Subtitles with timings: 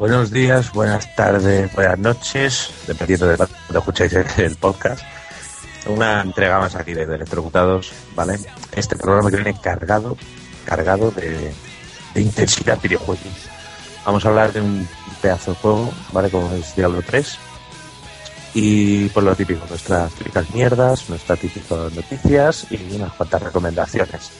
[0.00, 5.02] Buenos días, buenas tardes, buenas noches, dependiendo de cuando escucháis el podcast.
[5.88, 8.38] Una entrega más aquí de Electrocutados, ¿vale?
[8.74, 10.16] Este programa que viene cargado,
[10.64, 11.52] cargado de,
[12.14, 13.20] intensidad videojuegos.
[14.06, 14.88] Vamos a hablar de un
[15.20, 16.30] pedazo de juego, ¿vale?
[16.30, 17.38] Como es Diablo 3.
[18.54, 24.30] Y por lo típico, nuestras típicas mierdas, nuestras típicas noticias y unas cuantas recomendaciones.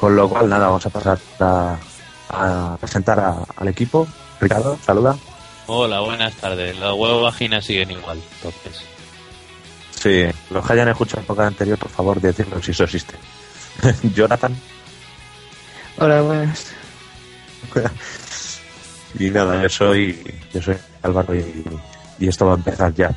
[0.00, 1.76] Con lo cual, nada, vamos a pasar a,
[2.80, 4.06] presentar al equipo.
[4.40, 5.16] Ricardo, saluda.
[5.66, 6.76] Hola, buenas tardes.
[6.78, 8.84] Los huevos vaginas siguen igual, entonces.
[9.90, 13.14] Sí, los que hayan escuchado el podcast anterior, por favor, decirlo si eso existe.
[14.14, 14.56] Jonathan.
[15.98, 16.72] Hola, buenas.
[19.18, 21.64] y nada, yo soy, yo soy Álvaro y,
[22.18, 23.14] y esto va a empezar ya.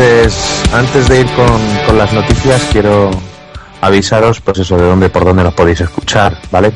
[0.00, 3.10] Antes, de ir con, las noticias, quiero
[3.82, 6.72] avisaros, pues eso, de dónde, por dónde nos podéis escuchar, ¿vale?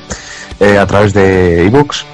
[0.61, 2.05] Eh, a través de ebooks,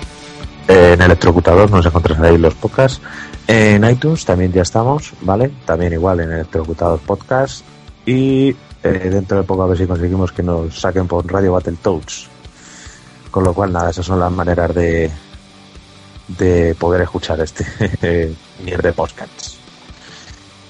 [0.68, 3.00] eh, en Electrocutador nos encontraréis los podcasts.
[3.48, 5.50] En iTunes también ya estamos, ¿vale?
[5.64, 7.64] También igual en Electrocutador Podcast.
[8.06, 8.50] Y
[8.84, 12.28] eh, dentro de poco a ver si conseguimos que nos saquen por Radio Battletoads.
[13.32, 15.10] Con lo cual, nada, esas son las maneras de,
[16.28, 18.32] de poder escuchar este
[18.64, 19.49] mierda de podcasts.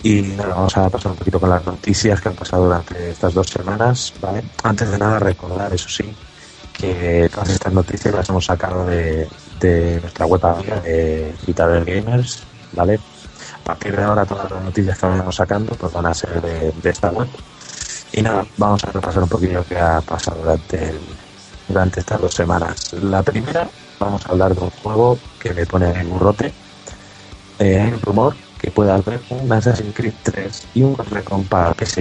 [0.02, 3.34] Y nada, vamos a pasar un poquito con las noticias que han pasado durante estas
[3.34, 4.42] dos semanas, ¿vale?
[4.62, 6.14] Antes de nada, recordar, eso sí,
[6.72, 9.28] que todas estas noticias las hemos sacado de,
[10.00, 12.42] nuestra web amiga de Citadel Gamers,
[12.72, 12.98] ¿vale?
[13.60, 16.90] A partir de ahora todas las noticias que vamos sacando pues van a ser de,
[16.90, 17.28] esta web.
[18.12, 20.94] Y nada, vamos a repasar un poquito lo que ha pasado durante,
[21.68, 22.94] durante estas dos semanas.
[22.94, 23.68] La primera,
[23.98, 26.52] vamos a hablar de un juego que me pone en burrote.
[27.58, 31.72] Eh, hay un rumor que pueda haber un Assassin's Creed 3 y un Recon para
[31.72, 31.98] PS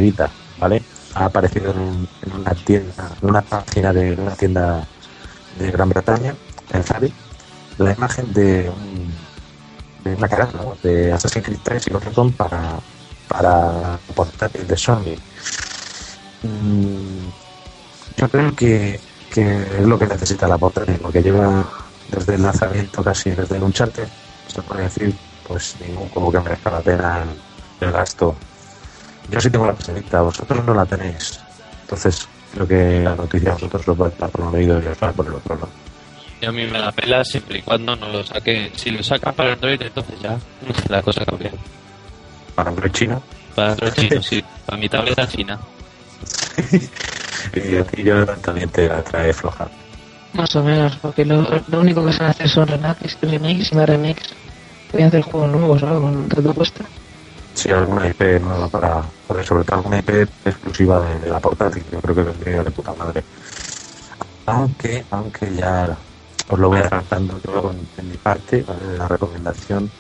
[0.60, 0.84] ¿vale?
[1.16, 4.86] Ha aparecido en, una tienda, en una página de una tienda
[5.58, 6.36] de Gran Bretaña,
[6.72, 7.14] en Zabi,
[7.78, 9.14] la imagen de, un,
[10.04, 10.78] de una carátula ¿no?
[10.84, 12.80] de Assassin's Creed 3 y Ghost para,
[13.28, 15.16] para portátil de Sony.
[16.44, 17.30] Mm,
[18.18, 19.00] yo creo que,
[19.34, 21.66] que es lo que necesita la portátil, porque lleva
[22.12, 24.08] desde el lanzamiento casi desde el Uncharted,
[24.48, 25.16] se puede decir,
[25.50, 28.36] pues ningún como que merezca la pena el, el gasto.
[29.32, 31.40] Yo sí tengo la pesadita, vosotros no la tenéis.
[31.82, 34.98] Entonces, creo que la noticia a vosotros lo puede estar por un oído y os
[35.04, 35.70] va por el otro lado.
[36.40, 38.72] Y a mí me la pela siempre y cuando no lo saque.
[38.76, 40.38] Si lo saca para Android, entonces ya
[40.88, 41.52] la cosa cambia.
[42.54, 43.22] Para Android chino.
[43.56, 44.44] Para Android chino, sí.
[44.68, 45.60] Para mi tableta china.
[47.56, 49.68] y a ti yo también te la trae floja.
[50.34, 53.90] Más o menos, porque lo, lo único que se hacer son remakes, remakes y más
[53.90, 54.36] remakes.
[54.92, 56.02] Pueden hacer juegos nuevos, ¿no?
[56.02, 56.86] Con tanta.
[57.54, 60.10] Sí, alguna IP nueva para, para sobre todo alguna IP
[60.46, 63.24] exclusiva de, la portátil, yo creo que vendría de puta madre.
[64.46, 65.96] Aunque, aunque ya
[66.48, 68.66] os lo voy adelantando yo en, mi parte,
[68.98, 69.92] la recomendación,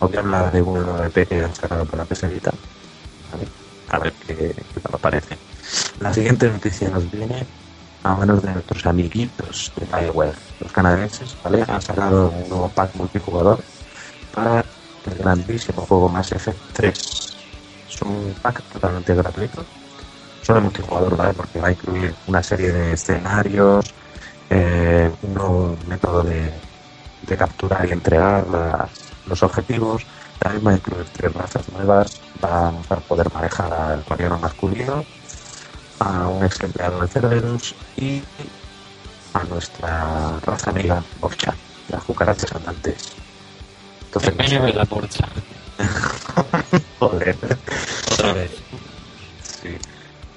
[0.00, 2.52] os voy a hablar de una IP que han sacado para PS Vita,
[3.30, 3.46] ¿vale?
[3.90, 4.34] a ver qué,
[4.74, 5.36] qué tal os parece.
[6.00, 7.46] La siguiente noticia nos viene
[8.02, 11.64] a manos de nuestros amiguitos de Bioware, los canadienses, ¿vale?
[11.68, 13.62] Han sacado un nuevo pack multijugador
[14.34, 14.64] para
[15.06, 17.34] el grandísimo juego Mass Effect 3.
[17.88, 19.64] Es un pack totalmente gratuito,
[20.42, 21.34] solo multijugador, ¿vale?
[21.34, 23.92] Porque va a incluir una serie de escenarios,
[24.50, 26.52] eh, un nuevo método de,
[27.26, 28.46] de capturar y entregar
[29.26, 30.04] los objetivos.
[30.38, 32.20] También va a incluir tres razas nuevas.
[32.40, 35.04] Vamos a poder manejar al guardiano masculino,
[36.00, 38.22] a un ex empleado de Cerberus y
[39.34, 41.54] a nuestra raza amiga Bofcha,
[41.88, 43.21] las cucarachas andantes.
[44.14, 45.26] Entonces, de la porcha.
[46.98, 47.36] joder.
[48.12, 48.50] Otra vez.
[49.62, 49.76] Sí.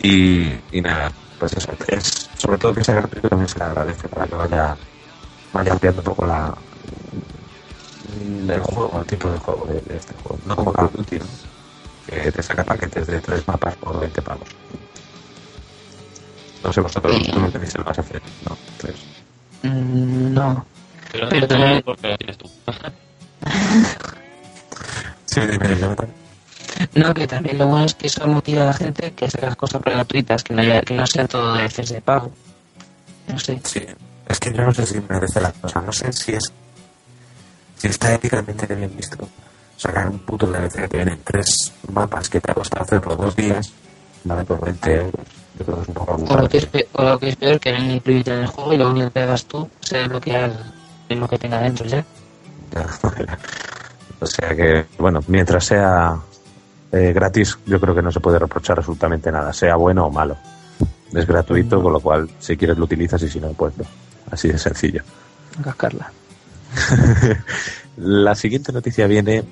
[0.08, 4.08] Y, y nada, pues eso, es, sobre todo que sea gratuito también se le agradece
[4.08, 4.78] para que vaya,
[5.52, 6.54] vaya ampliando un poco la
[8.48, 10.40] el juego, el tipo de juego de, de este juego.
[10.46, 11.26] No como Call of Duty, ¿no?
[12.08, 14.48] que te saca paquetes de tres mapas por 20 pavos.
[16.64, 18.58] No sé, vosotros tú no tenéis el Mass Effect, ¿no?
[18.78, 18.96] Tres.
[19.64, 20.66] Mm, no.
[21.12, 22.50] Pero, Pero también- porque lo tienes tú.
[25.26, 25.42] Sí.
[26.96, 29.56] No, que también lo bueno es que eso motiva a la gente que saque las
[29.56, 32.32] cosas gratuitas, que no, haya, que no sea todo de de pago.
[33.28, 33.60] No sé.
[33.64, 33.82] Sí,
[34.28, 36.52] es que yo no sé si merece la cosa, no sé si es
[37.78, 39.28] si está éticamente bien visto
[39.78, 43.72] sacar un puto DLC que vienen tres mapas que te ha costado hacerlo dos días,
[44.24, 45.26] vale por 20 euros.
[45.60, 47.36] Yo creo que es un poco O lo que es, pe- o lo que es
[47.36, 50.52] peor, que venga incluido en el juego y lo único que hagas tú se desbloquear
[51.10, 52.06] lo que tenga dentro ya.
[54.20, 56.18] o sea que, bueno, mientras sea
[56.92, 60.38] eh, gratis, yo creo que no se puede reprochar absolutamente nada, sea bueno o malo.
[61.14, 63.86] Es gratuito, con lo cual, si quieres lo utilizas y si no, pues no.
[64.32, 65.04] Así de sencillo.
[65.64, 66.12] Cascarla.
[67.98, 69.44] La siguiente noticia viene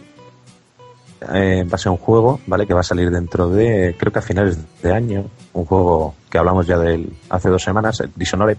[1.31, 2.68] eh, en base a un juego, ¿vale?
[2.68, 6.38] Que va a salir dentro de, creo que a finales de año, un juego que
[6.38, 8.57] hablamos ya de él hace dos semanas, el Dishonored,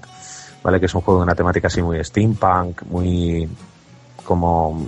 [0.63, 0.81] ¿vale?
[0.81, 3.49] Que es un juego de una temática así muy steampunk, muy
[4.25, 4.87] como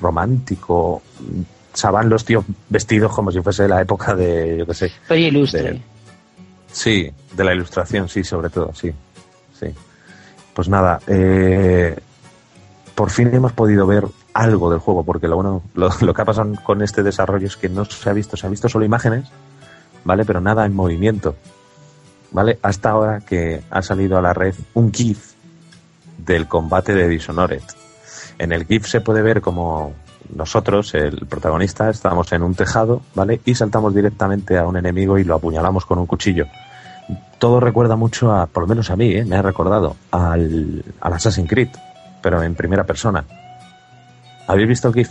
[0.00, 1.02] romántico.
[1.90, 5.62] Van los tíos vestidos como si fuese la época de, yo qué sé, Oye, ilustre.
[5.62, 5.82] De-
[6.70, 8.90] Sí, de la ilustración, sí, sobre todo, sí.
[9.60, 9.66] sí.
[10.54, 11.98] Pues nada, eh,
[12.94, 16.24] por fin hemos podido ver algo del juego, porque lo bueno, lo, lo que ha
[16.24, 19.28] pasado con este desarrollo es que no se ha visto, se ha visto solo imágenes,
[20.04, 20.24] ¿vale?
[20.24, 21.36] Pero nada en movimiento,
[22.30, 22.58] ¿vale?
[22.62, 25.32] Hasta ahora que ha salido a la red un GIF
[26.18, 27.62] del combate de Dishonored.
[28.42, 29.92] En el GIF se puede ver como
[30.34, 33.40] nosotros, el protagonista, estamos en un tejado, ¿vale?
[33.44, 36.46] Y saltamos directamente a un enemigo y lo apuñalamos con un cuchillo.
[37.38, 39.24] Todo recuerda mucho a, por lo menos a mí, ¿eh?
[39.24, 41.68] me ha recordado al, al Assassin's Creed,
[42.20, 43.24] pero en primera persona.
[44.48, 45.10] ¿Habéis visto el GIF?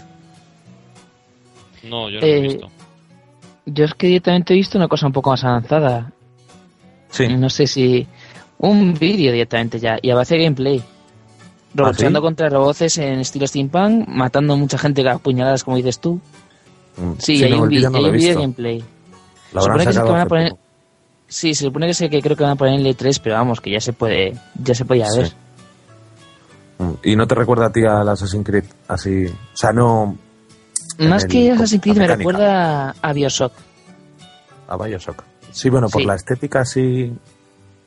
[1.83, 2.67] No, yo no lo he Eh, visto.
[3.67, 6.11] Yo es que directamente he visto una cosa un poco más avanzada.
[7.09, 7.27] Sí.
[7.29, 8.05] No sé si.
[8.57, 9.97] Un vídeo directamente ya.
[10.01, 10.83] Y aparece gameplay.
[11.73, 12.13] Robots ¿Ah, sí?
[12.13, 16.19] contra robots en estilo steampunk, matando mucha gente a puñaladas, como dices tú.
[16.97, 18.83] Mm, Sí, hay no, un, el vi- vídeo no hay un gameplay.
[19.53, 20.61] Lo supone que sí que sacado van a hace poner- poco.
[21.27, 23.61] Sí, se supone que que creo que van a poner en el E3, pero vamos,
[23.61, 25.27] que ya se puede, ya se podía ver.
[25.27, 25.33] Sí.
[26.79, 29.25] Mm, ¿Y no te recuerda a ti al Assassin's Creed así?
[29.27, 30.17] O sea, no
[30.99, 33.53] Más que Assassin's Creed la me recuerda a Bioshock.
[34.67, 35.23] a Bioshock.
[35.51, 36.07] Sí, bueno, por Sí.
[36.07, 37.13] la estética sí.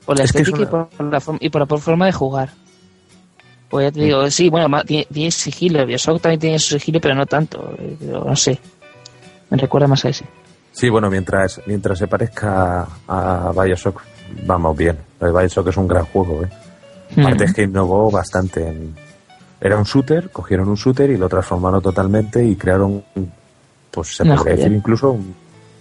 [0.06, 2.50] Por la Es que es estética y, por la y por la forma de jugar.
[3.74, 5.84] Pues ya te digo, sí, bueno, tiene, tiene sigilo.
[5.84, 7.74] Bioshock también tiene su sigilo, pero no tanto.
[7.76, 8.56] eh, Pero no sé.
[9.50, 10.24] Me recuerda más a ese.
[10.70, 14.00] Sí, bueno, mientras, mientras se parezca a Bioshock,
[14.46, 14.96] vamos bien.
[15.20, 16.48] Bioshock es un gran juego, ¿eh?
[17.20, 18.64] Aparte es que innovó bastante.
[18.64, 18.94] en-
[19.60, 23.02] Era un shooter, cogieron un shooter y lo transformaron totalmente y crearon,
[23.90, 25.34] pues se podría decir incluso, un,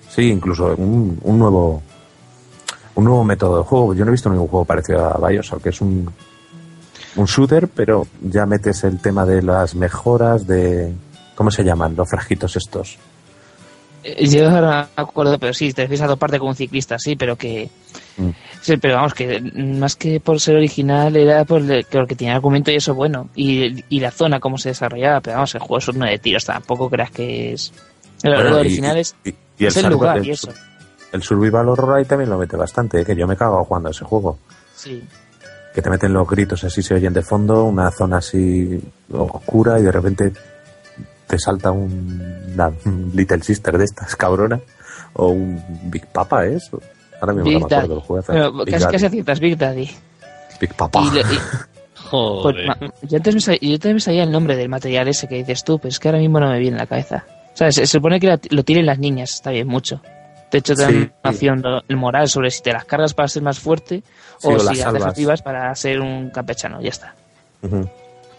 [0.09, 1.83] sí, incluso un, un nuevo
[2.95, 3.93] un nuevo método de juego.
[3.93, 6.09] Yo no he visto ningún juego parecido a Bioshock, que es un,
[7.15, 10.93] un shooter, pero ya metes el tema de las mejoras de...
[11.35, 11.95] ¿Cómo se llaman?
[11.95, 12.97] Los frajitos estos.
[14.03, 16.99] Eh, Yo no me acuerdo, pero sí, te refieres a tu parte como un ciclista,
[16.99, 17.69] sí, pero que.
[18.17, 18.29] Mm.
[18.61, 22.69] Sí, pero vamos, que más que por ser original era por el- que tenía argumento
[22.69, 23.29] y eso bueno.
[23.35, 26.45] Y, y la zona, cómo se desarrollaba, pero vamos, el juego es uno de tiros,
[26.45, 27.73] tampoco creas que es.
[28.23, 30.49] Bueno, lo y- original es, y, y es el lugar el y eso.
[31.11, 33.05] El Survival Horror ahí también lo mete bastante, ¿eh?
[33.05, 34.37] que yo me cago jugando a ese juego.
[34.75, 35.01] Sí.
[35.73, 38.79] Que te meten los gritos así se oyen de fondo, una zona así
[39.11, 40.31] oscura y de repente
[41.27, 44.59] te salta un, una un Little Sister de estas, cabrona,
[45.13, 46.55] o un Big Papa, ¿eh?
[46.55, 46.79] Eso.
[47.19, 47.93] Ahora mismo Big no me acuerdo Daddy.
[47.93, 48.23] el juego.
[48.27, 49.89] Bueno, Big casi, casi aciertas, Big Daddy.
[50.59, 51.01] Big Papa.
[51.01, 52.67] Y, lo- y- pues, Joder.
[52.67, 55.35] ma- yo, antes me sa- yo también me sabía el nombre del material ese que
[55.35, 57.25] dices tú, pero es que ahora mismo no me viene en la cabeza.
[57.53, 60.01] O sea, se, se supone que la- lo tienen las niñas, está bien, mucho.
[60.53, 61.47] De hecho, te dan Sí.
[61.87, 64.03] el moral sobre si te las cargas para ser más fuerte
[64.37, 67.15] Sí, o, o si las las activas para ser un campechano, ya está.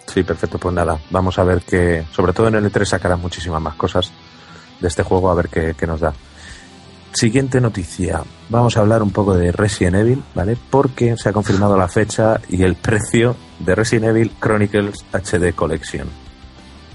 [0.07, 3.61] Sí, perfecto, pues nada, vamos a ver que, sobre todo en el E3 sacarán muchísimas
[3.61, 4.13] más cosas
[4.81, 6.13] de este juego, a ver qué, qué nos da.
[7.13, 10.57] Siguiente noticia, vamos a hablar un poco de Resident Evil, ¿vale?
[10.71, 16.09] Porque se ha confirmado la fecha y el precio de Resident Evil Chronicles HD Collection,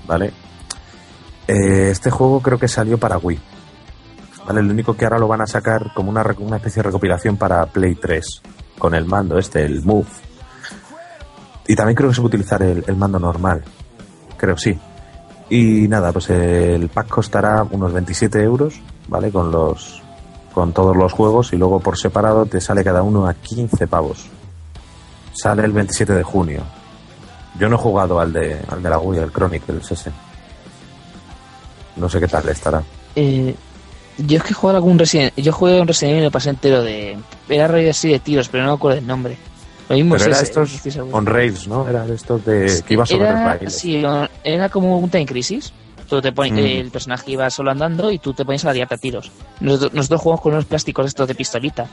[0.07, 0.31] ¿vale?
[1.47, 3.39] Eh, este juego creo que salió para Wii,
[4.49, 4.63] ¿vale?
[4.63, 7.67] Lo único que ahora lo van a sacar como una, una especie de recopilación para
[7.67, 8.41] Play 3,
[8.79, 10.07] con el mando este, el Move.
[11.67, 13.63] Y también creo que se puede utilizar el, el mando normal.
[14.37, 14.77] Creo sí.
[15.51, 19.31] Y nada, pues el pack costará unos 27 euros, ¿vale?
[19.31, 20.01] Con los
[20.51, 24.25] con todos los juegos y luego por separado te sale cada uno a 15 pavos.
[25.31, 26.63] Sale el 27 de junio.
[27.59, 30.11] Yo no he jugado al de, al de la Wii, el Chronicles ese.
[31.97, 32.81] No sé qué tal estará.
[33.15, 33.55] Eh,
[34.27, 36.81] yo es que jugué algún Resident yo jugué un Resident Evil y lo pasé entero
[36.83, 37.17] de.
[37.47, 39.37] Era rollo así de tiros, pero no me acuerdo el nombre.
[39.89, 41.17] Lo mismo Pero es era ese, estos seguro.
[41.17, 41.87] on rails, ¿no?
[41.89, 43.71] Era de estos de que iba sobre el era, rail.
[43.71, 44.03] sí,
[44.43, 45.73] era como un Time Crisis.
[46.07, 46.57] Tú te pones, Mm.
[46.57, 49.31] El personaje iba solo andando y tú te pones a liarte a tiros.
[49.59, 51.87] Nosotros, nosotros jugamos con unos plásticos estos de pistolita.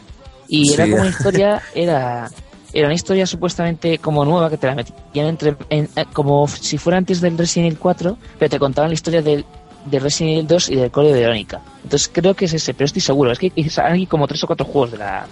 [0.49, 2.31] Y era como una historia, era,
[2.73, 6.79] era una historia supuestamente como nueva que te la metían entre, en- eh, como si
[6.79, 9.45] fuera antes del Resident Evil 4, pero te contaban la historia del,
[9.87, 11.61] del Resident Evil 2 y del Código de Verónica.
[11.83, 13.33] Entonces creo que es ese, pero estoy seguro.
[13.33, 13.53] Es que
[13.83, 15.27] hay como tres o cuatro juegos de la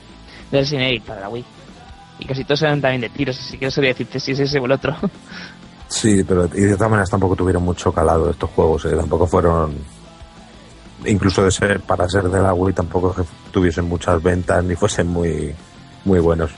[0.50, 1.44] de Resident Evil para la Wii.
[2.20, 4.58] Y casi todos eran también de tiros, así que no sabría decirte si es ese
[4.58, 4.94] o el otro.
[5.86, 8.96] Sí, pero y de todas maneras tampoco tuvieron mucho calado estos juegos, ¿eh?
[8.96, 9.74] tampoco fueron,
[11.04, 13.14] incluso de ser para ser de la Wii, tampoco
[13.52, 15.54] tuviesen muchas ventas ni fuesen muy,
[16.04, 16.50] muy buenos.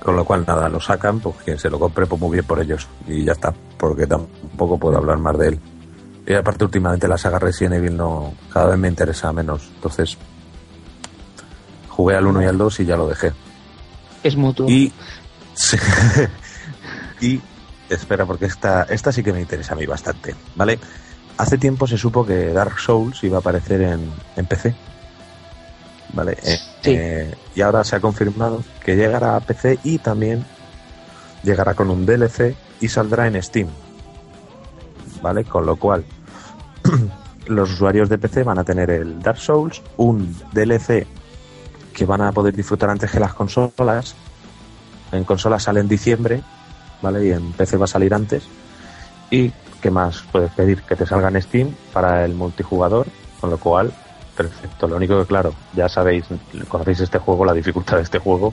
[0.00, 2.60] Con lo cual nada, lo sacan, pues quien se lo compre, pues muy bien por
[2.60, 5.60] ellos y ya está, porque tampoco puedo hablar más de él.
[6.26, 10.16] Y aparte últimamente la saga Resident Evil no, cada vez me interesa menos, entonces
[11.88, 13.32] jugué al 1 y al 2 y ya lo dejé.
[14.22, 14.68] Es mutuo.
[14.68, 14.92] Y.
[17.20, 17.40] y.
[17.90, 20.34] Espera, porque esta, esta sí que me interesa a mí bastante.
[20.56, 20.78] ¿Vale?
[21.36, 24.74] Hace tiempo se supo que Dark Souls iba a aparecer en, en PC.
[26.14, 26.38] ¿Vale?
[26.42, 26.90] Eh, Sí.
[26.96, 30.44] eh, y ahora se ha confirmado que llegará a PC y también
[31.42, 33.68] llegará con un DLC y saldrá en Steam.
[35.22, 35.44] ¿Vale?
[35.44, 36.04] Con lo cual,
[37.46, 41.06] los usuarios de PC van a tener el Dark Souls, un DLC
[41.92, 44.14] que van a poder disfrutar antes que las consolas.
[45.12, 46.42] En consolas sale en diciembre,
[47.00, 47.26] ¿vale?
[47.26, 48.44] Y en PC va a salir antes.
[49.30, 50.82] Y ¿qué más puedes pedir?
[50.82, 53.06] Que te salga en Steam para el multijugador,
[53.40, 53.92] con lo cual,
[54.36, 54.88] perfecto.
[54.88, 56.24] Lo único que, claro, ya sabéis,
[56.68, 58.52] conocéis este juego, la dificultad de este juego.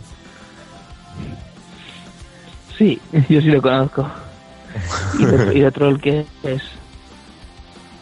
[2.77, 4.07] Sí, yo sí lo conozco.
[5.19, 6.61] Y de, y de troll que es.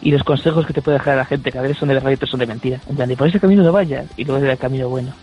[0.02, 2.14] Y los consejos que te puede dejar la gente, que a veces son de y
[2.14, 2.80] otros son de mentira.
[2.88, 5.14] En plan, de por ese camino no vayas, y luego es el camino bueno.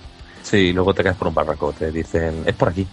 [0.42, 2.86] Sí, y luego te caes por un barranco, te dicen, es por aquí.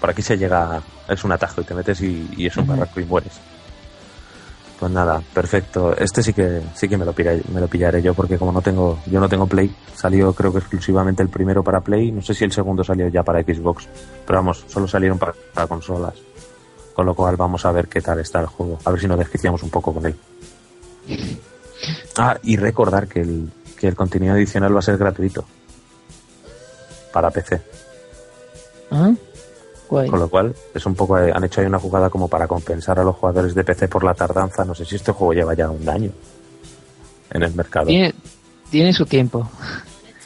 [0.00, 2.72] Por aquí se llega, es un atajo y te metes y, y es un Ujú.
[2.72, 3.40] barranco y mueres.
[4.80, 5.96] Pues nada, perfecto.
[5.96, 8.60] Este sí que sí que me lo pillaré, me lo pillaré yo porque como no
[8.60, 12.34] tengo, yo no tengo Play, salió creo que exclusivamente el primero para Play, no sé
[12.34, 13.86] si el segundo salió ya para Xbox,
[14.26, 16.14] pero vamos, solo salieron para, para consolas.
[16.94, 19.20] Con lo cual vamos a ver qué tal está el juego, a ver si nos
[19.20, 20.16] desquiciamos un poco con él.
[22.16, 25.44] Ah, y recordar que el, que el contenido adicional va a ser gratuito
[27.12, 27.60] para PC.
[28.90, 29.12] ¿Ah?
[29.88, 30.08] Guay.
[30.08, 31.16] Con lo cual, es un poco.
[31.16, 34.14] Han hecho ahí una jugada como para compensar a los jugadores de PC por la
[34.14, 34.64] tardanza.
[34.64, 36.10] No sé si este juego lleva ya un año
[37.30, 37.86] en el mercado.
[37.86, 38.14] Tiene,
[38.70, 39.50] tiene su tiempo.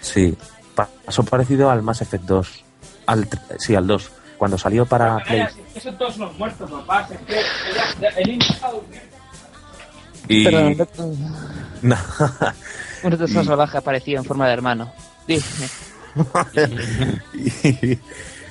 [0.00, 0.36] Sí.
[0.74, 2.64] Pasó parecido al Mass Effect 2.
[3.06, 4.10] Al, tr- sí, al 2.
[4.36, 5.46] cuando salió para Play.
[5.82, 7.08] Son todos unos muertos, papá.
[7.10, 9.16] Es que el está durmiendo.
[10.28, 10.44] Y.
[10.44, 10.60] Pero
[11.82, 11.96] No.
[13.02, 14.92] un retraso salvaje apareció en forma de hermano.
[15.26, 15.42] Dime.
[17.34, 17.98] y,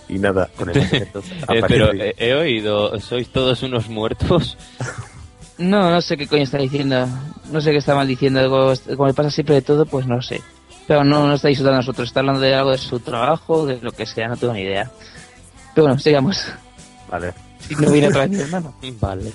[0.15, 4.57] y nada, con el efecto Eh, pero eh, he oído, ¿sois todos unos muertos?
[5.57, 7.07] No, no sé qué coño está diciendo.
[7.51, 8.39] No sé qué está mal diciendo.
[8.39, 10.41] Algo, como le pasa siempre de todo, pues no sé.
[10.87, 12.07] Pero no, no está disfrutando a nosotros.
[12.09, 14.91] Está hablando de algo de su trabajo, de lo que sea, no tengo ni idea.
[15.73, 16.45] Pero bueno, sigamos.
[17.09, 17.33] Vale.
[17.67, 18.75] Si no viene otra vez mi hermano.
[18.99, 19.31] Vale.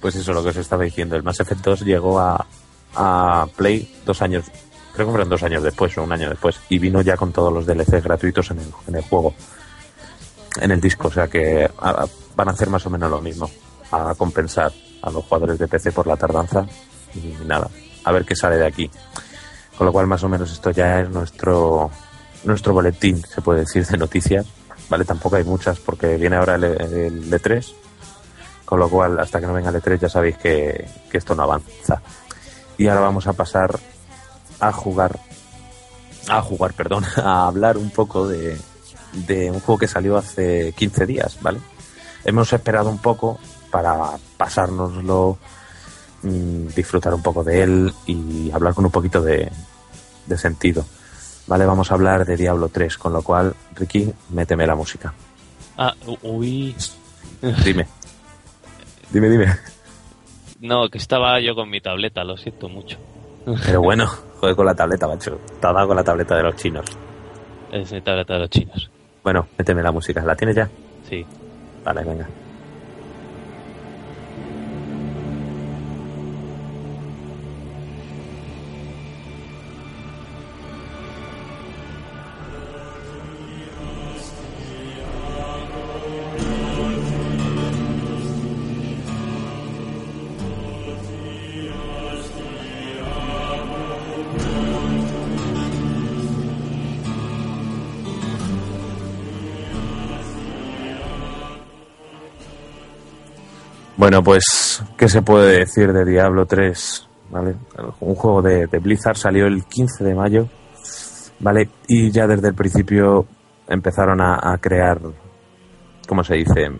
[0.00, 1.16] Pues eso lo que os estaba diciendo.
[1.16, 2.46] El Mass Effect 2 llegó a,
[2.94, 4.46] a Play dos años,
[4.92, 7.52] creo que fueron dos años después o un año después, y vino ya con todos
[7.52, 9.34] los DLCs gratuitos en el, en el juego,
[10.60, 11.08] en el disco.
[11.08, 11.70] O sea que
[12.36, 13.50] van a hacer más o menos lo mismo,
[13.90, 16.66] a compensar a los jugadores de PC por la tardanza
[17.14, 17.68] y nada,
[18.04, 18.90] a ver qué sale de aquí.
[19.76, 21.90] Con lo cual, más o menos, esto ya es nuestro
[22.44, 24.46] nuestro boletín, se puede decir, de noticias.
[24.88, 25.04] ¿Vale?
[25.04, 27.74] Tampoco hay muchas porque viene ahora el, el E3,
[28.68, 31.44] con lo cual, hasta que no venga el E3 ya sabéis que, que esto no
[31.44, 32.02] avanza.
[32.76, 33.80] Y ahora vamos a pasar
[34.60, 35.18] a jugar,
[36.28, 38.58] a jugar, perdón, a hablar un poco de,
[39.26, 41.60] de un juego que salió hace 15 días, ¿vale?
[42.26, 43.38] Hemos esperado un poco
[43.70, 45.38] para pasárnoslo,
[46.24, 49.50] mm, disfrutar un poco de él y hablar con un poquito de,
[50.26, 50.84] de sentido.
[51.46, 55.14] Vale, vamos a hablar de Diablo 3, con lo cual, Ricky, méteme la música.
[55.78, 56.76] Ah, uy.
[57.64, 57.86] Dime.
[59.10, 59.46] Dime, dime.
[60.60, 62.98] No, que estaba yo con mi tableta, lo siento mucho.
[63.64, 65.40] Pero bueno, joder con la tableta, macho.
[65.60, 66.86] Te ha dado con la tableta de los chinos.
[67.72, 68.90] Es mi tableta de los chinos.
[69.22, 70.22] Bueno, méteme la música.
[70.22, 70.68] ¿La tienes ya?
[71.08, 71.24] Sí.
[71.84, 72.28] Vale, venga.
[104.08, 107.08] Bueno, pues, ¿qué se puede decir de Diablo 3?
[107.28, 107.56] ¿Vale?
[108.00, 110.48] Un juego de, de Blizzard salió el 15 de mayo,
[111.40, 111.68] ¿vale?
[111.88, 113.26] Y ya desde el principio
[113.68, 114.98] empezaron a, a crear,
[116.08, 116.70] ¿cómo se dice?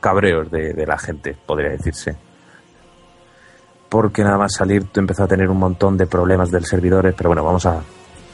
[0.00, 2.16] Cabreos de, de la gente, podría decirse.
[3.90, 7.44] Porque nada más salir empezó a tener un montón de problemas del servidores, pero bueno,
[7.44, 7.82] vamos a,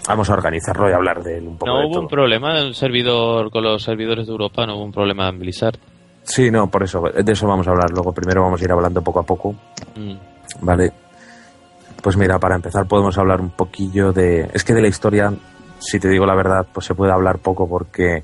[0.06, 1.72] vamos a organizarlo y hablar de él un poco.
[1.72, 2.02] No de hubo todo.
[2.02, 5.40] un problema en el servidor con los servidores de Europa, no hubo un problema en
[5.40, 5.80] Blizzard.
[6.22, 7.90] Sí, no, por eso, de eso vamos a hablar.
[7.90, 9.54] Luego primero vamos a ir hablando poco a poco,
[9.96, 10.14] Mm.
[10.60, 10.92] ¿vale?
[12.02, 14.48] Pues mira, para empezar podemos hablar un poquillo de...
[14.54, 15.32] Es que de la historia,
[15.78, 18.22] si te digo la verdad, pues se puede hablar poco porque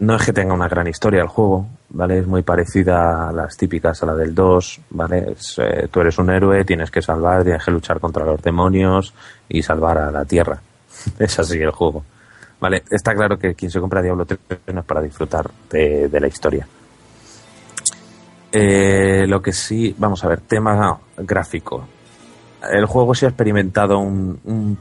[0.00, 2.18] no es que tenga una gran historia el juego, ¿vale?
[2.18, 5.32] Es muy parecida a las típicas, a la del 2, ¿vale?
[5.32, 9.14] Es, eh, tú eres un héroe, tienes que salvar, tienes que luchar contra los demonios
[9.48, 10.58] y salvar a la Tierra.
[11.18, 12.04] es así el juego.
[12.60, 14.38] Vale, está claro que quien se compra Diablo 3
[14.72, 16.66] no es para disfrutar de, la historia.
[18.52, 21.86] Eh, lo que sí, vamos a ver, tema gráfico.
[22.70, 24.78] El juego sí ha experimentado un- un-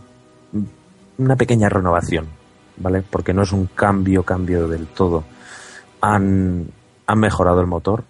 [1.17, 2.27] una pequeña renovación,
[2.77, 3.01] ¿vale?
[3.09, 5.23] Porque no es un cambio, cambio del todo.
[6.01, 6.67] Han,
[7.07, 8.03] han mejorado el motor,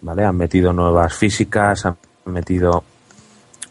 [0.00, 0.24] ¿vale?
[0.24, 1.96] Han metido nuevas físicas, han
[2.26, 2.84] metido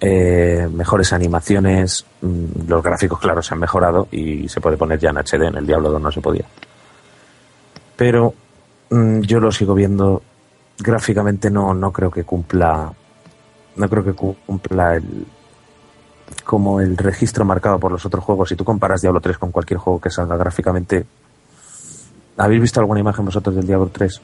[0.02, 5.12] eh, mejores animaciones, mm, los gráficos, claro, se han mejorado y se puede poner ya
[5.12, 6.46] en HD, en el Diablo 2 no se podía.
[7.96, 8.34] Pero
[8.90, 10.22] mm, yo lo sigo viendo
[10.80, 12.92] gráficamente no, no creo que cumpla
[13.76, 15.26] no creo que cu- cumpla el
[16.44, 19.80] como el registro marcado por los otros juegos si tú comparas Diablo 3 con cualquier
[19.80, 21.06] juego que salga gráficamente
[22.38, 24.22] ¿habéis visto alguna imagen vosotros del Diablo 3?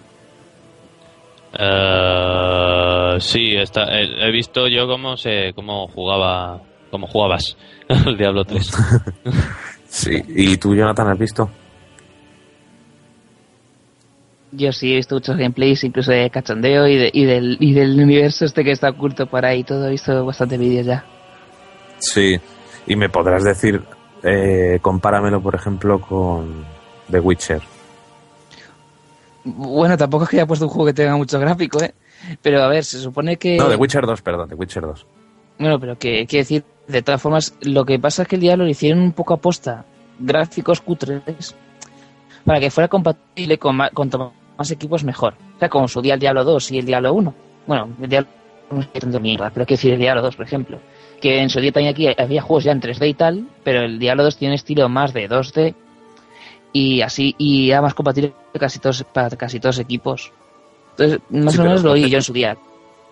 [3.18, 7.58] Eh, sí, está, he, he visto yo cómo se cómo jugaba cómo jugabas
[7.90, 8.72] al Diablo 3.
[9.88, 11.50] sí ¿y tú Jonathan has visto?
[14.52, 18.00] Yo sí he visto muchos gameplays, incluso de cachondeo y, de- y, del, y del
[18.02, 19.64] universo este que está oculto por ahí.
[19.64, 21.04] Todo he visto bastantes vídeos ya.
[22.00, 22.40] Sí
[22.90, 23.82] y me podrás decir
[24.24, 26.64] eh, compáramelo por ejemplo con
[27.12, 27.62] The Witcher
[29.44, 31.94] Bueno, tampoco es que haya puesto un juego que tenga mucho gráfico, ¿eh?
[32.42, 33.58] Pero a ver, se supone que...
[33.58, 35.06] no The Witcher 2 perdón The Witcher 2
[35.60, 38.66] Bueno, pero que quiero decir, de todas formas, lo que pasa es que el Diablo
[38.66, 39.86] lo hicieron un poco aposta,
[40.20, 41.56] gráficos cutres,
[42.46, 44.10] para que fuera compatible con más, con
[44.58, 45.36] más equipos mejor.
[45.56, 47.34] O sea, como su día el Diablo 2 y el Diablo 1.
[47.68, 48.30] Bueno, el Diablo
[48.72, 50.80] 1 es tanto mierda, pero quiero decir el Diablo 2, por ejemplo.
[51.22, 54.00] Que en su día también aquí había juegos ya en 3D y tal, pero el
[54.00, 55.76] Diablo 2 tiene un estilo más de 2D
[56.74, 60.32] y así y era más compatible casi todos para casi todos equipos.
[60.98, 62.58] Entonces, más Sí, o menos lo oí yo en su día.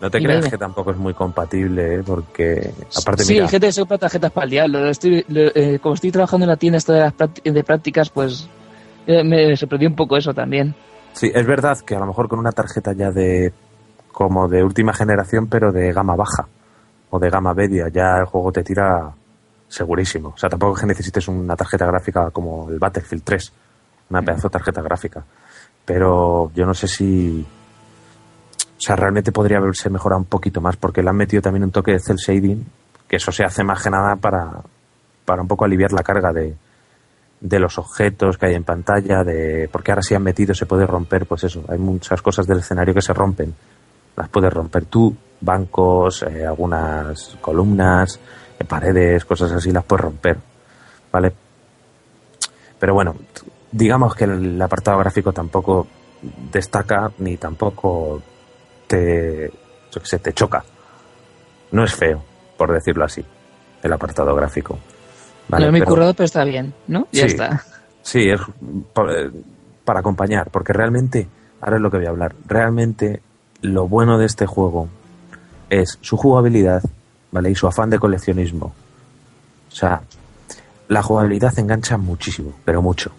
[0.01, 2.03] No te creas que tampoco es muy compatible, ¿eh?
[2.05, 4.79] porque aparte sí, mira, gente se compra tarjetas para el diablo.
[4.81, 8.09] Lo estoy- lo- eh, como estoy trabajando en la tienda esto de, las de prácticas,
[8.09, 8.47] pues
[9.07, 10.75] eh, me sorprendió un poco eso también.
[11.13, 13.53] sí, es verdad que a lo mejor con una tarjeta ya de
[14.11, 16.47] como de última generación, pero de gama baja
[17.09, 19.11] o de gama media, ya el juego te tira
[19.69, 20.29] segurísimo.
[20.35, 23.53] O sea, tampoco es que necesites una tarjeta gráfica como el Battlefield 3,
[24.09, 25.23] una pedazo de tarjeta gráfica.
[25.85, 27.45] Pero yo no sé si
[28.77, 31.71] o sea, realmente podría haberse mejorado un poquito más porque le han metido también un
[31.71, 32.65] toque de cel shading,
[33.07, 34.61] que eso se hace más que nada para,
[35.23, 36.55] para un poco aliviar la carga de,
[37.39, 40.85] de los objetos que hay en pantalla, de porque ahora si han metido se puede
[40.85, 43.53] romper, pues eso, hay muchas cosas del escenario que se rompen,
[44.15, 48.19] las puedes romper tú, bancos, eh, algunas columnas,
[48.59, 50.37] eh, paredes, cosas así las puedes romper,
[51.11, 51.33] ¿vale?
[52.79, 53.15] Pero bueno,
[53.71, 55.87] digamos que el apartado gráfico tampoco
[56.51, 58.21] destaca ni tampoco
[58.87, 59.51] te,
[59.91, 60.63] yo sé, te choca.
[61.71, 62.23] No es feo,
[62.57, 63.23] por decirlo así,
[63.83, 64.77] el apartado gráfico.
[65.49, 67.07] no es muy pero- currado, pero está bien, ¿no?
[67.11, 67.27] Ya Sí.
[67.35, 67.63] está.
[68.01, 68.39] Sí, es
[68.93, 69.31] pa- eh,
[69.83, 71.27] para acompañar, porque realmente,
[71.61, 73.21] ahora es lo que voy a hablar, realmente
[73.61, 74.87] lo bueno de este juego
[75.69, 76.83] es su jugabilidad,
[77.31, 77.49] ¿vale?
[77.51, 78.73] Y su afán de coleccionismo.
[79.71, 80.01] O sea,
[80.87, 83.09] la jugabilidad engancha muchísimo, pero mucho.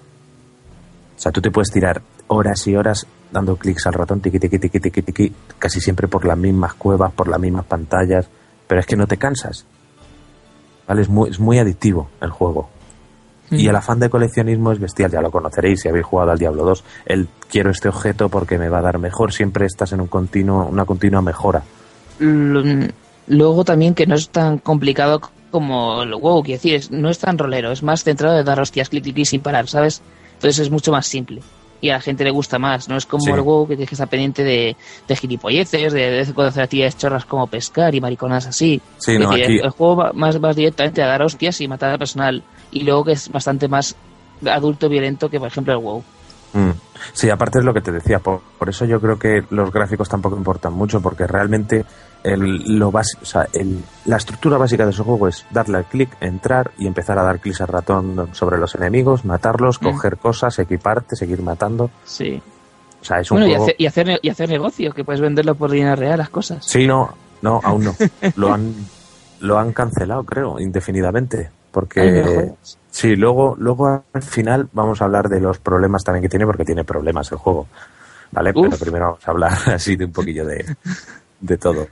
[1.16, 4.58] O sea, tú te puedes tirar horas y horas dando clics al ratón, tiqui, tiqui,
[4.58, 8.28] tiqui, tiqui, tiqui, casi siempre por las mismas cuevas, por las mismas pantallas,
[8.66, 9.66] pero es que no te cansas.
[10.86, 11.02] ¿Vale?
[11.02, 12.70] Es muy, es muy adictivo el juego.
[13.50, 13.70] Y Mm.
[13.70, 16.84] el afán de coleccionismo es bestial, ya lo conoceréis si habéis jugado al Diablo 2.
[17.06, 20.66] El quiero este objeto porque me va a dar mejor, siempre estás en un continuo,
[20.66, 21.62] una continua mejora.
[23.28, 27.38] Luego también que no es tan complicado como el WoW, quiero decir, no es tan
[27.38, 30.02] rolero, es más centrado en dar hostias, clic, clic, clic sin parar, ¿sabes?
[30.34, 31.40] Entonces es mucho más simple.
[31.80, 33.30] Y a la gente le gusta más, no es como Sí.
[33.30, 37.24] el WoW que tienes que estar pendiente de, de gilipolleces, de, de hacer actividades chorras
[37.26, 38.80] como pescar y mariconas así.
[38.98, 41.68] Sí, Es no, decir, aquí, El juego va más, más directamente a dar hostias y
[41.68, 42.42] matar al personal.
[42.70, 43.94] Y luego que es bastante más
[44.46, 46.02] adulto violento que, por ejemplo, el WoW.
[46.54, 46.70] Mm.
[47.12, 50.08] Sí, aparte es lo que te decía, por, por eso yo creo que los gráficos
[50.08, 51.84] tampoco importan mucho, porque realmente
[52.24, 55.84] el, lo bas- o sea, el- la estructura básica de ese juego es darle al
[55.84, 59.84] clic, entrar y empezar a dar clics al ratón sobre los enemigos, matarlos, Mm.
[59.84, 61.90] coger cosas, equiparte, seguir matando.
[62.04, 62.40] Sí.
[63.00, 63.64] O sea, es un Bueno, y juego...
[63.64, 66.64] hacer, y, hacer, y hacer negocio, que puedes venderlo por dinero real las cosas.
[66.66, 67.94] Sí, no, no, aún no.
[68.36, 68.74] Lo han,
[69.40, 71.38] lo han cancelado, creo, indefinidamente.
[71.38, 72.78] Ay, me Porque jodas.
[72.90, 76.64] sí, luego, luego al final vamos a hablar de los problemas también que tiene, porque
[76.64, 77.68] tiene problemas el juego.
[78.32, 78.50] ¿Vale?
[78.54, 78.64] Uf.
[78.70, 80.64] Pero primero vamos a hablar así de un poquillo de,
[81.40, 81.86] de todo.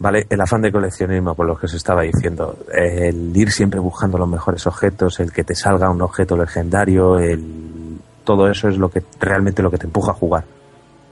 [0.00, 0.26] ¿Vale?
[0.30, 2.56] El afán de coleccionismo, por lo que os estaba diciendo.
[2.72, 7.98] El ir siempre buscando los mejores objetos, el que te salga un objeto legendario, el,
[8.24, 10.44] todo eso es lo que realmente lo que te empuja a jugar.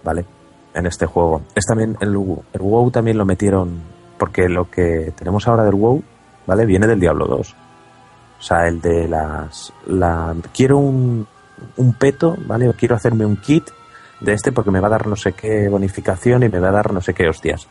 [0.03, 0.25] ¿Vale?
[0.73, 1.43] En este juego.
[1.55, 3.79] Es también el, el WoW también lo metieron,
[4.17, 6.03] porque lo que tenemos ahora del WoW,
[6.47, 6.65] ¿vale?
[6.65, 7.57] Viene del Diablo 2.
[8.39, 9.71] O sea, el de las.
[9.87, 11.27] La, quiero un,
[11.77, 12.67] un peto, ¿vale?
[12.71, 13.69] O quiero hacerme un kit
[14.21, 16.73] de este porque me va a dar no sé qué bonificación y me va a
[16.73, 17.69] dar no sé qué hostias.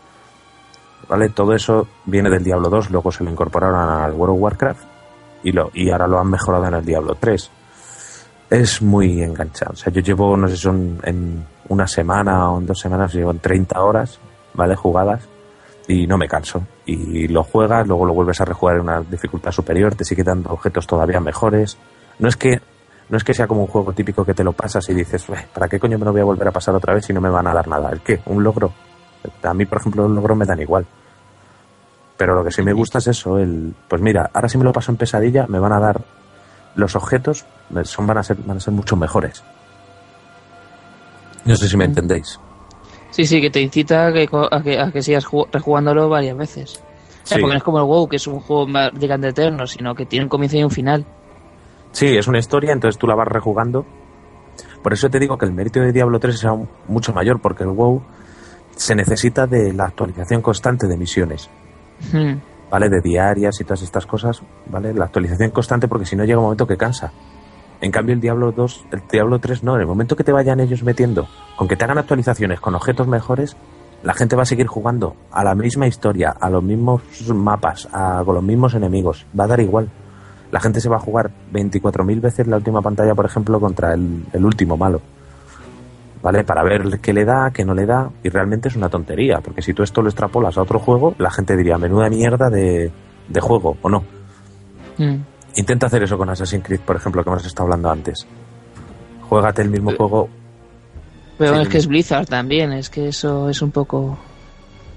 [1.09, 1.29] ¿Vale?
[1.29, 4.83] Todo eso viene del Diablo 2, luego se lo incorporaron al World of Warcraft
[5.43, 7.49] y, lo, y ahora lo han mejorado en el Diablo 3.
[8.49, 9.73] Es muy enganchado.
[9.73, 13.31] O sea, yo llevo, no sé, son en una semana o en dos semanas, llevo
[13.31, 14.19] en 30 horas,
[14.53, 14.75] ¿vale?
[14.75, 15.27] Jugadas
[15.87, 16.63] y no me canso.
[16.85, 20.49] Y lo juegas, luego lo vuelves a rejugar en una dificultad superior, te sigue dando
[20.51, 21.77] objetos todavía mejores.
[22.19, 22.61] No es que
[23.09, 25.47] no es que sea como un juego típico que te lo pasas y dices, "Ueh,
[25.53, 27.29] ¿para qué coño me lo voy a volver a pasar otra vez si no me
[27.29, 27.89] van a dar nada?
[27.89, 28.19] ¿El qué?
[28.25, 28.73] ¿Un logro?
[29.43, 30.85] A mí, por ejemplo, los logros me dan igual.
[32.17, 34.73] Pero lo que sí me gusta es eso, el pues mira, ahora si me lo
[34.73, 36.01] paso en pesadilla, me van a dar
[36.75, 39.43] los objetos, me- son van a ser van a ser mucho mejores.
[41.45, 42.39] No sé si me entendéis.
[43.11, 46.35] Sí, sí, que te incita a que, a que, a que sigas ju- rejugándolo varias
[46.37, 46.81] veces.
[47.23, 47.35] Sí.
[47.39, 50.05] Porque no es como el WoW, que es un juego más de eterno, sino que
[50.05, 51.05] tiene un comienzo y un final.
[51.91, 53.85] Sí, es una historia, entonces tú la vas rejugando.
[54.83, 56.49] Por eso te digo que el mérito de Diablo 3 es
[56.87, 58.01] mucho mayor, porque el WoW
[58.77, 61.49] se necesita de la actualización constante de misiones,
[62.11, 62.35] Hmm.
[62.69, 62.89] ¿vale?
[62.89, 64.93] De diarias y todas estas cosas, ¿vale?
[64.93, 67.11] La actualización constante, porque si no llega un momento que cansa.
[67.79, 70.59] En cambio, el Diablo 2, el Diablo 3 no, en el momento que te vayan
[70.59, 73.55] ellos metiendo, con que te hagan actualizaciones con objetos mejores,
[74.03, 77.01] la gente va a seguir jugando a la misma historia, a los mismos
[77.33, 79.89] mapas, a, con los mismos enemigos, va a dar igual.
[80.51, 84.25] La gente se va a jugar 24.000 veces la última pantalla, por ejemplo, contra el,
[84.33, 85.01] el último malo.
[86.21, 86.43] ¿Vale?
[86.43, 88.09] Para ver qué le da, qué no le da.
[88.23, 91.29] Y realmente es una tontería, porque si tú esto lo extrapolas a otro juego, la
[91.31, 92.91] gente diría, menuda mierda de,
[93.27, 94.03] de juego, ¿o no?
[94.97, 95.17] Hmm.
[95.55, 98.25] Intenta hacer eso con Assassin's Creed, por ejemplo, que hemos estado hablando antes.
[99.29, 100.29] Juégate el mismo juego.
[101.37, 104.17] Pero es que es Blizzard también, es que eso es un poco...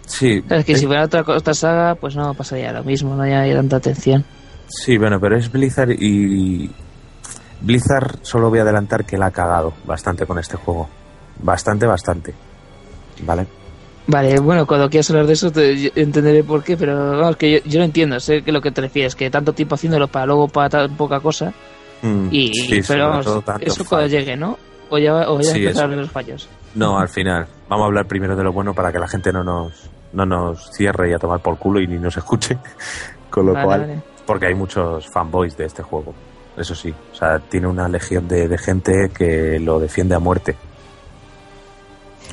[0.07, 3.23] Sí, Es que es- si fuera otra, otra saga, pues no pasaría lo mismo, no
[3.23, 4.25] hay tanta atención.
[4.69, 6.71] sí, bueno, pero es Blizzard y.
[7.61, 10.89] Blizzard solo voy a adelantar que la ha cagado bastante con este juego.
[11.43, 12.35] Bastante, bastante.
[13.23, 13.47] ¿Vale?
[14.07, 17.59] Vale, bueno, cuando quieras hablar de eso te entenderé por qué, pero vamos, que yo,
[17.65, 20.49] yo lo entiendo, sé que lo que te refieres, que tanto tiempo haciéndolo para luego
[20.49, 21.53] para tan poca cosa,
[22.03, 23.27] Mm, y sí, pero vamos,
[23.61, 24.57] eso cuando llegue, ¿no?
[24.89, 26.49] O ya, o ya Sí, empezaron los fallos.
[26.75, 27.47] No, al final.
[27.69, 30.71] Vamos a hablar primero de lo bueno para que la gente no nos, no nos
[30.73, 32.57] cierre y a tomar por culo y ni nos escuche.
[33.29, 34.03] Con lo Vale, cual, vale.
[34.27, 36.15] porque hay muchos fanboys de este juego.
[36.57, 40.57] Eso sí, o sea, tiene una legión de, de gente que lo defiende a muerte.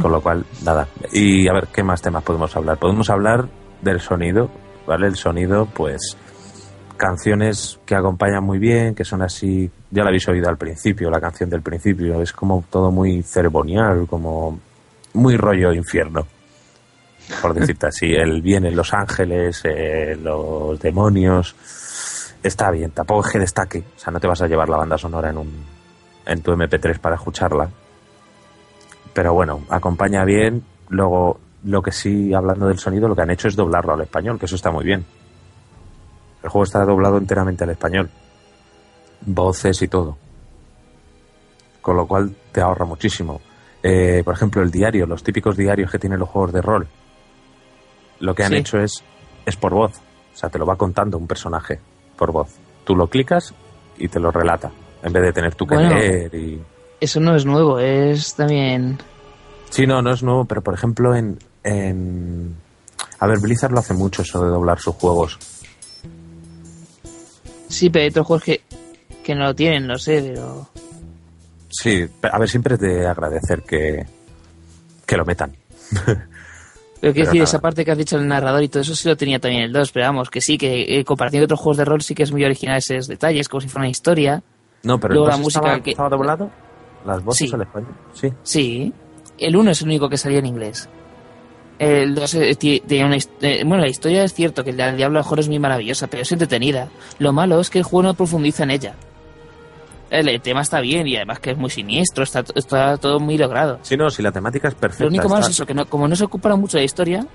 [0.02, 0.88] Con lo cual, nada.
[1.12, 2.78] Y a ver, ¿qué más temas podemos hablar?
[2.78, 3.48] Podemos hablar
[3.82, 4.50] del sonido,
[4.86, 5.08] ¿vale?
[5.08, 6.18] El sonido, pues,
[6.98, 11.22] canciones que acompañan muy bien, que son así, ya la habéis oído al principio, la
[11.22, 14.60] canción del principio, es como todo muy ceremonial, como
[15.14, 16.28] muy rollo infierno,
[17.42, 21.56] por decirte así, el bien en Los Ángeles, eh, los demonios,
[22.44, 24.98] está bien, tampoco es que destaque, o sea, no te vas a llevar la banda
[24.98, 25.78] sonora en un
[26.26, 27.70] en tu MP3 para escucharla,
[29.18, 33.48] pero bueno, acompaña bien, luego lo que sí, hablando del sonido, lo que han hecho
[33.48, 35.04] es doblarlo al español, que eso está muy bien.
[36.44, 38.12] El juego está doblado enteramente al español.
[39.26, 40.20] Voces y todo.
[41.82, 43.42] Con lo cual te ahorra muchísimo.
[43.82, 46.88] Eh, por ejemplo, el diario, los típicos diarios que tienen los juegos de rol.
[48.20, 48.58] Lo que han Sí.
[48.58, 49.04] hecho es,
[49.48, 49.98] es por voz.
[49.98, 51.80] O sea, te lo va contando un personaje
[52.16, 52.56] por voz.
[52.84, 53.56] Tú lo clicas
[53.98, 54.70] y te lo relata.
[55.02, 55.96] En vez de tener tú que Bueno.
[55.96, 56.62] leer y...
[57.00, 58.98] Eso no es nuevo, es también...
[59.70, 62.56] Sí, no, no es nuevo, pero por ejemplo en, en...
[63.20, 65.38] A ver, Blizzard lo hace mucho eso de doblar sus juegos.
[67.68, 68.62] Sí, pero hay otros juegos que,
[69.24, 70.70] que no lo tienen, no sé, pero...
[71.70, 74.06] Sí, a ver, siempre es de agradecer que,
[75.06, 75.56] que lo metan.
[77.00, 77.50] Pero quiero decir, nada.
[77.50, 79.72] esa parte que has dicho el narrador y todo eso sí lo tenía también el
[79.72, 82.24] 2, pero vamos, que sí, que en comparación de otros juegos de rol sí que
[82.24, 84.42] es muy original esos detalles, como si fuera una historia.
[84.82, 86.50] No, pero Luego el la boss música estaba, que- estaba doblado.
[87.08, 87.56] Las voces Sí.
[87.56, 87.92] al español.
[88.14, 88.32] Sí.
[88.44, 88.94] Sí,
[89.40, 90.88] el 1 es el único que salía en inglés.
[91.80, 95.20] El 2 eh, ti- tenía una eh, bueno, la historia es cierto que el Diablo
[95.20, 96.90] mejor es muy maravillosa, pero es entretenida.
[97.20, 98.94] Lo malo es que el juego no profundiza en ella.
[100.10, 103.80] El, tema está bien y además que es muy siniestro, está, está todo muy logrado.
[103.82, 105.04] Sí, no, si la temática es perfecta.
[105.04, 106.86] Lo único malo está- es eso, que no, como no se ocupan mucho de la
[106.86, 107.28] historia,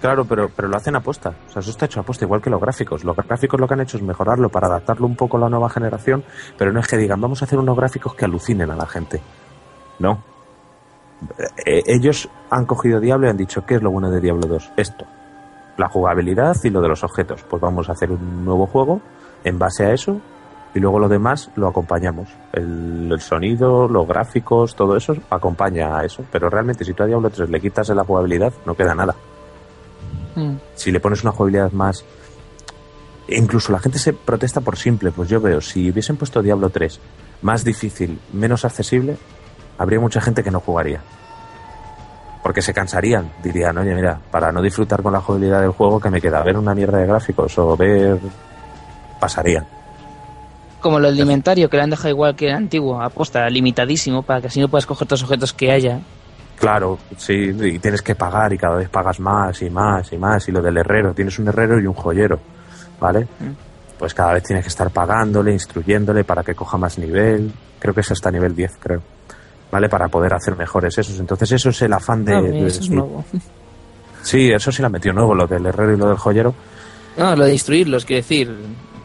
[0.00, 1.34] Claro, pero, pero lo hacen aposta.
[1.48, 3.04] O sea, eso está hecho aposta, igual que los gráficos.
[3.04, 5.68] Los gráficos lo que han hecho es mejorarlo para adaptarlo un poco a la nueva
[5.68, 6.24] generación,
[6.56, 9.20] pero no es que digan, vamos a hacer unos gráficos que alucinen a la gente.
[9.98, 10.22] No.
[11.66, 14.72] Eh, ellos han cogido Diablo y han dicho, ¿qué es lo bueno de Diablo 2?
[14.78, 15.04] Esto.
[15.76, 17.42] La jugabilidad y lo de los objetos.
[17.42, 19.02] Pues vamos a hacer un nuevo juego
[19.44, 20.18] en base a eso
[20.72, 22.30] y luego lo demás lo acompañamos.
[22.54, 26.24] El, el sonido, los gráficos, todo eso acompaña a eso.
[26.32, 29.14] Pero realmente si tú a Diablo 3 le quitas la jugabilidad, no queda nada
[30.34, 32.04] mm, si le pones una jugabilidad más
[33.28, 37.00] incluso la gente se protesta por simple pues yo veo si hubiesen puesto Diablo 3
[37.42, 39.16] más difícil menos accesible
[39.80, 41.00] habría mucha gente que no jugaría.
[42.42, 46.10] Porque se cansarían dirían oye mira para no disfrutar con la jugabilidad del juego que
[46.10, 48.18] me queda ver una mierda de gráficos o ver
[49.18, 49.66] pasarían.
[50.80, 54.40] Como lo del inventario, que le han dejado igual que el antiguo, aposta, limitadísimo, para
[54.40, 56.00] que así no puedas coger todos los objetos que haya.
[56.60, 60.46] Claro, sí, y tienes que pagar y cada vez pagas más y más y más.
[60.48, 62.38] Y lo del herrero, tienes un herrero y un joyero,
[63.00, 63.26] ¿vale?
[63.98, 67.50] Pues cada vez tienes que estar pagándole, instruyéndole para que coja más nivel.
[67.78, 69.02] Creo que es hasta nivel 10, creo.
[69.72, 69.88] ¿Vale?
[69.88, 71.18] Para poder hacer mejores esos.
[71.18, 72.34] Entonces eso es el afán de...
[72.34, 72.90] Ah, de- eso es sí.
[72.94, 73.24] nuevo.
[74.22, 76.54] Sí, eso sí la metió nuevo, lo del herrero y lo del joyero.
[77.16, 78.54] No, lo de instruirlos, quiero decir.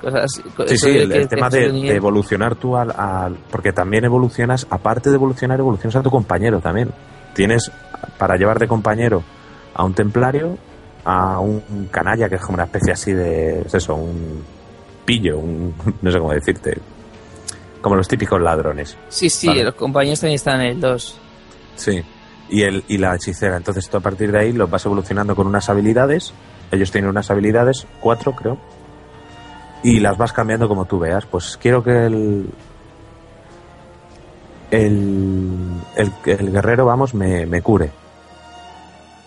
[0.01, 5.15] Cosas, Sí, sí, el, tema de evolucionar tú al, al- Porque también evolucionas, aparte de
[5.15, 6.89] evolucionar, evolucionas a tu compañero también.
[7.35, 7.69] Tienes
[8.17, 9.21] para llevar de compañero
[9.73, 10.57] a un templario,
[11.03, 13.61] a un canalla, que es como una especie así de...
[13.61, 14.41] Es eso, un
[15.05, 15.75] pillo, un...
[16.01, 16.77] No sé cómo decirte.
[17.81, 18.97] Como los típicos ladrones.
[19.09, 19.65] Sí, sí, Vale.
[19.65, 21.19] los compañeros también están en el 2.
[21.75, 22.01] Sí.
[22.49, 23.57] Y, el, y la hechicera.
[23.57, 26.33] Entonces tú a partir de ahí los vas evolucionando con unas habilidades.
[26.71, 28.57] Ellos tienen unas habilidades, cuatro creo.
[29.83, 31.25] Y las vas cambiando como tú veas.
[31.25, 32.49] Pues quiero que el.
[34.71, 37.91] El, el, el guerrero, vamos, me, me cure.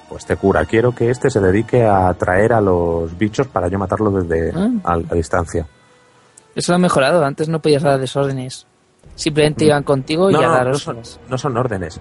[0.09, 0.64] Pues te cura.
[0.64, 4.68] Quiero que este se dedique a atraer a los bichos para yo matarlos desde Ah.
[4.85, 5.66] a, a distancia.
[6.55, 8.66] Eso lo han mejorado, antes no podías dar desórdenes.
[9.14, 11.09] Simplemente iban contigo y No, a no, dar no órdenes.
[11.09, 12.01] son, no son órdenes.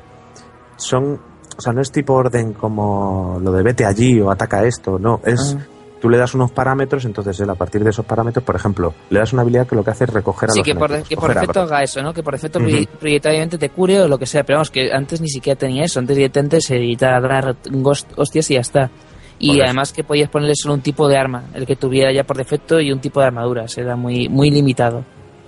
[0.78, 1.20] Son,
[1.58, 5.20] o sea, no es tipo orden como lo de vete allí o ataca esto, no,
[5.26, 5.66] es Ah.
[6.02, 9.18] Tú le das unos parámetros, entonces él a partir de esos parámetros, por ejemplo, le
[9.20, 11.10] das una habilidad que lo que hace es recoger a Sí, los que por, enemigos,
[11.10, 11.74] que por coger defecto agro.
[11.76, 12.14] haga eso, ¿no?
[12.14, 14.44] Que por pri- prioritariamente te cure o lo que sea.
[14.44, 16.00] Pero vamos, que antes ni siquiera tenía eso.
[16.00, 17.56] Antes directamente se editaba dar
[18.16, 18.92] hostias y ya está.
[19.40, 19.66] Y Correcto.
[19.66, 22.80] además que podías ponerle solo un tipo de arma, el que tuviera ya por defecto,
[22.80, 23.68] y un tipo de armadura.
[23.68, 25.04] Se era muy, muy limitado.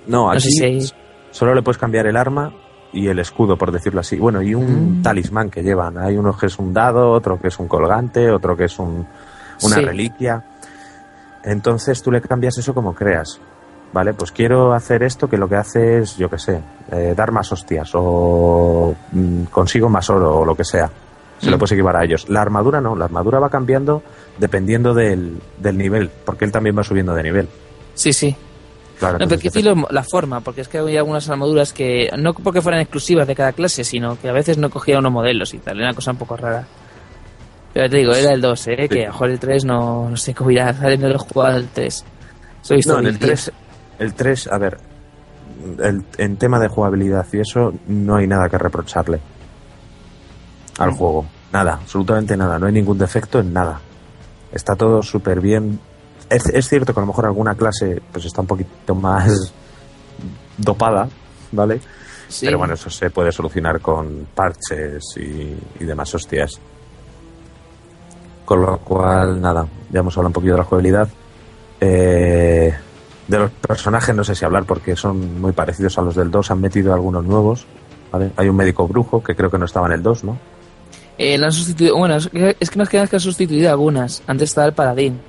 [0.07, 0.89] No, No aquí sé si hay-
[1.31, 2.51] solo le puedes cambiar el arma
[2.91, 4.17] y el escudo, por decirlo así.
[4.17, 5.01] Bueno, y un Mm.
[5.03, 5.97] talismán que llevan.
[5.99, 9.05] Hay uno que es un dado, otro que es un colgante, otro que es un,
[9.61, 9.81] una Sí.
[9.85, 10.43] reliquia.
[11.43, 13.39] Entonces tú le cambias eso como creas.
[13.91, 14.13] ¿Vale?
[14.13, 17.51] Pues quiero hacer esto que lo que hace es, yo qué sé, eh, dar más
[17.51, 20.91] hostias o mm, consigo más oro o lo que sea.
[21.39, 21.59] Se lo Mm.
[21.59, 22.29] puedes equipar a ellos.
[22.29, 24.03] La armadura no, la armadura va cambiando
[24.37, 27.49] dependiendo del, del nivel, porque él también va subiendo de nivel.
[27.95, 28.35] Sí, sí.
[28.99, 32.61] Claro, No, pero decirlo la forma, porque es que había algunas armaduras que, no porque
[32.61, 35.77] fueran exclusivas de cada clase, sino que a veces no cogía unos modelos y tal,
[35.77, 36.67] era una cosa un poco rara.
[37.73, 38.89] Pero te digo, era el 2, ¿eh?
[38.89, 41.67] Que a jugar el 3 no, no sé cómo irá, no lo he jugado el
[41.67, 42.03] 3.
[42.61, 43.51] Soy No, en el 3,
[43.99, 44.77] el 3, a ver,
[45.79, 49.19] el- en tema de jugabilidad y eso, no hay nada que reprocharle
[50.79, 50.95] al Mm.
[50.95, 51.25] juego.
[51.51, 52.57] Nada, absolutamente nada.
[52.59, 53.79] No hay ningún defecto en nada.
[54.51, 55.79] Está todo súper bien.
[56.29, 59.53] Es, es cierto que a lo mejor alguna clase pues está un poquito más
[60.57, 61.07] dopada,
[61.51, 61.79] ¿vale?
[62.27, 62.45] Sí.
[62.45, 66.51] Pero bueno, eso se puede solucionar con parches y, y demás hostias.
[68.49, 71.07] Con lo cual, nada, ya hemos hablado un poquito de la jugabilidad.
[71.79, 72.73] Eh,
[73.27, 76.49] de los personajes no sé si hablar porque son muy parecidos a los del 2.
[76.49, 77.67] Han metido algunos nuevos.
[78.11, 78.31] ¿vale?
[78.37, 80.39] Hay un médico brujo que creo que no estaba en el 2, ¿no?
[81.19, 82.27] Eh, lo han sustituido, bueno, es
[82.71, 84.23] que más que nada que han sustituido algunas.
[84.25, 85.19] Antes estaba el paladín.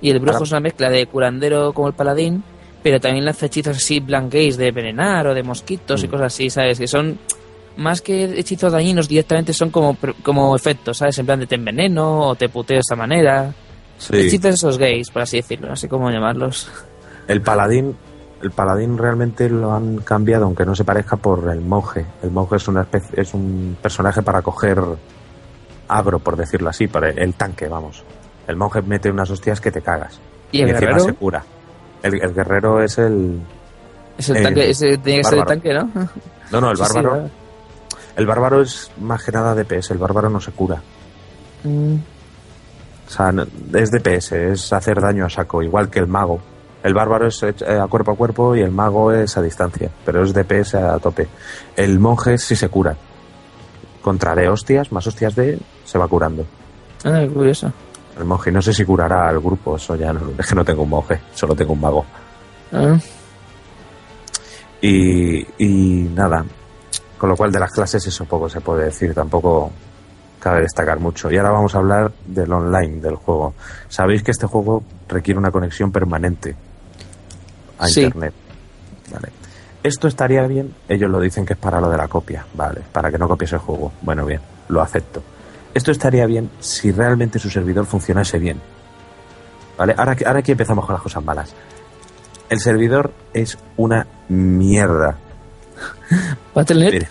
[0.00, 2.44] Y el brujo Ahora- es una mezcla de curandero como el paladín,
[2.84, 6.10] pero también lanza hechizos así gaze de envenenar o de mosquitos y Mm.
[6.12, 6.78] cosas así, ¿sabes?
[6.78, 7.18] Que son
[7.78, 11.18] más que hechizos dañinos, directamente son como, como efectos, ¿sabes?
[11.18, 13.54] En plan de te enveneno o te puteo de esta manera.
[14.12, 16.70] Hechizos esos gays, por así decirlo, no sé cómo llamarlos.
[17.28, 17.96] El paladín,
[18.42, 22.04] el paladín realmente lo han cambiado, aunque no se parezca por el monje.
[22.22, 24.82] El monje es una especie, es un personaje para coger
[25.86, 28.02] agro, por decirlo así, para el, el tanque, vamos.
[28.46, 30.20] El monje mete unas hostias que te cagas.
[30.50, 31.44] Y el encima guerrero se cura.
[32.02, 33.40] El, el guerrero es el.
[34.16, 35.90] es el tanque, ese tenía que ser el tanque, ¿no?
[36.50, 37.30] No, no, el Sí, sí, bárbaro.
[38.18, 39.92] El bárbaro es más que nada DPS.
[39.92, 40.82] El bárbaro no se cura.
[41.64, 41.94] Mm,
[43.06, 43.32] O sea,
[43.74, 46.40] es DPS, es hacer daño a saco, igual que el mago.
[46.82, 50.22] El bárbaro es eh, a cuerpo a cuerpo y el mago es a distancia, pero
[50.22, 51.26] es DPS a tope.
[51.76, 52.96] El monje sí se cura.
[54.02, 56.44] Contra de hostias, más hostias de, se va curando.
[57.04, 57.72] Ah, qué curioso.
[58.18, 60.82] El monje no sé si curará al grupo, eso ya no, es que no tengo
[60.82, 62.04] un monje, solo tengo un mago.
[62.72, 62.96] Ah,
[64.80, 66.44] Y, y nada,
[67.18, 69.70] con lo cual de las clases eso poco se puede decir, tampoco
[70.40, 71.30] cabe destacar mucho.
[71.30, 73.54] Y ahora vamos a hablar del online del juego.
[73.88, 76.54] Sabéis que este juego requiere una conexión permanente
[77.78, 78.02] a Sí.
[78.04, 78.32] internet.
[79.12, 79.28] Vale.
[79.82, 83.10] Esto estaría bien, ellos lo dicen que es para lo de la copia, vale, para
[83.10, 83.92] que no copies el juego.
[84.02, 85.22] Bueno, bien, lo acepto.
[85.74, 88.60] Esto estaría bien si realmente su servidor funcionase bien.
[89.76, 91.54] Vale, ahora, que- ahora aquí empezamos con las cosas malas.
[92.50, 95.16] El servidor es una mierda.
[96.54, 96.92] ¿Battle.net?
[96.92, 97.08] Mira,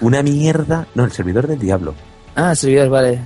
[0.00, 0.86] una mierda.
[0.94, 1.94] No, el servidor del diablo.
[2.34, 3.20] Ah, servidor, vale.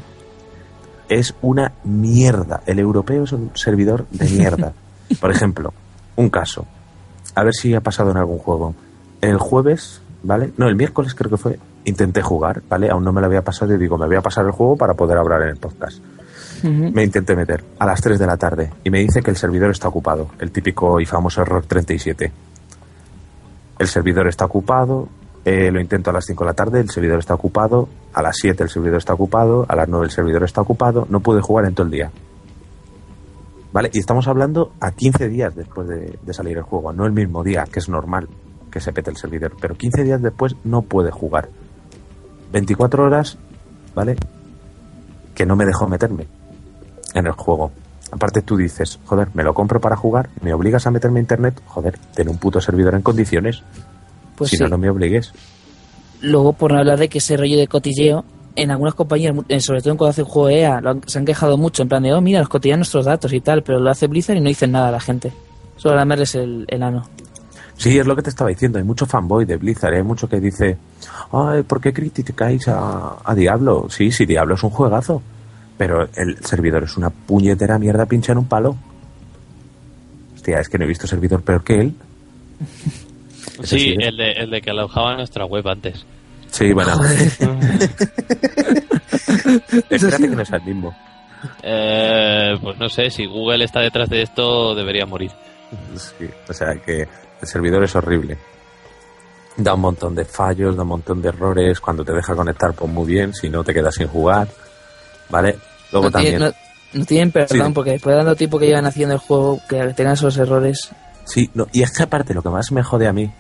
[1.08, 2.62] Es una mierda.
[2.66, 4.72] El europeo es un servidor de mierda.
[5.20, 5.72] Por ejemplo,
[6.16, 6.66] un caso.
[7.34, 8.74] A ver si ha pasado en algún juego.
[9.20, 10.52] El jueves, ¿vale?
[10.56, 11.58] No, el miércoles creo que fue.
[11.84, 12.90] Intenté jugar, ¿vale?
[12.90, 14.94] Aún no me lo había pasado y digo, me voy a pasar el juego para
[14.94, 15.98] poder hablar en el podcast.
[16.62, 19.70] Me intenté meter a las 3 de la tarde y me dice que el servidor
[19.70, 20.28] está ocupado.
[20.38, 22.30] El típico y famoso error 37.
[23.80, 25.08] El servidor está ocupado.
[25.42, 27.88] eh, lo intento a las 5 de la tarde, el servidor está ocupado.
[28.12, 29.64] A las 7 el servidor está ocupado.
[29.66, 31.06] A las 9 el servidor está ocupado.
[31.08, 32.10] No pude jugar en todo el día.
[33.72, 33.88] ¿Vale?
[33.94, 36.92] Y estamos hablando a 15 días después de, de salir el juego.
[36.92, 38.28] No el mismo día, que es normal
[38.70, 39.56] que se pete el servidor.
[39.58, 41.48] Pero 15 días después no puede jugar.
[42.52, 43.38] 24 horas,
[43.94, 44.14] ¿vale?
[45.34, 46.26] Que no me dejó meterme
[47.14, 47.72] en el juego.
[48.12, 51.60] Aparte tú dices, joder, me lo compro para jugar, me obligas a meterme a internet,
[51.66, 53.62] joder, ten un puto servidor en condiciones,
[54.36, 54.62] Pues si sí.
[54.62, 55.32] no, no me obligues.
[56.22, 58.24] Luego, por no hablar de que ese rollo de cotilleo,
[58.56, 61.18] en algunas compañías, eh, sobre todo en cuando hace un juego EA, lo han- se
[61.18, 63.78] han quejado mucho, en plan de, oh, mira, nos cotillan nuestros datos y tal, pero
[63.78, 65.32] lo hace Blizzard y no dicen nada a la gente.
[65.76, 67.08] Solo lamerles el, el ano.
[67.76, 69.98] Sí, es lo que te estaba diciendo, hay mucho fanboy de Blizzard, ¿eh?
[69.98, 70.76] hay mucho que dice,
[71.32, 73.86] ay, ¿por qué criticáis a, a Diablo?
[73.88, 75.22] Sí, sí, Diablo es un juegazo,
[75.80, 78.76] pero el servidor es una puñetera mierda pincha en un palo.
[80.34, 81.94] Hostia, es que no he visto servidor peor que él.
[83.62, 84.08] Sí, ¿eh?
[84.08, 86.04] el de, el de que alojaba nuestra web antes.
[86.50, 86.92] Sí, bueno,
[89.90, 90.94] espérate que no sea el mismo.
[91.62, 95.30] Eh, pues no sé, si Google está detrás de esto, debería morir.
[95.94, 97.08] Sí, o sea que
[97.40, 98.36] el servidor es horrible.
[99.56, 101.80] Da un montón de fallos, da un montón de errores.
[101.80, 103.34] Cuando te deja conectar, pues muy bien.
[103.34, 104.48] Si no, te quedas sin jugar.
[105.28, 105.58] ¿Vale?
[105.92, 106.36] Luego no, también.
[106.38, 106.54] tienen,
[106.92, 107.72] no, no tienen perdón, Sí.
[107.74, 110.90] porque después de tanto tiempo que llevan haciendo el juego, que tengan esos errores.
[111.24, 113.30] Sí, no, y es que aparte lo que más me jode a mí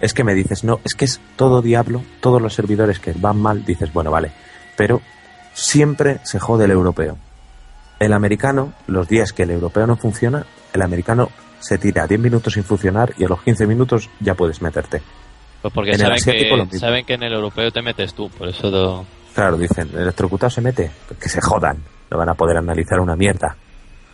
[0.00, 3.38] es que me dices, no, es que es todo diablo, todos los servidores que van
[3.38, 4.30] mal, dices, bueno, vale,
[4.76, 5.00] pero
[5.54, 7.16] siempre se jode el europeo.
[7.98, 12.52] El americano, los días que el europeo no funciona, el americano se tira 10 minutos
[12.52, 15.02] sin funcionar y a los 15 minutos ya puedes meterte.
[15.60, 19.04] Pues porque saben que, saben que en el europeo te metes tú, por eso
[19.38, 21.76] Claro, dicen, el electrocutado se mete, que se jodan,
[22.10, 23.54] no van a poder analizar una mierda.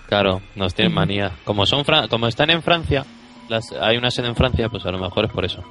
[0.06, 1.32] claro, nos tienen manía.
[1.44, 3.04] Como son Fran- como están en Francia,
[3.48, 5.62] las, hay una sede en Francia, pues a lo mejor es por eso.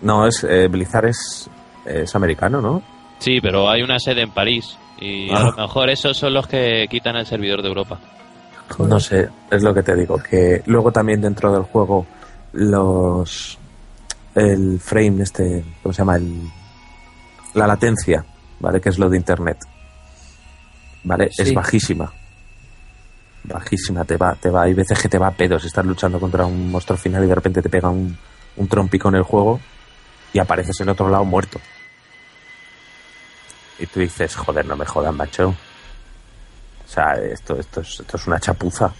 [0.00, 1.50] No, es eh, Blizzard es,
[1.84, 2.82] es americano, ¿no?
[3.18, 5.42] Sí, pero hay una sede en París y a Ah.
[5.56, 7.98] lo mejor esos son los que quitan el servidor de Europa.
[8.78, 12.06] No sé, es lo que te digo, que luego también dentro del juego
[12.52, 13.58] los
[14.34, 16.16] el frame este, ¿cómo se llama?
[16.16, 16.42] El,
[17.54, 18.24] la latencia,
[18.60, 18.80] ¿vale?
[18.80, 19.58] Que es lo de internet.
[21.04, 21.30] ¿Vale?
[21.36, 22.12] Es bajísima.
[23.44, 24.62] Bajísima, te va, te va.
[24.62, 27.34] Hay veces que te va a pedos, estás luchando contra un monstruo final y de
[27.34, 28.16] repente te pega un,
[28.56, 29.60] un trompico en el juego
[30.32, 31.60] y apareces en otro lado muerto.
[33.78, 35.48] Y tú dices, joder, no me jodan, macho.
[35.48, 38.92] O sea, esto, esto, es, esto es una chapuza.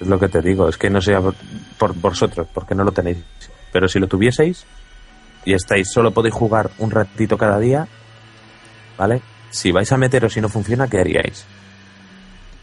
[0.00, 1.34] Es lo que te digo, es que no por,
[1.78, 3.18] por vosotros, porque no lo tenéis.
[3.72, 4.64] Pero si lo tuvieseis
[5.44, 7.86] y estáis, solo podéis jugar un ratito cada día,
[8.98, 9.22] ¿vale?
[9.50, 11.46] Si vais a meteros y no funciona, ¿qué haríais?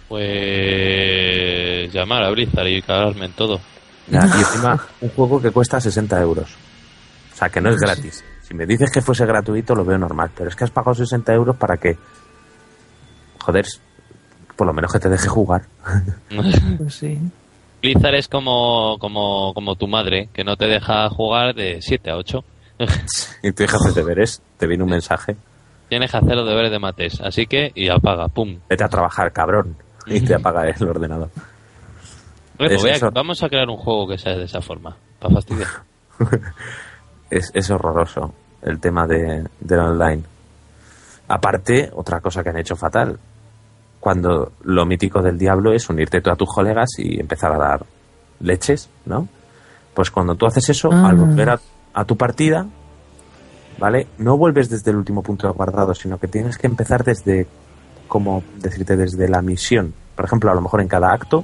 [0.08, 3.60] Pues llamar a Blizzard y cagarme en todo.
[4.08, 6.56] Ya, Y encima, un juego que cuesta 60 euros.
[7.34, 8.24] O sea, que no es gratis.
[8.42, 10.32] Si me dices que fuese gratuito, lo veo normal.
[10.36, 11.98] Pero es que has pagado 60 euros para que.
[13.44, 13.66] Joder,
[14.56, 15.64] por lo menos que te deje jugar.
[16.78, 17.20] Pues sí.
[17.82, 22.18] Blizzard es como, como, como tu madre, que no te deja jugar de 7 a
[22.18, 22.44] 8.
[23.44, 25.36] Y tú dejas de deberes, te viene un mensaje.
[25.90, 28.60] Tienes que hacer los deberes de mates, así que y apaga, pum.
[28.70, 29.76] Vete a trabajar, cabrón.
[30.06, 31.30] Y te apaga el ordenador.
[32.58, 33.12] Pues Es voy a- eso.
[33.12, 35.68] vamos a crear un juego que sea de esa forma, para fastidiar.
[37.30, 40.24] Es, es horroroso el tema de, del online.
[41.28, 43.20] Aparte, otra cosa que han hecho fatal.
[44.00, 47.86] Cuando lo mítico del diablo es unirte tú a tus colegas y empezar a dar
[48.40, 49.28] leches, ¿no?
[49.94, 51.10] Pues cuando tú haces eso, Ah.
[51.10, 51.60] al volver a,
[51.98, 52.68] a tu partida,
[53.80, 54.06] ¿vale?
[54.20, 57.48] No vuelves desde el último punto guardado, sino que tienes que empezar desde,
[58.08, 59.96] como decirte, desde la misión.
[60.16, 61.44] Por ejemplo, a lo mejor en cada acto,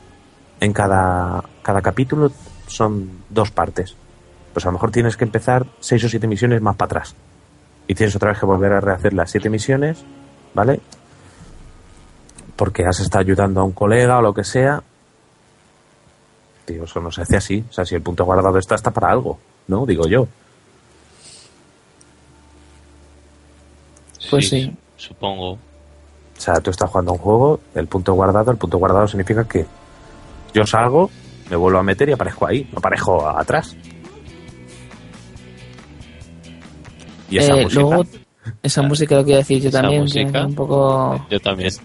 [0.59, 2.31] en cada, cada capítulo
[2.67, 3.95] son dos partes.
[4.53, 7.15] Pues a lo mejor tienes que empezar seis o siete misiones más para atrás.
[7.87, 10.05] Y tienes otra vez que volver a rehacer las siete misiones,
[10.53, 10.79] ¿vale?
[12.55, 14.83] Porque has estado ayudando a un colega o lo que sea.
[16.65, 17.65] Tío, eso no se hace así.
[17.67, 19.87] O sea, si el punto guardado está, está para algo, ¿no?
[19.87, 20.27] Digo yo.
[24.36, 24.73] Pues sí.
[24.97, 25.51] Supongo.
[25.53, 25.59] O
[26.38, 29.65] sea, tú estás jugando a un juego, el punto guardado, el punto guardado significa que
[30.53, 31.09] yo salgo,
[31.49, 33.75] me vuelvo a meter y aparezco ahí, no aparezco atrás.
[37.29, 38.05] Y esa Eh, música, luego,
[38.61, 40.01] esa música lo quiero decir yo también.
[40.01, 40.39] música.
[40.39, 41.25] es un poco.
[41.29, 41.67] Yo también.
[41.69, 41.81] esa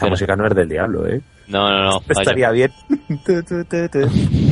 [0.00, 1.20] pero- música no es del diablo, ¿eh?
[1.48, 2.02] No, no, no.
[2.08, 2.72] Estaría bien.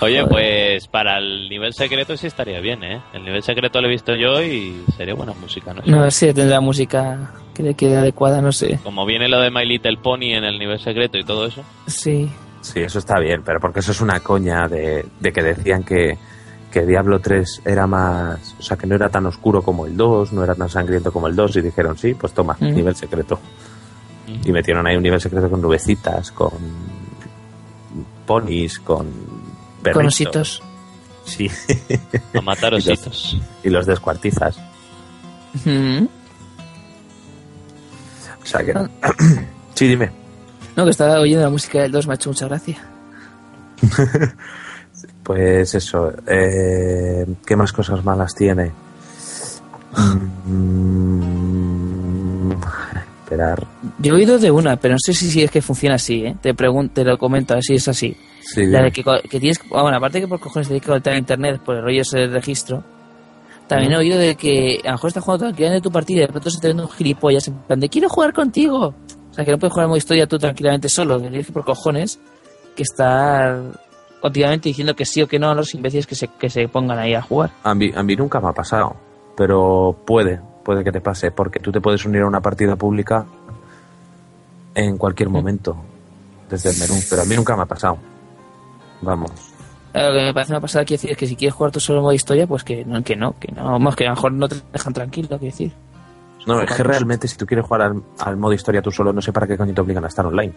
[0.00, 0.28] Oye, Joder.
[0.28, 3.00] pues para el nivel secreto sí estaría bien, ¿eh?
[3.12, 5.82] El nivel secreto lo he visto yo y sería buena música, ¿no?
[5.82, 5.90] sé.
[5.90, 8.78] No sé, tendrá música que le quede adecuada, no sé.
[8.82, 11.62] Como viene lo de My Little Pony en el nivel secreto y todo eso.
[11.86, 12.30] Sí.
[12.60, 16.16] Sí, eso está bien, pero porque eso es una coña de, de que decían que,
[16.72, 18.56] que Diablo 3 era más.
[18.58, 21.26] O sea, que no era tan oscuro como el 2, no era tan sangriento como
[21.28, 22.74] el 2, y dijeron, sí, pues toma, Mm.
[22.74, 23.38] nivel secreto.
[24.44, 26.52] Y metieron ahí un nivel secreto con nubecitas, con
[28.26, 29.06] ponis, con
[29.92, 30.60] Con perritos.
[30.60, 30.62] ositos.
[31.24, 31.50] Sí,
[32.34, 33.38] A matar Y los- ositos.
[33.62, 34.56] y los descuartizas.
[35.64, 36.04] Mm.
[38.42, 38.74] O sea que.
[39.74, 40.10] sí, dime.
[40.76, 42.78] No, que estaba oyendo la música del 2, me ha hecho mucha gracia.
[45.22, 46.12] Pues eso.
[46.26, 48.72] eh, ¿Qué más cosas malas tiene?
[51.24, 52.52] Mm,
[53.22, 53.66] esperar.
[53.98, 56.36] Yo he oído de una, pero no sé si, si es que funciona así, ¿eh?
[56.42, 58.16] Te pregunto, te lo comento, a ver si es así.
[58.44, 61.14] Sí, La de que, que tienes, ah, bueno, aparte que por cojones tienes que conectar
[61.14, 62.84] a internet por el rollo ese del registro,
[63.66, 66.28] también he oído de que a lo mejor estás jugando tranquilamente tu partida y de
[66.28, 68.94] pronto se te vende un gilipollas en plan de quiero jugar contigo.
[69.30, 71.64] O sea, que no puedes jugar modo historia tú tranquilamente solo, que tienes que por
[71.64, 72.20] cojones
[72.76, 73.62] que estar
[74.20, 76.98] continuamente diciendo que sí o que no a los imbéciles que se, que se pongan
[76.98, 77.50] ahí a jugar.
[77.62, 78.96] A mí, a mí nunca me ha pasado,
[79.36, 80.40] pero puede.
[80.62, 83.26] puede que te pase, porque tú te puedes unir a una partida pública
[84.74, 85.76] en cualquier momento,
[86.50, 87.98] desde el menú, pero a mí nunca me ha pasado.
[89.04, 89.30] Vamos.
[89.92, 91.98] Lo que me parece una pasada quiere decir es que si quieres jugar tú solo
[92.00, 94.32] en modo historia, pues que no, que no, que no, vamos, que a lo mejor
[94.32, 95.72] no te dejan tranquilo, quiero decir.
[96.46, 99.22] No, es que realmente si tú quieres jugar al, al modo historia tú solo, no
[99.22, 100.52] sé para qué coño te obligan a estar online.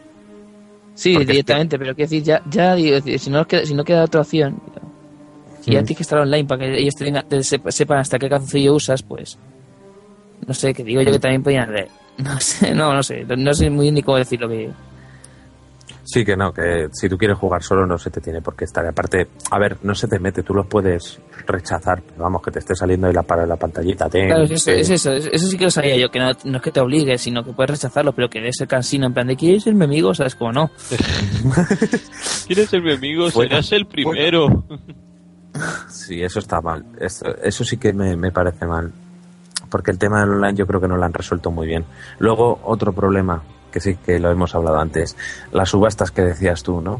[0.95, 3.83] Sí, Porque es directamente, pero quiero decir, ya, ya digo, si no queda, si no
[3.83, 4.59] queda otra opción,
[5.61, 5.85] si ya Mm.
[5.85, 8.73] tienes que estar online para que ellos te tengan- te sepa- sepan hasta qué calzoncillo
[8.73, 9.37] usas, pues
[10.47, 11.69] no sé, que digo yo que también podían.
[12.17, 14.71] No sé, no, no sé, no sé muy bien ni cómo decir lo que
[16.09, 18.63] Sí, que no, que si tú quieres jugar solo no se te tiene por qué
[18.63, 18.85] estar.
[18.87, 22.59] Aparte, a ver, no se te mete, tú los puedes rechazar, pero vamos, que te
[22.59, 24.07] esté saliendo ahí la, para la pantallita.
[24.09, 26.31] ten, Claro, es eso, es eso, es- eso sí que lo sabía yo, que no,
[26.45, 29.27] no es que te obligues, sino que puedes rechazarlo, pero que ser cansino, en plan
[29.27, 30.13] de ¿quieres ser mi amigo?
[30.15, 30.71] ¿Sabes cómo no?
[32.47, 33.29] ¿Quieres ser mi amigo?
[33.29, 34.63] Serás el primero.
[35.89, 36.85] Sí, eso está mal.
[36.99, 38.91] Eso, eso sí que me, me parece mal.
[39.69, 41.83] Porque el tema del online yo creo que no lo han resuelto muy bien.
[42.19, 43.43] Luego, otro problema,
[43.78, 45.15] que sí que lo hemos hablado antes,
[45.51, 46.99] las subastas que decías tú, ¿no?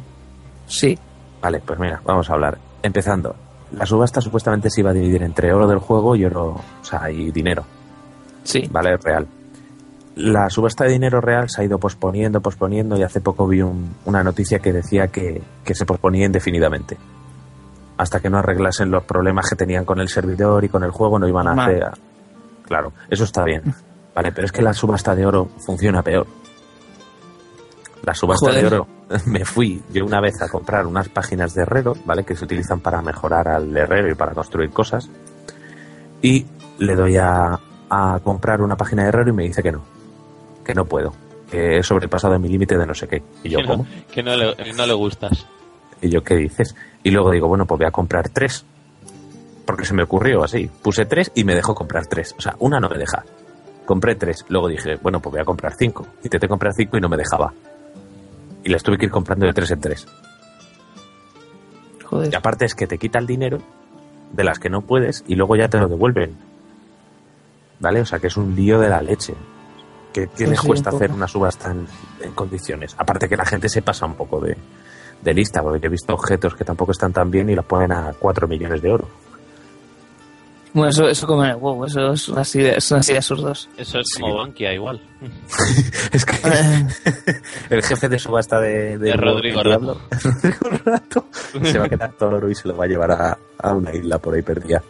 [0.68, 0.98] Sí,
[1.42, 2.58] Vale, pues mira, vamos a hablar.
[2.82, 3.36] Empezando,
[3.72, 6.48] la subasta supuestamente se iba a dividir entre oro del juego y oro,
[6.82, 7.64] o sea, y dinero,
[8.44, 8.68] sí.
[8.72, 8.98] ¿vale?
[8.98, 9.28] Real.
[10.16, 13.96] La subasta de dinero real se ha ido posponiendo, posponiendo y hace poco vi un-
[14.06, 16.98] una noticia que decía que, que se posponía indefinidamente.
[17.98, 21.20] Hasta que no arreglasen los problemas que tenían con el servidor y con el juego,
[21.20, 21.92] no iban a hacer...
[22.64, 23.62] Claro, eso está bien.
[24.16, 26.26] Vale, pero es que la subasta de oro funciona peor.
[28.04, 28.62] La subasta Joder.
[28.70, 28.88] de oro,
[29.26, 32.24] me fui yo una vez a comprar unas páginas de herrero, ¿vale?
[32.24, 35.10] Que se utilizan para mejorar al herrero y para construir cosas.
[36.22, 36.46] Y
[36.80, 39.84] le doy a, a comprar una página de herrero y me dice que no.
[40.64, 41.14] Que no puedo.
[41.50, 43.24] Que he sobrepasado mi límite de no sé qué.
[43.44, 43.88] Y yo, que, ¿cómo?
[44.12, 45.46] que no le, no le gustas.
[46.02, 46.76] Y yo, ¿qué dices?
[47.04, 48.66] Y luego digo, bueno, pues voy a comprar tres.
[49.66, 50.70] Porque se me ocurrió así.
[50.82, 52.34] Puse tres y me dejó comprar tres.
[52.38, 53.24] O sea, una no me deja.
[53.86, 54.46] Compré tres.
[54.50, 56.06] Luego dije, bueno, pues voy a comprar cinco.
[56.24, 57.54] Intenté comprar cinco y no me dejaba.
[58.68, 60.06] Y las tuve que ir comprando de tres en tres.
[62.04, 62.34] Joder.
[62.34, 63.60] Y aparte es que te quita el dinero
[64.34, 66.36] de las que no puedes y luego ya te lo devuelven.
[67.80, 68.02] ¿Vale?
[68.02, 69.36] O sea, que es un lío de la leche.
[70.12, 71.88] Que Sí, les sí, cuesta un hacer una subasta en,
[72.22, 72.94] en condiciones.
[72.98, 74.58] Aparte que la gente se pasa un poco de,
[75.22, 77.94] de lista, porque yo he visto objetos que tampoco están tan bien y los ponen
[77.94, 79.08] a 4 millones de oro.
[80.78, 83.68] Bueno, eso, eso como en el huevo, eso es así de, son así de absurdos.
[83.78, 84.22] Eso es Sí.
[84.22, 85.02] como Bankia igual.
[86.12, 86.36] Es que
[87.76, 90.00] el jefe de subasta de, De Rodrigo Rato,
[91.64, 93.74] se va a quedar todo el oro y se lo va a llevar a, a
[93.74, 94.84] una isla por ahí perdida.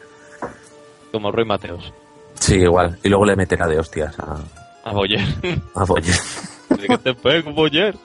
[1.12, 1.94] Como Roy Mateos.
[2.36, 3.00] Sí, igual.
[3.04, 4.38] Y luego le meterá de hostias a,
[4.84, 5.22] A Boyer.
[5.74, 6.16] a Boyer.
[6.70, 7.96] ¿De qué te pego, Boyer?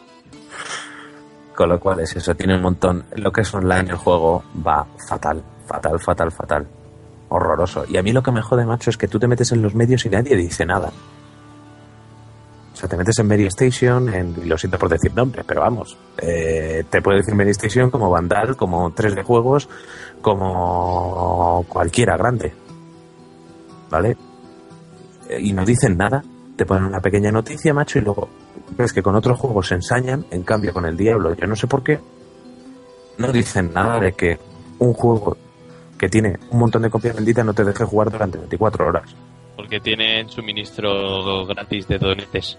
[1.56, 3.04] Con lo cual es eso, tiene un montón.
[3.16, 6.66] Lo que es online el juego va fatal, fatal, fatal, fatal.
[7.34, 7.84] Horroroso.
[7.88, 9.74] Y a mí lo que me jode, macho, es que tú te metes en los
[9.74, 10.92] medios y nadie dice nada.
[12.72, 15.60] O sea, te metes en Mary Station, en, y lo siento por decir nombres, pero
[15.62, 15.96] vamos.
[16.18, 19.68] eh, te puede decir Mary Station como Vandal, como 3D Juegos,
[20.20, 22.52] como cualquiera grande.
[23.90, 24.16] ¿Vale?
[25.28, 26.22] Eh, Y no dicen nada.
[26.56, 28.28] Te ponen una pequeña noticia, macho, y luego
[28.76, 31.66] ves que con otros juegos se ensañan, en cambio con el Diablo, yo no sé
[31.66, 31.98] por qué,
[33.18, 34.38] no dicen nada de que
[34.78, 35.36] un juego
[36.02, 39.14] que tiene un montón de copias vendidas no te deje jugar durante 24 horas.
[39.54, 42.58] Porque tienen suministro gratis de donetes.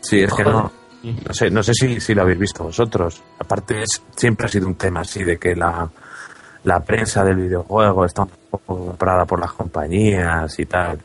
[0.00, 0.72] Sí, es que no,
[1.02, 3.22] no sé, no sé si, si lo habéis visto vosotros.
[3.38, 5.90] Aparte, es, siempre ha sido un tema así de que la,
[6.64, 11.00] la prensa del videojuego está un poco comprada por las compañías y tal.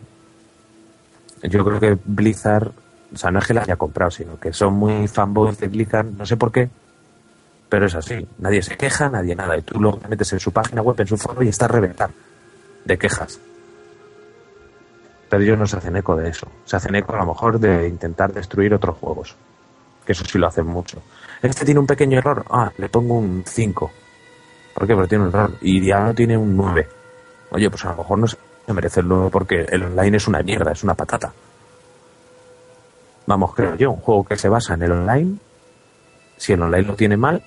[1.42, 2.72] Yo creo que Blizzard,
[3.14, 6.06] o sea, no es que la haya comprado, sino que son muy fanboys de Blizzard,
[6.06, 6.70] no sé por qué,
[7.74, 8.28] pero es así.
[8.38, 9.58] Nadie se queja, nadie nada.
[9.58, 12.12] Y tú lo metes en su página web, en su foro y está a reventar
[12.86, 13.40] de quejas.
[15.28, 16.48] Pero ellos no se hacen eco de eso.
[16.66, 19.36] Se hacen eco a lo mejor de intentar destruir otros juegos.
[20.06, 21.02] Que eso sí lo hacen mucho.
[21.42, 22.46] Este tiene un pequeño error.
[22.48, 23.92] Ah, le pongo un 5.
[24.76, 24.94] ¿Por qué?
[24.94, 25.58] Porque tiene un error.
[25.62, 26.88] Y Diablo tiene un 9.
[27.50, 30.44] Oye, pues a lo mejor no se merece el 9 porque el online es una
[30.44, 31.34] mierda, es una patata.
[33.26, 35.38] Vamos, creo yo, un juego que se basa en el online,
[36.38, 37.44] si el online lo tiene mal,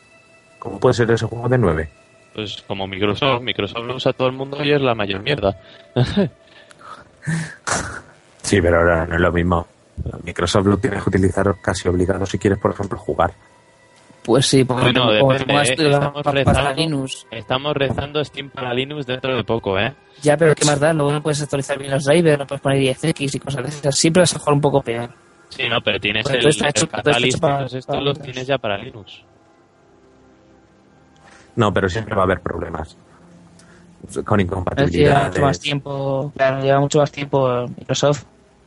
[0.67, 1.89] ¿cómo puede ser ese juego de 9?
[2.35, 5.57] Pues como Microsoft, Microsoft lo usa todo el mundo y es la mayor mierda.
[8.43, 9.67] Sí, pero ahora no es lo mismo.
[10.23, 13.33] Microsoft lo tienes que utilizar casi obligado si quieres, por ejemplo, jugar.
[14.23, 15.55] Pues sí, porque Bueno, como te depende,
[15.85, 15.91] ¿eh?
[15.91, 16.61] Estamos pa- rezando.
[16.61, 17.27] para Linux.
[17.31, 19.93] Estamos rezando Steam para Linux dentro de poco, ¿eh?
[20.23, 20.93] Ya, pero ¿qué más da?
[20.93, 23.97] Luego no puedes actualizar bien los drivers, no puedes poner 10X y cosas de esas.
[23.97, 25.11] Siempre vas a jugar un poco peor.
[25.49, 28.21] Sí, no, pero tienes Pues el, el hecho- hecho para- para Linux.
[28.23, 29.23] tienes ya para Linux.
[31.57, 32.96] No, pero siempre va a haber problemas.
[34.24, 35.28] con lleva incompatibilidad.
[35.28, 38.24] mucho más tiempo, claro, lleva mucho más tiempo Microsoft.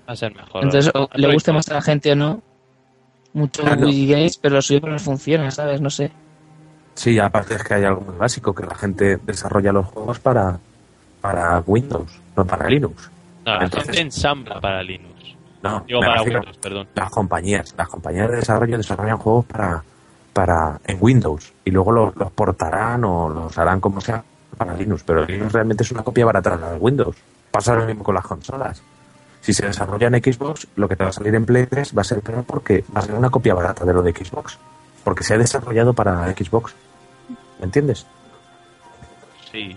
[0.07, 0.63] Va a ser mejor.
[0.63, 2.41] Entonces, o le guste más a la gente o no,
[3.33, 3.85] mucho Claro.
[3.85, 5.79] Wii Games, pero lo suyo no funciona, ¿sabes?
[5.81, 6.11] No sé.
[6.95, 10.59] Sí, aparte es que hay algo muy básico, que la gente desarrolla los juegos para,
[11.21, 13.09] para Windows, no para Linux.
[13.45, 15.13] No, la Entonces- gente ensambla para Linux.
[15.61, 16.87] No, Digo, para Windows, perdón.
[16.95, 19.83] las compañías, las compañías de desarrollo desarrollan juegos para,
[20.33, 24.23] para en Windows y luego los, portarán o los harán como sea
[24.57, 27.15] para Linux, pero Linux realmente es una copia barata de Windows.
[27.51, 28.81] Pasa lo mismo con las consolas.
[29.41, 32.01] Si se desarrolla en Xbox, lo que te va a salir en Play 3 va
[32.01, 34.57] a ser peor porque va a ser una copia barata de lo de Xbox,
[35.03, 36.75] porque se ha desarrollado para Xbox.
[37.59, 38.05] ¿Me entiendes?
[39.51, 39.75] Sí,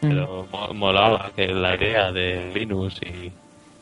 [0.00, 3.32] pero mo- molaba que la idea de Linux y,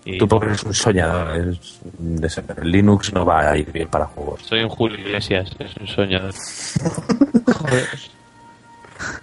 [0.07, 1.57] y Tú porque eres un soñador,
[1.99, 4.41] de ser- Linux no va a ir bien para juegos.
[4.43, 6.33] soy un Julio Iglesias, es un soñador.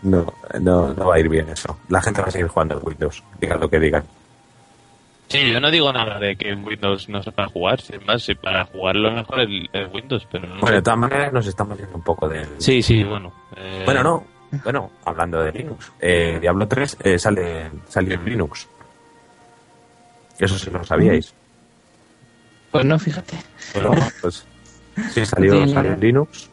[0.03, 1.77] No, no, no va a ir bien eso.
[1.89, 4.03] La gente va a seguir jugando en Windows, digan lo que digan.
[5.29, 8.21] Sí, yo no digo nada de que en Windows no se para jugar, sin más,
[8.21, 11.77] si para jugarlo mejor es es Windows, pero no Bueno, de todas maneras nos estamos
[11.79, 12.47] yendo un poco del...
[12.59, 13.33] Sí, sí, bueno.
[13.57, 14.23] eh, Bueno, no.
[14.63, 15.91] Bueno, hablando de Linux.
[15.99, 18.67] Eh, Diablo 3 eh, sale, salió en Linux.
[20.45, 21.33] Eso sí lo sabíais.
[22.71, 23.37] Pues no, fíjate.
[23.73, 23.91] Bueno,
[24.21, 24.45] pues
[25.13, 26.49] sí, salió, salió en Linux.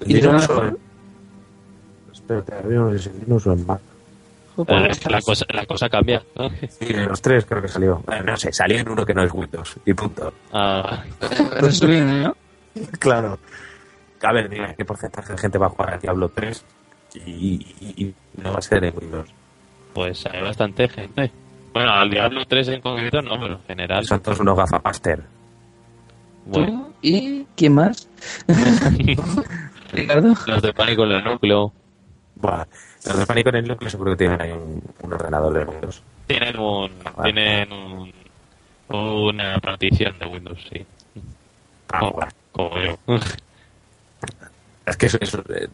[0.00, 0.78] ¿En ¿Y de Linux o en-
[2.12, 3.80] Espérate, a ver, no sé si en Linux o en Mac.
[4.68, 6.22] eh, es que la cosa, la cosa cambia.
[6.36, 6.48] ¿no?
[6.50, 8.02] Sí, en los tres creo que salió.
[8.10, 9.76] Eh, no sé, salió en uno que no es Windows.
[9.84, 10.32] Y punto.
[10.52, 11.04] Ah,
[11.60, 12.36] Resumen, ¿no?
[12.98, 13.38] Claro.
[14.22, 16.64] A ver, dime, ¿qué porcentaje de gente va a jugar al Diablo 3
[17.14, 17.20] y,
[17.80, 19.28] y- y no va a ser en Windows?
[19.94, 21.32] pues hay bastante gente.
[21.76, 24.02] Bueno, al Diablo 3 en concreto no, pero en general.
[24.06, 25.22] Son todos unos gafapaster.
[26.46, 26.90] Bueno.
[27.02, 28.08] ¿Y quién más?
[29.92, 30.32] Ricardo.
[30.46, 31.74] los de pánico en el núcleo
[32.36, 32.64] Buah,
[33.04, 36.02] los de Pánico en el núcleo seguro que tienen ahí un, un ordenador de Windows.
[36.26, 36.90] tienen un,
[37.22, 38.12] tienen un,
[38.88, 40.86] una partición de Windows, sí.
[41.92, 42.32] Ah, como, bueno.
[42.52, 42.98] como yo.
[44.86, 45.68] Es que eso, eso, eh,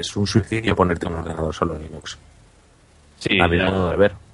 [0.00, 2.18] es un suicidio ponerte un ordenador solo en Linux.
[3.18, 4.27] Sí, a mi modo de ver.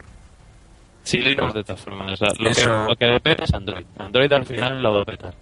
[1.05, 2.13] Sí, Linux de todas formas.
[2.13, 3.85] O sea, lo, Eso- que, lo que le peta es Android.
[3.99, 5.35] Android al final lo va a petar.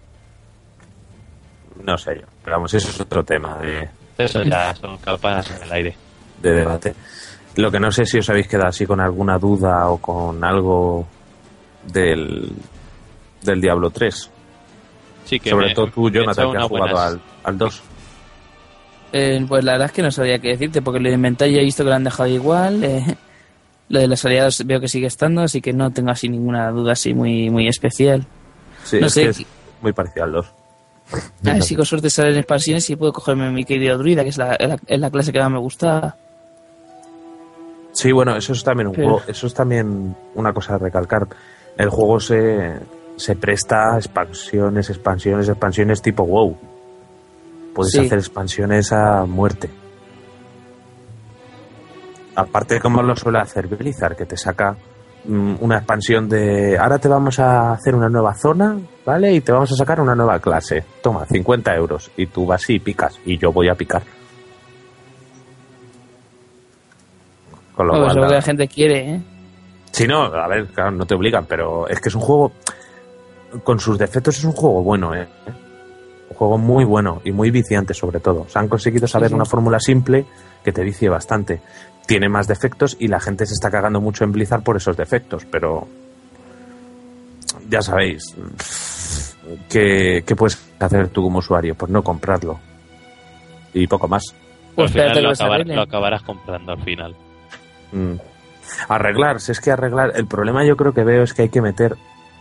[1.83, 2.27] No sé yo.
[2.45, 3.89] Pero vamos, eso es otro tema de,
[4.19, 5.97] Eso ya son campanas en el aire.
[6.41, 6.95] de debate.
[7.57, 11.07] Lo que no sé si os habéis quedado así con alguna duda o con algo
[11.87, 12.51] del,
[13.43, 14.31] del Diablo 3.
[15.25, 17.83] Sí, que Sobre me- todo tú, Jonathan, que has jugado buenas- al, al 2.
[19.13, 21.63] Eh, pues la verdad es que no sabía qué decirte, porque lo inventé y he
[21.63, 22.83] visto que lo han dejado igual.
[22.83, 23.17] eh,
[23.93, 26.93] lo de las aliadas veo que sigue estando, así que no tengo así ninguna duda
[26.93, 28.27] así muy, muy especial.
[28.85, 29.47] Sí, No es sé, que es
[29.83, 30.47] muy parecido al 2.
[31.47, 34.39] A ver si con suerte salen expansiones y puedo cogerme mi querido druida, que es
[34.39, 36.17] la, la, es la clase que más me gusta.
[37.93, 41.27] Sí, bueno, eso es también un Pero- juego, eso es también una cosa a recalcar.
[41.77, 42.73] El juego se,
[43.17, 46.57] se presta a expansiones, expansiones, expansiones tipo WoW.
[47.75, 47.99] Puedes Sí.
[48.01, 49.69] hacer expansiones a muerte.
[52.35, 54.75] Aparte, como lo suele hacer Blizzard, que te saca
[55.25, 59.33] mm, una expansión de ahora te vamos a hacer una nueva zona, ¿vale?
[59.35, 60.85] Y te vamos a sacar una nueva clase.
[61.03, 62.11] Toma, 50 euros.
[62.17, 63.19] Y tú vas y picas.
[63.25, 64.03] Y yo voy a picar.
[67.75, 69.21] Con lo cual, lo que la gente quiere, ¿eh?
[69.91, 72.53] Sí, no, a ver, claro, no te obligan, pero es que es un juego,
[73.63, 75.29] con sus defectos es un juego bueno, ¿eh?
[76.31, 78.43] Un juego muy bueno y muy viciante sobre todo.
[78.43, 79.35] O sea, han conseguido saber sí.
[79.35, 80.25] una fórmula simple
[80.65, 81.61] que te vicie bastante.
[82.07, 85.45] Tiene más defectos y la gente se está cagando mucho en Blizzard por esos defectos,
[85.51, 85.87] pero
[87.69, 88.35] ya sabéis,
[89.69, 91.75] ¿qué, qué puedes hacer tú como usuario?
[91.75, 92.59] Pues no comprarlo.
[93.73, 94.23] Y poco más.
[94.33, 95.77] Al Pues final lo, acabar- arreglen.
[95.77, 97.17] lo acabarás comprando al final.
[97.93, 98.15] Mm.
[98.89, 100.13] Arreglar, si es que arreglar.
[100.15, 101.97] El problema yo creo que veo es que hay que meter,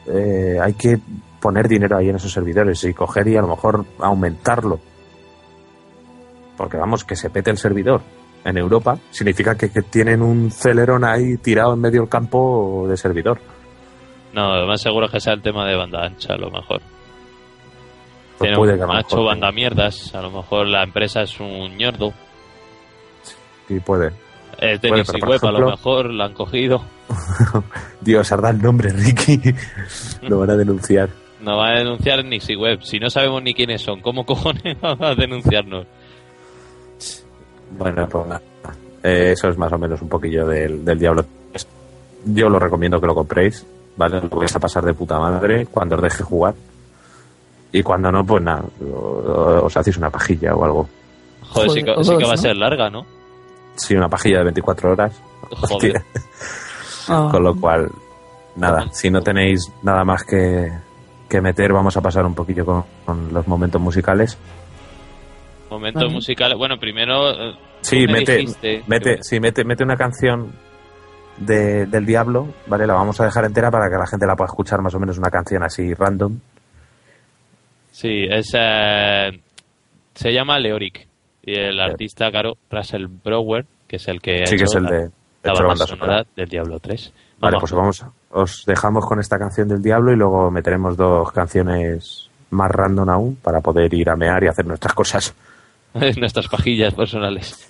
[0.07, 0.97] eh, hay que
[1.39, 4.79] poner dinero ahí en esos servidores y coger y a lo mejor aumentarlo.
[6.57, 8.01] Porque vamos, que se pete el servidor
[8.43, 12.97] en Europa significa que, que tienen un celerón ahí tirado en medio del campo de
[12.97, 13.39] servidor.
[14.33, 16.81] No, lo más seguro es que sea el tema de banda ancha, a lo mejor.
[18.37, 21.39] Pues puede que a lo macho mejor banda mierdas, a lo mejor la empresa es
[21.39, 22.13] un ñordo.
[23.67, 24.11] Sí, puede.
[24.57, 26.83] Es de Puede, por Web, a lo mejor la han cogido.
[28.01, 29.39] Dios, arda el nombre, Ricky.
[30.21, 31.09] Lo van a denunciar.
[31.41, 32.23] No va a denunciar
[32.57, 32.83] Web.
[32.83, 35.87] Si no sabemos ni quiénes son, ¿cómo cojones va a denunciarnos?
[37.77, 38.41] Bueno, pues nada.
[39.03, 41.67] Eh, eso es más o menos un poquillo del, del Diablo 3.
[42.25, 43.65] Yo lo recomiendo que lo compréis,
[43.97, 44.21] ¿vale?
[44.21, 46.53] Lo vais a pasar de puta madre cuando os deje jugar.
[47.71, 50.89] Y cuando no, pues nada, o- os hacéis una pajilla o algo.
[51.49, 53.05] Joder, sí que, sí que todos, va a ser larga, ¿no?
[53.75, 55.13] Sí, una pajilla de 24 horas.
[55.49, 55.95] Joder.
[55.97, 56.05] Hostia.
[57.31, 57.89] Con lo cual,
[58.57, 60.71] nada, si no tenéis nada más que,
[61.27, 64.37] que meter, vamos a pasar un poquillo con, con los momentos musicales.
[65.71, 66.13] Momentos Vale.
[66.13, 66.57] musicales.
[66.57, 67.31] Bueno, primero.
[67.31, 70.51] eh, Sí, me mete, dijiste mete, que- sí, mete, mete una canción
[71.37, 72.85] de, del Diablo, ¿vale?
[72.85, 75.17] La vamos a dejar entera para que la gente la pueda escuchar más o menos
[75.17, 76.37] una canción así random.
[77.91, 78.51] Sí, es.
[78.53, 79.39] eh,
[80.13, 81.07] se llama Leoric.
[81.43, 84.43] Y el artista, claro, Russell Brower, que es el que.
[84.43, 85.09] ha Sí, que hecho es el la- de,
[85.43, 86.25] la hecho banda sonora sonora.
[86.35, 87.13] del Diablo 3.
[87.39, 87.61] Vale, Vamos.
[87.71, 92.69] pues vamos, os dejamos con esta canción del Diablo y luego meteremos dos canciones más
[92.69, 95.33] random aún para poder ir a mear y hacer nuestras cosas.
[96.17, 97.69] Nuestras pajillas personales.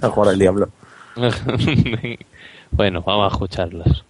[0.00, 0.68] A jugar al Diablo.
[2.70, 4.04] bueno, vamos a escucharlas.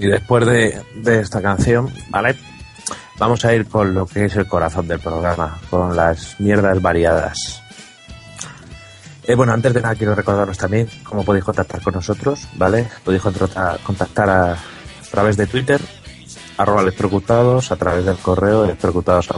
[0.00, 2.34] Y después de, de esta canción, ¿vale?
[3.18, 7.62] Vamos a ir con lo que es el corazón del programa, con las mierdas variadas.
[9.24, 12.88] Eh, bueno, antes de nada quiero recordaros también cómo podéis contactar con nosotros, ¿vale?
[13.04, 14.56] Podéis contactar a,
[15.10, 15.78] través de Twitter,
[16.56, 19.28] arroba electrocutados, a través del correo electrocutados.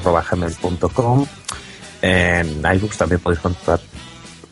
[2.02, 3.80] En iBooks también podéis contactar,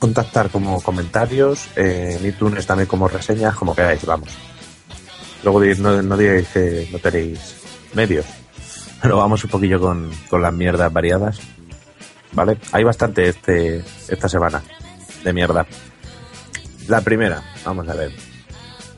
[0.00, 4.49] contactar como comentarios, en iTunes también como reseñas, como queráis, vamos.
[5.42, 7.56] Luego no, no digáis que no tenéis
[7.94, 8.26] medios.
[9.00, 11.40] Pero vamos un poquillo con, con las mierdas variadas.
[12.32, 12.58] ¿Vale?
[12.72, 14.62] Hay bastante este, esta semana
[15.24, 15.66] de mierda.
[16.86, 18.12] La primera, vamos a ver.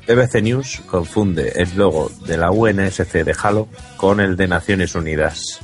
[0.07, 5.61] BBC News confunde el logo de la UNSC de Halo con el de Naciones Unidas.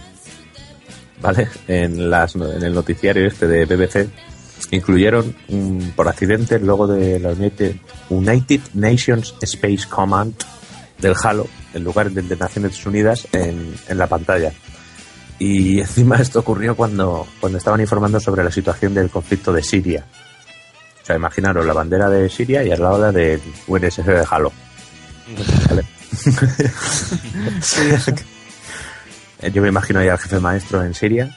[1.20, 1.48] ¿Vale?
[1.66, 4.08] En, las, en el noticiario este de BBC
[4.70, 5.34] incluyeron
[5.96, 7.76] por accidente el logo de la United,
[8.10, 10.34] United Nations Space Command
[10.98, 14.52] del Halo en lugar de Naciones Unidas en, en la pantalla.
[15.38, 20.04] Y encima esto ocurrió cuando, cuando estaban informando sobre la situación del conflicto de Siria.
[21.02, 24.52] O sea, imaginaros la bandera de Siria y al lado la del UNSC de Halo.
[25.68, 25.84] ¿Vale?
[29.52, 31.30] Yo me imagino ahí al jefe maestro en Siria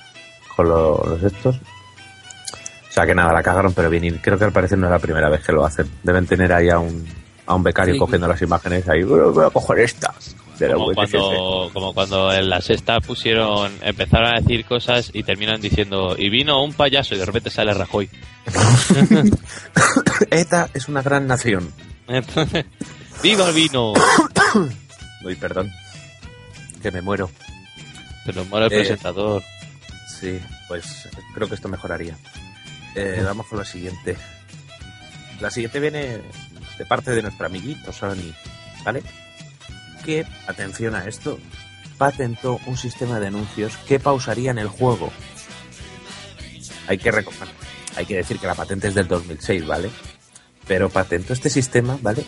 [0.55, 1.55] con lo- los estos.
[1.57, 4.03] O sea que nada, la cagaron, pero bien.
[4.03, 5.89] Y creo que al parecer no es la primera vez que lo hacen.
[6.03, 7.05] Deben tener ahí a un,
[7.45, 7.99] a un becario Sí.
[7.99, 9.03] cogiendo las imágenes ahí.
[9.03, 10.35] "Bueno, Voy a coger estas.
[10.59, 11.11] De Como UNSC".
[11.17, 16.29] cuando, como cuando en la sexta pusieron, empezaron a decir cosas y terminan diciendo, y
[16.29, 18.09] vino un payaso y de repente sale Rajoy.
[20.29, 21.71] ETA es una gran nación.
[23.23, 23.93] ¡viva el vino!
[25.23, 25.71] Uy, perdón.
[26.81, 27.29] Que me muero.
[28.25, 28.77] Se nos muere el Eh.
[28.79, 29.41] presentador.
[30.19, 32.15] Sí, pues creo que esto mejoraría.
[32.95, 34.17] Eh, vamos con la siguiente.
[35.39, 36.21] La siguiente viene
[36.82, 38.34] de parte de nuestro amiguito Sony,
[38.84, 39.03] ¿vale?
[40.03, 41.38] Que, atención a esto,
[41.99, 45.11] patentó un sistema de anuncios que pausarían el juego.
[46.88, 47.11] Hay que,
[47.95, 49.91] hay que decir que la patente es del 2006, ¿vale?
[50.67, 52.25] Pero patentó este sistema, ¿vale?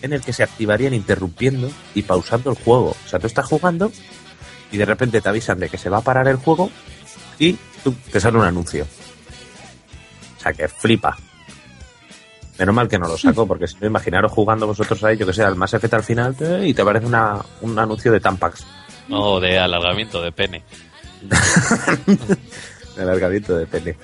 [0.00, 2.96] En el que se activarían interrumpiendo y pausando el juego.
[3.04, 3.92] O sea, tú estás jugando
[4.70, 6.70] y de repente te avisan de que se va a parar el juego
[7.38, 8.86] y tú, te sale un anuncio.
[10.38, 11.14] O sea, que flipa.
[12.62, 15.32] Menos mal que no lo saco, porque si no, imaginaros jugando vosotros ahí, yo que
[15.32, 18.64] sé, al Mass Effect al final, eh, y te aparece una, un anuncio de Tampax.
[19.08, 20.62] No, de alargamiento de pene.
[22.96, 23.96] de alargamiento de pene.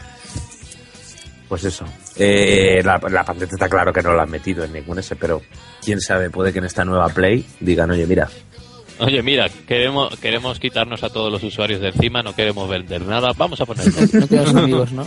[1.48, 1.84] Pues eso.
[2.16, 5.40] Eh, la, la patente está claro que no la han metido en ningún ese, pero
[5.80, 8.28] quién sabe, puede que en esta nueva Play digan, oye, mira,
[9.00, 13.30] Oye, mira, queremos, queremos quitarnos a todos los usuarios de encima, no queremos vender nada,
[13.36, 13.92] vamos a ponerlo.
[14.52, 15.06] No amigos, ¿no?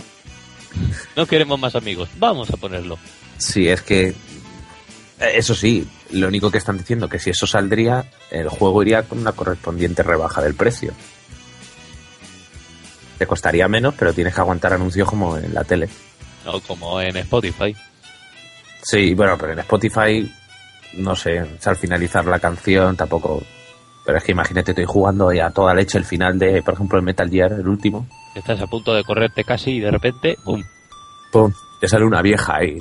[1.16, 2.98] No queremos más amigos, vamos a ponerlo.
[3.38, 4.08] Sí, es que.
[4.08, 4.14] eh,
[5.34, 9.18] Eso sí, lo único que están diciendo que si eso saldría, el juego iría con
[9.18, 10.92] una correspondiente rebaja del precio.
[13.18, 15.88] Te costaría menos, pero tienes que aguantar anuncios como en la tele.
[16.44, 17.74] No, como en Spotify.
[18.82, 20.32] Sí, bueno, pero en Spotify,
[20.94, 23.42] no sé, al finalizar la canción tampoco.
[24.04, 27.04] Pero es que imagínate, estoy jugando a toda leche el final de, por ejemplo, el
[27.04, 28.08] Metal Gear, el último.
[28.34, 30.62] Estás a punto de correrte casi y de repente, ¡pum!
[31.30, 31.52] ¡Pum!
[31.80, 32.78] Te sale una vieja ahí.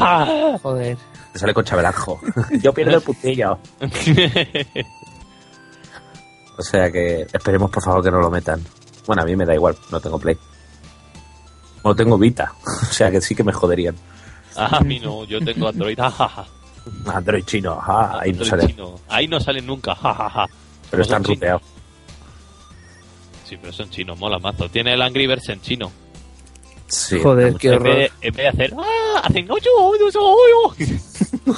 [0.00, 0.56] ¡Ah!
[0.62, 0.96] Joder.
[1.32, 2.20] Te sale con Chabelanjo.
[2.62, 3.58] Yo pierdo el putillo.
[6.58, 8.62] O sea que esperemos por favor que no lo metan.
[9.06, 10.36] Bueno, a mí me da igual, no tengo Play.
[11.82, 13.96] No tengo Vita, o sea que sí que me joderían.
[14.56, 15.98] Ah, a mí no, yo tengo Android.
[15.98, 16.44] ja.
[17.06, 18.66] Android chino, ajá, ahí no Android sale.
[18.66, 18.94] chino.
[19.08, 19.96] Ahí no salen nunca.
[20.90, 21.62] Pero están ruteados.
[23.50, 24.68] Sí, pero son chinos, mola mazo.
[24.68, 25.90] Tiene el Angry Birds en chino.
[26.86, 27.96] Sí, Joder, qué En vez, horror.
[27.96, 29.22] de, en vez de hacer ¡Ah!
[29.24, 29.70] Hacen ocho,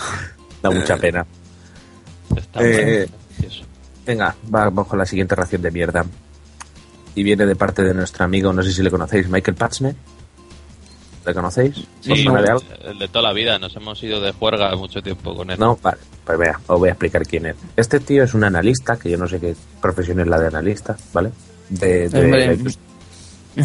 [0.62, 1.26] da mucha pena.
[2.34, 3.06] Está Eh.
[4.06, 6.06] Venga, vamos con la siguiente ración de mierda.
[7.14, 9.94] Y viene de parte de nuestro amigo, no sé si le conocéis, Michael Patchner.
[11.26, 11.76] ¿Le conocéis?
[11.76, 12.26] ¿Os Sí,
[12.84, 13.58] el de toda la vida.
[13.58, 15.58] Nos hemos ido de juerga mucho tiempo con él.
[15.58, 17.56] No, vale, pues vea, os voy a explicar quién es.
[17.76, 20.96] Este tío es un analista, que yo no sé qué profesión es la de analista,
[21.12, 21.32] ¿vale?
[21.80, 22.74] De, de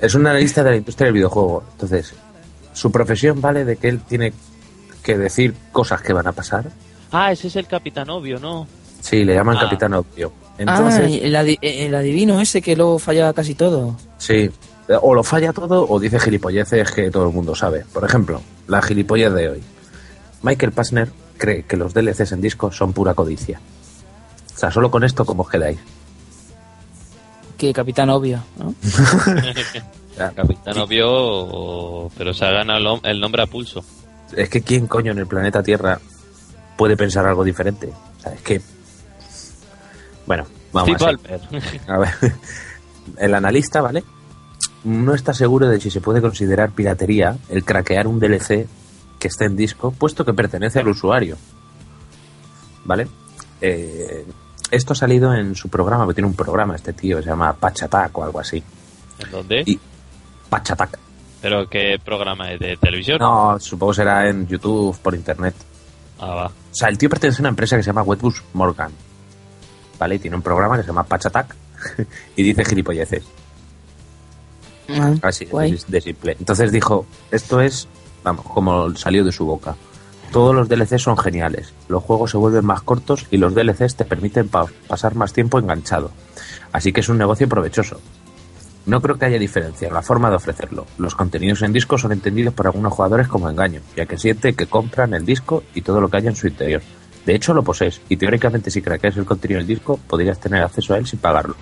[0.00, 1.64] es un analista de la industria del videojuego.
[1.72, 2.14] Entonces,
[2.72, 4.32] su profesión vale de que él tiene
[5.02, 6.70] que decir cosas que van a pasar.
[7.10, 8.66] Ah, ese es el capitán obvio, ¿no?
[9.00, 9.60] Sí, le llaman Ah.
[9.60, 10.32] capitán obvio.
[10.42, 13.96] ah, Entonces, el, adi- el adivino ese que luego fallaba casi todo.
[14.18, 14.50] sí,
[15.02, 17.84] o lo falla todo o dice gilipolleces que todo el mundo sabe.
[17.92, 19.62] Por ejemplo, la gilipollez de hoy.
[20.42, 23.60] Michael Passner cree que los DLCs en disco son pura codicia.
[24.54, 25.78] O sea, solo con esto, ¿cómo os quedáis?
[27.58, 28.72] Que capitán obvio, ¿no?
[30.34, 33.84] Capitán obvio, pero se ha ganado el nom- el nombre a pulso.
[34.36, 36.00] Es que quién coño en el planeta Tierra
[36.76, 37.92] puede pensar algo diferente.
[38.24, 38.28] O.
[38.30, 38.60] Es que.
[40.26, 41.40] Bueno, vamos Steve
[41.86, 41.94] a.
[41.94, 42.10] A ver,
[43.18, 44.02] el analista, ¿vale?
[44.84, 48.66] No está seguro de si se puede considerar piratería el craquear un DLC
[49.18, 51.36] que esté en disco, puesto que pertenece al usuario.
[52.84, 53.08] ¿Vale?
[53.60, 54.24] Eh,
[54.70, 57.84] esto ha salido en su programa, porque tiene un programa este tío, se llama Patch
[57.84, 58.62] Attack o algo así.
[59.18, 59.62] ¿En dónde?
[59.66, 59.78] Y
[60.48, 60.98] Patch Attack.
[61.40, 62.58] ¿Pero qué programa es?
[62.60, 63.18] ¿De televisión?
[63.20, 65.54] No, supongo será en YouTube, por internet.
[66.18, 66.46] Ah, va.
[66.46, 68.90] O sea, el tío pertenece a una empresa que se llama Wetbus Morgan.
[69.98, 70.16] ¿Vale?
[70.16, 71.54] Y tiene un programa que se llama Patch Attack
[72.36, 73.24] y dice gilipolleces.
[74.90, 75.78] Ah, Así, guay.
[75.86, 76.36] de simple.
[76.38, 77.86] Entonces dijo, esto es,
[78.24, 79.76] vamos, como salió de su boca.
[80.32, 81.72] Todos los DLCs son geniales.
[81.88, 85.58] Los juegos se vuelven más cortos y los DLCs te permiten pa- pasar más tiempo
[85.58, 86.10] enganchado.
[86.72, 88.00] Así que es un negocio provechoso.
[88.84, 90.86] No creo que haya diferencia en la forma de ofrecerlo.
[90.98, 94.66] Los contenidos en disco son entendidos por algunos jugadores como engaño, ya que siente que
[94.66, 96.82] compran el disco y todo lo que haya en su interior.
[97.26, 100.94] De hecho, lo posees, y teóricamente si craqueas el contenido del disco, podrías tener acceso
[100.94, 101.56] a él sin pagarlo.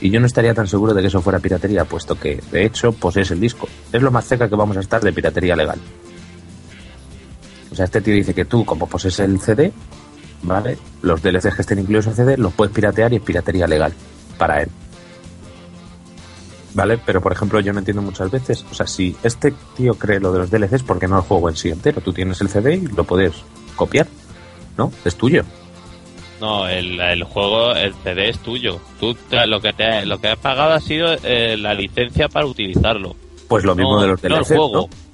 [0.00, 2.92] Y yo no estaría tan seguro de que eso fuera piratería, puesto que, de hecho,
[2.92, 3.66] posees el disco.
[3.90, 5.78] Es lo más cerca que vamos a estar de piratería legal.
[7.78, 9.72] O sea, este tío dice que tú, como posees el CD,
[10.42, 10.76] ¿vale?
[11.00, 13.92] Los DLCs que estén incluidos en CD los puedes piratear y es piratería legal
[14.36, 14.68] para él.
[16.74, 16.98] ¿Vale?
[17.06, 18.64] Pero, por ejemplo, yo no entiendo muchas veces.
[18.70, 21.48] O sea, si este tío cree lo de los DLCs, ¿por qué no el juego
[21.48, 22.00] en sí entero?
[22.00, 23.32] Tú tienes el CD y lo puedes
[23.76, 24.08] copiar,
[24.76, 24.92] ¿no?
[25.04, 25.44] Es tuyo.
[26.40, 28.80] No, el, el juego, el CD es tuyo.
[29.00, 32.44] Tú te- lo que te, lo que has pagado ha sido eh, la licencia para
[32.46, 33.14] utilizarlo.
[33.48, 34.72] Pues lo mismo No, de los no el DLCs, juego.
[34.72, 35.07] ¿no?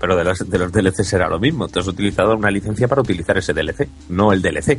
[0.00, 1.68] Pero de los, de los DLCs será lo mismo.
[1.68, 4.78] Te has utilizado una licencia para utilizar ese DLC, no el DLC.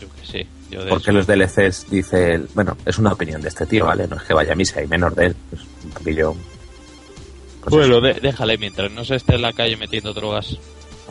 [0.00, 0.46] Yo que sé.
[0.70, 2.34] Yo de Porque eso- los DLCs dice...
[2.34, 4.06] el- bueno, es una opinión de este tío, ¿vale?
[4.08, 5.36] No es que vaya a misa y menos de él.
[5.52, 6.34] Es un poquillo...
[7.62, 10.56] pues Bueno, de- déjale mientras no se esté en la calle metiendo drogas.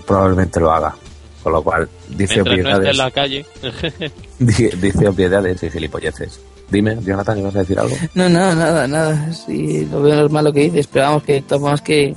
[0.05, 0.95] probablemente lo haga.
[1.43, 3.45] Con lo cual, dice Mientras no esté obviedades, en la calle.
[4.39, 6.41] di- dice obviedades y gilipolleces.
[6.69, 7.95] Dime, Jonathan, ¿ibas a decir algo?
[8.15, 9.31] No, nada, nada, nada.
[9.33, 12.13] Sí, lo veo normal lo que dices, pero vamos, que formas que.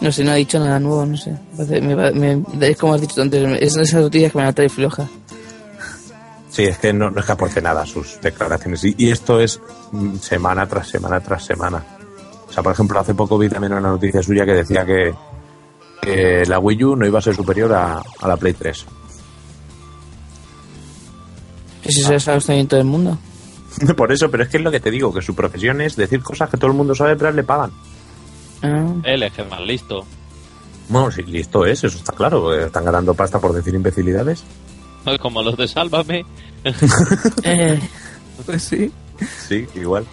[0.00, 1.34] No sé, no ha dicho nada nuevo, no sé.
[1.80, 4.54] Me me es como has dicho antes, es de esas noticias que me van a
[4.54, 5.08] traer floja.
[6.50, 8.82] Sí, es que no, no es que aporte nada a sus declaraciones.
[8.84, 9.60] Y, y esto es
[9.92, 11.84] mm, semana tras semana tras semana.
[12.48, 15.14] O sea, por ejemplo, hace poco vi también una noticia suya que decía que,
[16.00, 18.86] que la Wii U no iba a ser superior a, a la Play 3.
[21.88, 23.18] Si eso es algo que está en todo el mundo.
[23.96, 26.22] Por eso, pero es que es lo que te digo, que su profesión es decir
[26.22, 27.72] cosas que todo el mundo sabe, pero le pagan.
[28.62, 30.04] Ah, Él es el más listo.
[30.88, 32.42] Bueno, sí, listo es, eso está claro.
[32.42, 34.44] porque Están ganando pasta por decir imbecilidades.
[35.20, 36.24] Como los de Sálvame.
[37.44, 37.80] eh,
[38.44, 38.90] pues sí.
[39.48, 40.04] Sí, igual.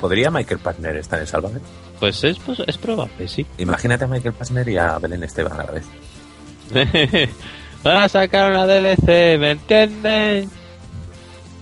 [0.00, 1.60] ¿Podría Michael Partner estar en Sálvame?
[1.98, 3.46] Pues es, pues es probable, sí.
[3.58, 5.84] Imagínate a Michael Partner y a Belén Esteban a la vez.
[7.82, 10.50] Van a sacar una DLC, ¿me entienden?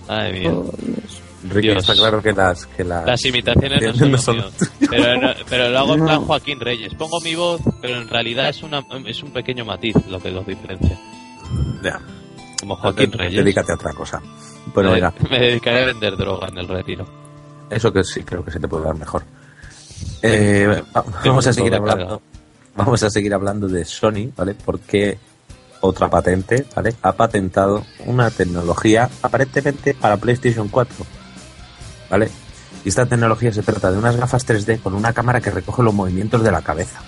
[0.07, 0.51] Ay, mía.
[0.51, 1.20] Oh, Dios.
[1.49, 1.77] Ricky, Dios.
[1.77, 2.65] está claro que las...
[2.67, 4.45] Que las, Las imitaciones no son, no lo son- mío.
[4.89, 6.05] Pero, no- pero lo hago en No.
[6.05, 6.93] plan Joaquín Reyes.
[6.95, 10.45] Pongo mi voz, pero en realidad es, una, es un pequeño matiz lo que los
[10.45, 10.99] diferencia.
[11.83, 11.99] Ya.
[12.59, 13.43] Como Joaquín Reyes.
[13.43, 14.21] Dedícate a otra cosa.
[14.73, 17.05] Bueno, me, venga, me dedicaré a vender droga en el retiro.
[17.69, 19.23] eso que sí creo que se te puede dar mejor.
[20.21, 22.21] Eh, va- vamos a seguir hablando.
[22.75, 24.53] Vamos a seguir hablando de Sony, ¿vale?
[24.55, 25.17] Porque
[25.81, 26.93] otra patente, ¿vale?
[27.01, 30.95] Ha patentado una tecnología aparentemente para PlayStation 4,
[32.11, 32.29] ¿vale?
[32.83, 35.93] Y esta tecnología se trata de unas gafas 3D con una cámara que recoge los
[35.93, 36.99] movimientos de la cabeza.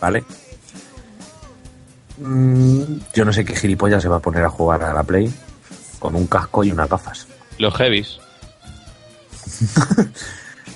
[0.00, 0.24] ¿Vale?
[2.18, 2.82] Mm,
[3.14, 5.32] yo no sé qué gilipollas se va a poner a jugar a la Play
[5.98, 7.26] con un casco y unas gafas.
[7.58, 8.18] Los heavies.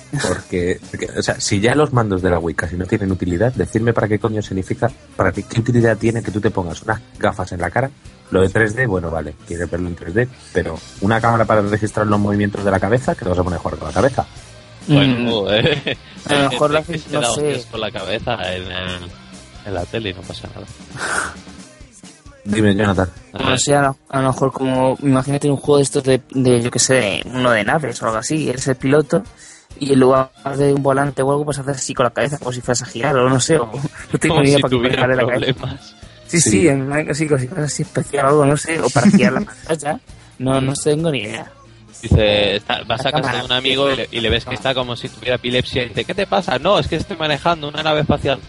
[0.09, 3.53] Porque, porque, o sea, si ya los mandos de la Wii casi no tienen utilidad,
[3.53, 7.01] decirme para qué coño significa, para qué, qué utilidad tiene que tú te pongas unas
[7.19, 7.91] gafas en la cara.
[8.31, 12.19] Lo de 3D, bueno, vale, quieres verlo en 3D, pero una cámara para registrar los
[12.19, 14.25] movimientos de la cabeza, que te vas a poner a jugar con la cabeza.
[14.87, 15.97] Bueno, eh,
[16.29, 17.63] a lo mejor la que no sé.
[17.71, 19.09] con la cabeza en, el-
[19.65, 20.65] en la tele y no pasa nada.
[22.45, 23.09] Dime, Jonathan.
[23.33, 26.21] A No sé, a lo, a lo mejor como, imagínate un juego de estos de,
[26.31, 29.21] de yo que sé, de uno de naves o algo así, eres el piloto
[29.79, 32.53] y en lugar de un volante o algo, pues haces así con la cabeza como
[32.53, 33.65] si fueras a girar o no sé, o
[34.13, 35.79] no tengo ni idea si para tuviera pegarle la cabeza.
[36.27, 36.49] Sí, Sí.
[36.51, 39.41] sí, en plan, así, cosas así especial o algo, no sé, o para girar la
[39.45, 39.99] pantalla,
[40.39, 41.51] no, no tengo ni idea.
[42.01, 44.73] Dice, está- vas a casa de un amigo y le, y le ves que está
[44.75, 46.59] como si tuviera epilepsia y dice, ¿qué te pasa?
[46.59, 48.39] No, es que estoy manejando una nave espacial.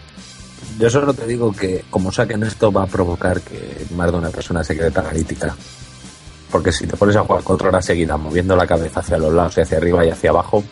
[0.77, 4.29] Yo solo te digo que, como saquen esto, va a provocar que más de una
[4.29, 5.55] persona se quede paralítica.
[6.51, 9.57] Porque si te pones a jugar cuatro horas seguidas moviendo la cabeza hacia los lados
[9.57, 10.63] y hacia arriba y hacia abajo,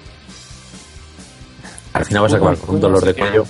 [1.94, 3.46] al final vas a acabar con un dolor de cuello.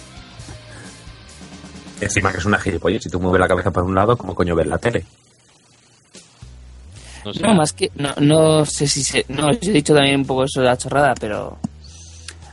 [2.00, 4.56] Encima que es una gilipollez, si tú mueves la cabeza para un lado, ¿cómo coño
[4.56, 5.06] ves la tele?
[7.26, 7.42] No sé.
[7.42, 7.92] No, más que.
[7.96, 9.26] No, no sé si se.
[9.30, 11.58] No, yo he dicho también un poco eso de la chorrada, pero.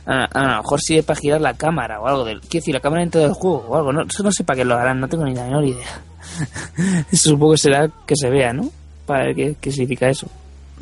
[0.07, 2.25] A, a lo mejor sirve para girar la cámara o algo.
[2.25, 3.93] Del, quiero decir, la cámara dentro del juego o algo.
[3.93, 6.01] No, eso no sé para qué lo harán, no tengo ni la menor idea.
[7.11, 8.69] eso supongo que será que se vea, ¿no?
[9.05, 10.27] Para ver qué, qué significa eso.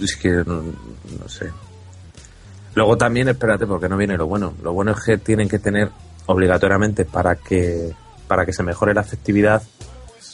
[0.02, 1.52] Es que no, no sé.
[2.76, 4.54] Luego también, espérate, porque no viene lo bueno.
[4.64, 5.90] Lo bueno es que tienen que tener
[6.26, 7.92] obligatoriamente para que
[8.28, 9.62] para que se mejore la efectividad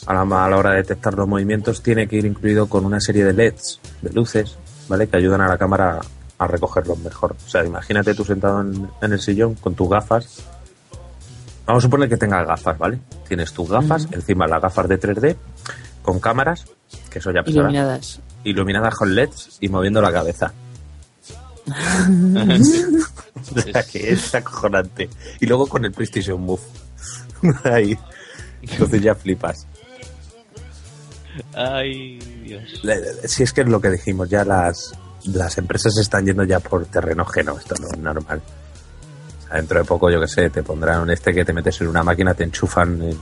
[0.06, 3.00] a la, a la hora de detectar los movimientos, tiene que ir incluido con una
[3.00, 4.56] serie de LEDs, de luces,
[4.88, 5.08] ¿vale?
[5.08, 6.00] Que ayudan a la cámara
[6.38, 7.36] a recogerlos mejor.
[7.44, 10.42] O sea, imagínate tú sentado en, en el sillón con tus gafas.
[11.66, 12.98] Vamos a suponer que tengas gafas, ¿vale?
[13.28, 15.36] Tienes tus gafas, encima las gafas de 3D,
[16.02, 16.64] con cámaras,
[17.10, 18.20] que eso ya pesará, Iluminadas.
[18.42, 20.52] iluminadas con LEDs y moviendo la cabeza.
[23.56, 25.08] O sea, que es acojonante.
[25.40, 26.60] Y luego con el PlayStation Move.
[27.64, 27.98] Ahí.
[28.62, 29.66] Entonces ya flipas.
[31.54, 32.82] Ay, Dios.
[33.24, 34.92] Si es que es lo que dijimos, ya las,
[35.24, 37.56] las empresas se están yendo ya por terreno ajeno.
[37.58, 38.42] Esto no es normal.
[39.38, 41.88] O sea, dentro de poco, yo que sé, te pondrán este que te metes en
[41.88, 43.18] una máquina, te enchufan el-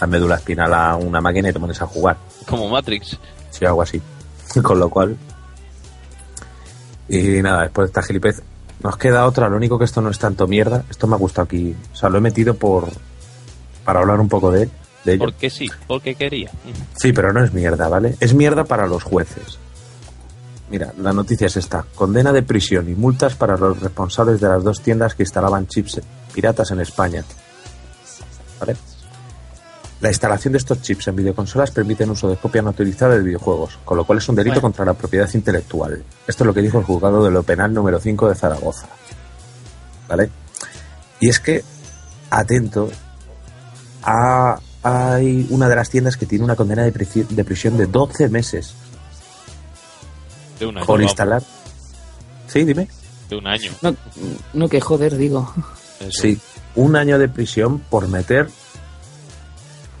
[0.00, 2.16] la médula espinal a una máquina y te pones a jugar.
[2.46, 3.18] Como Matrix.
[3.50, 4.00] Sí, algo así.
[4.62, 5.16] Con lo cual.
[7.08, 8.42] Y nada, después de esta gilipez,
[8.82, 9.48] nos queda otra.
[9.48, 10.84] Lo único que esto no es tanto mierda.
[10.90, 11.74] Esto me ha gustado aquí.
[11.92, 12.88] O sea, lo he metido por.
[13.88, 14.68] Para hablar un poco de,
[15.02, 15.24] de ello.
[15.24, 16.50] Porque sí, porque quería.
[16.94, 18.16] Sí, pero no es mierda, ¿vale?
[18.20, 19.58] Es mierda para los jueces.
[20.68, 21.86] Mira, la noticia es esta.
[21.94, 26.02] Condena de prisión y multas para los responsables de las dos tiendas que instalaban chips
[26.34, 27.24] piratas en España.
[28.60, 28.76] ¿Vale?
[30.02, 33.22] La instalación de estos chips en videoconsolas permite el uso de copia no autorizada de
[33.22, 34.66] videojuegos, con lo cual es un delito Bueno.
[34.66, 36.04] contra la propiedad intelectual.
[36.26, 38.86] Esto es lo que dijo el juzgado de lo penal número 5 de Zaragoza.
[40.06, 40.28] ¿Vale?
[41.20, 41.64] Y es que,
[42.28, 42.90] atento,
[44.08, 47.86] ha- hay una de las tiendas que tiene una condena de, prisi- de prisión de
[47.86, 48.74] 12 meses
[50.58, 50.86] De un año.
[50.86, 51.42] por vamos, instalar.
[52.46, 52.88] Sí, dime.
[53.28, 53.70] De un año.
[53.82, 53.94] No,
[54.54, 55.52] no que joder, digo.
[56.00, 56.10] Eso.
[56.22, 56.38] Sí,
[56.76, 58.48] un año de prisión por meter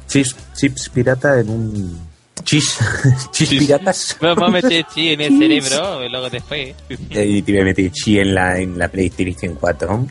[0.08, 2.08] chips, chips pirata en un.
[2.44, 2.78] Chis,
[3.32, 3.58] chis Chis.
[3.58, 4.16] piratas.
[4.22, 6.74] Vamos a meter chi en el cerebro y luego después.
[6.88, 10.06] Y te voy a meter chi en la, en la PlayStation 4.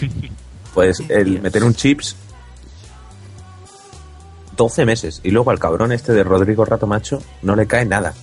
[0.72, 2.16] Pues el meter un chips.
[4.56, 5.20] 12 meses.
[5.22, 8.14] Y luego al cabrón este de Rodrigo Rato Macho no le cae nada.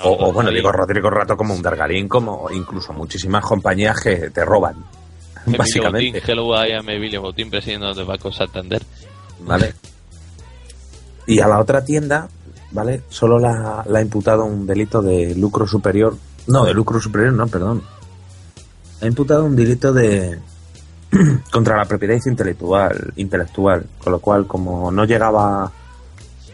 [0.00, 4.44] O, o, bueno, digo Rodrigo Rato como un Dargarín, como incluso muchísimas compañías que te
[4.44, 4.76] roban.
[5.44, 6.20] Emilio Básicamente.
[6.20, 8.82] Botín, hello, I am Emilio Botín, presidente de Banco Santander.
[9.40, 9.74] ¿Vale?
[11.26, 12.28] Y a la otra tienda,
[12.70, 13.02] ¿vale?
[13.08, 16.16] Solo la, la ha imputado un delito de lucro superior.
[16.46, 17.82] No, de lucro superior, no, perdón.
[19.00, 20.38] Ha imputado un delito de.
[21.52, 23.86] contra la propiedad intelectual, intelectual.
[24.02, 25.70] Con lo cual, como no llegaba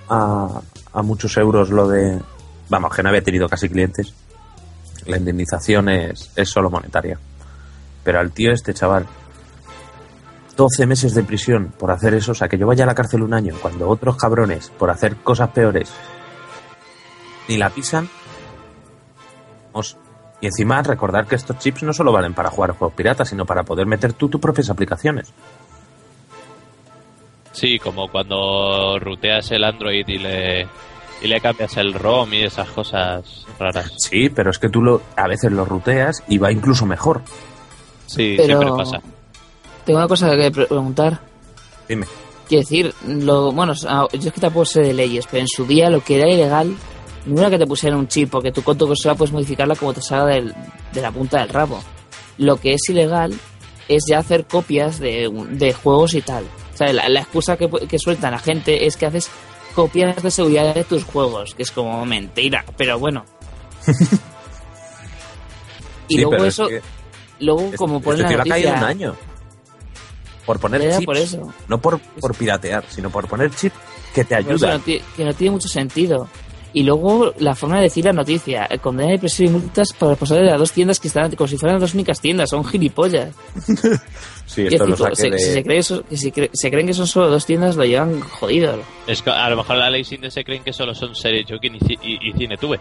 [0.09, 0.61] a,
[0.93, 2.21] a muchos euros lo de.
[2.69, 4.15] Vamos, que no había tenido casi clientes.
[5.07, 7.19] La indemnización es, es solo monetaria.
[8.03, 9.07] Pero al tío, este chaval,
[10.57, 13.23] 12 meses de prisión por hacer eso, o sea, que yo vaya a la cárcel
[13.23, 15.91] un año cuando otros cabrones, por hacer cosas peores,
[17.49, 18.09] ni la pisan.
[19.73, 19.97] Os-
[20.45, 23.47] Y encima recordar que estos chips no solo valen para jugar a juegos piratas, sino
[23.47, 25.33] para poder meter tú tus propias aplicaciones.
[27.53, 30.69] Sí, como cuando ruteas el Android y le,
[31.23, 33.91] y le cambias el ROM y esas cosas raras.
[33.97, 37.23] Sí, pero es que tú lo, a veces lo ruteas y va incluso mejor.
[38.05, 39.01] Sí, Pero siempre pasa.
[39.87, 41.21] tengo una cosa que pre- preguntar.
[41.89, 42.05] Dime.
[42.47, 45.89] Quiero decir, lo, bueno, yo es que tampoco sé de leyes, pero en su día
[45.89, 46.77] lo que era ilegal
[47.27, 50.03] no que te pusieran un chip, porque tú con tu consola puedes modificarla como te
[50.03, 50.55] salga del-
[50.93, 51.83] de la punta del rabo.
[52.39, 53.33] Lo que es ilegal
[53.89, 56.45] es ya hacer copias de, de juegos y tal.
[56.75, 59.29] O sea, la, la excusa que, que suelta la gente es que haces
[59.75, 63.25] copias de seguridad de tus juegos, que es como mentira, pero bueno.
[66.09, 66.83] y Sí, luego pero es eso, que
[67.41, 69.17] luego como este ponen la le ha caído un año.
[70.47, 71.07] Por poner chips.
[71.07, 71.55] por eso.
[71.69, 73.75] No por, por piratear, sino por poner chips
[74.15, 76.29] que te eso no ti- que no tiene mucho sentido.
[76.75, 80.11] Y luego la forma de decir la noticia, eh, condena de presión y multas para
[80.11, 82.51] los responsables de las dos tiendas que están como si fueran las dos únicas tiendas,
[82.51, 83.33] son gilipollas.
[84.47, 85.39] Sí, esto lo saqué se, de...
[85.39, 87.85] si, se cree eso- que si cre- se creen que son solo dos tiendas, lo
[87.85, 88.79] llevan jodido.
[89.07, 91.77] Es que a lo mejor la ley sin se creen que solo son series Joking
[91.77, 92.79] y, y, y Cine Tuve.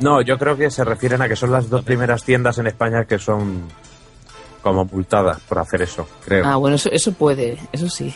[0.00, 3.04] No, yo creo que se refieren a que son las dos primeras tiendas en España
[3.04, 3.62] que son
[4.60, 6.44] como multadas por hacer eso, creo.
[6.44, 8.12] Ah, bueno, eso, eso puede, eso sí.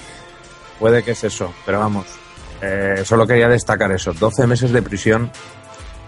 [0.81, 2.05] Puede que es eso, pero vamos.
[2.63, 4.13] Eh, solo quería destacar eso.
[4.13, 5.31] 12 meses de prisión,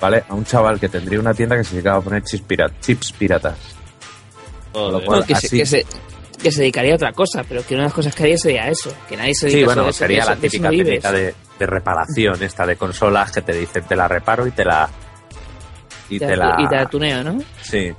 [0.01, 0.25] ¿vale?
[0.29, 3.13] A un chaval que tendría una tienda que se dedicaba a poner chips, pira- chips
[3.13, 3.57] piratas.
[4.75, 5.87] Lo cual- que, se, que, se,
[6.43, 8.69] que se dedicaría a otra cosa, pero que una de las cosas que haría sería
[8.69, 11.13] eso, que nadie se dedica Sí, bueno, a eso, sería la eso- eso típica técnica
[11.13, 14.89] de, de reparación esta de consolas que te dicen te la reparo y te la
[16.09, 16.63] y te te la- la...
[16.63, 17.39] y te la tuneo, ¿no?
[17.63, 17.93] Sí.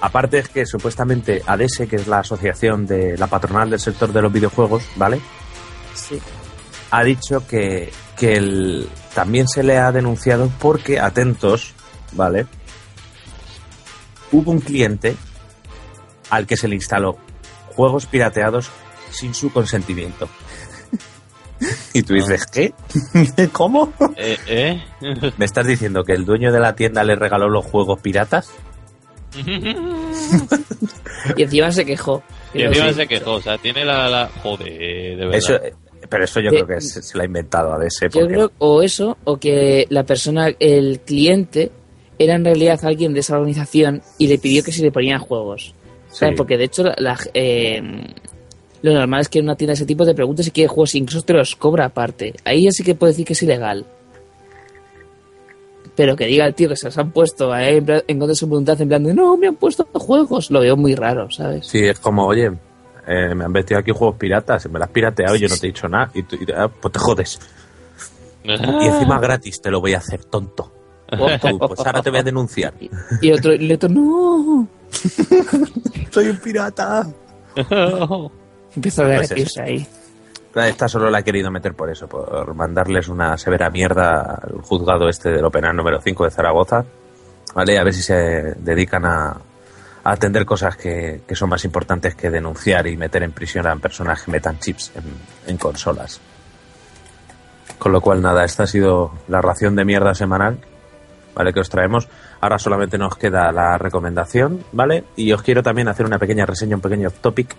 [0.00, 4.20] Aparte es que supuestamente ADESE, que es la asociación de la patronal del sector de
[4.22, 5.20] los videojuegos, ¿vale?
[5.94, 6.20] Sí.
[6.92, 11.72] Ha dicho que, que el- también se le ha denunciado porque, atentos,
[12.12, 12.46] ¿vale?
[14.30, 15.16] Hubo un cliente
[16.30, 17.18] al que se le instaló
[17.74, 18.70] juegos pirateados
[19.10, 20.28] sin su consentimiento.
[21.94, 22.72] y tú dices, ¿qué?
[23.52, 23.92] ¿Cómo?
[24.16, 24.82] Eh, ¿eh?
[25.38, 28.50] ¿Me estás diciendo que el dueño de la tienda le regaló los juegos piratas?
[31.36, 32.22] Y encima se quejó.
[32.54, 32.94] y encima Sí.
[32.94, 34.08] se quejó, o sea, tiene la...
[34.08, 34.30] la...
[34.42, 35.34] Joder, de verdad.
[35.36, 35.72] Eso, eh,
[36.12, 36.56] pero eso yo Sí.
[36.56, 38.02] creo que se, se lo ha inventado ADS.
[38.02, 41.72] Yo Porque, creo o eso, o que la persona, el cliente,
[42.18, 45.74] era en realidad alguien de esa organización y le pidió que se le ponían juegos.
[46.10, 46.34] ¿Sabes?
[46.34, 46.36] Sí.
[46.36, 47.82] Porque de hecho, la, la- eh,
[48.82, 50.94] lo normal es que en una tienda de ese tipo te preguntes si quiere juegos,
[50.94, 52.34] incluso te los cobra aparte.
[52.44, 53.86] Ahí ya sí que puedo decir que es ilegal.
[55.94, 58.46] Pero que diga el tío que se los han puesto plan- en contra de su
[58.46, 61.66] voluntad, en plan de no, me han puesto juegos, lo veo muy raro, ¿sabes?
[61.66, 62.50] Sí, es como, oye,
[63.06, 65.66] eh, me han metido aquí juegos piratas, me las has pirateado y yo no te
[65.66, 66.10] he dicho nada.
[66.14, 67.40] Y tú, y, ah, pues te jodes.
[68.44, 68.52] Y
[68.86, 70.72] encima gratis te lo voy a hacer, tonto.
[71.08, 72.74] Tú, pues ahora te voy a denunciar.
[73.20, 74.66] Y otro, y otro, no.
[76.10, 77.06] Soy un pirata.
[78.74, 79.86] Empieza a Pues derretirse ahí.
[80.54, 85.08] Esta solo la he querido meter por eso, por mandarles una severa mierda al juzgado
[85.08, 86.84] este del Openar número 5 de Zaragoza.
[87.54, 87.78] ¿Vale?
[87.78, 88.14] A ver si se
[88.58, 89.36] dedican a
[90.04, 94.22] atender cosas que, que son más importantes que denunciar y meter en prisión a personas
[94.22, 95.04] que metan chips en,
[95.46, 96.20] en consolas.
[97.78, 100.58] Con lo cual, nada, esta ha sido la ración de mierda semanal,
[101.34, 101.52] ¿vale?
[101.52, 102.08] Que os traemos.
[102.40, 105.04] Ahora solamente nos queda la recomendación, ¿vale?
[105.16, 107.54] Y os quiero también hacer una pequeña reseña, un pequeño topic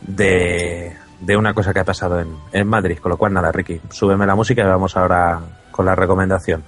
[0.00, 2.98] de, de una cosa que ha pasado en, en Madrid.
[2.98, 6.62] Con lo cual, nada, Ricky, súbeme la música y vamos ahora con la recomendación.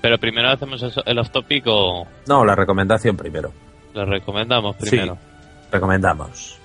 [0.00, 3.52] Pero primero hacemos eso- el off topic o No, la recomendación primero.
[3.98, 5.18] Lo recomendamos primero.
[5.72, 6.56] Recomendamos.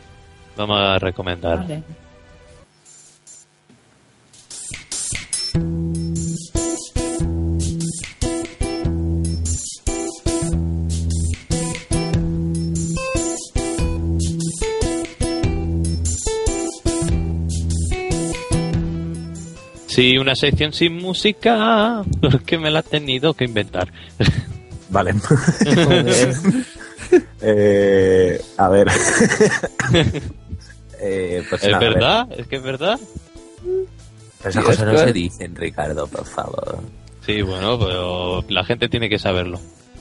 [0.56, 1.60] Vamos a recomendar.
[1.60, 1.84] Vale.
[19.88, 23.92] Sí, una sección sin música, porque me la he tenido que inventar.
[24.90, 25.14] Vale.
[27.42, 28.88] Eh, a ver.
[31.06, 31.94] Eh, pues ¿Es nada, a ver.
[31.96, 32.28] verdad?
[32.38, 32.98] ¿Es que es verdad?
[34.46, 36.78] Esas cosas no se dicen, Ricardo, por favor.
[37.26, 39.60] Sí, bueno, pero la gente tiene que saberlo.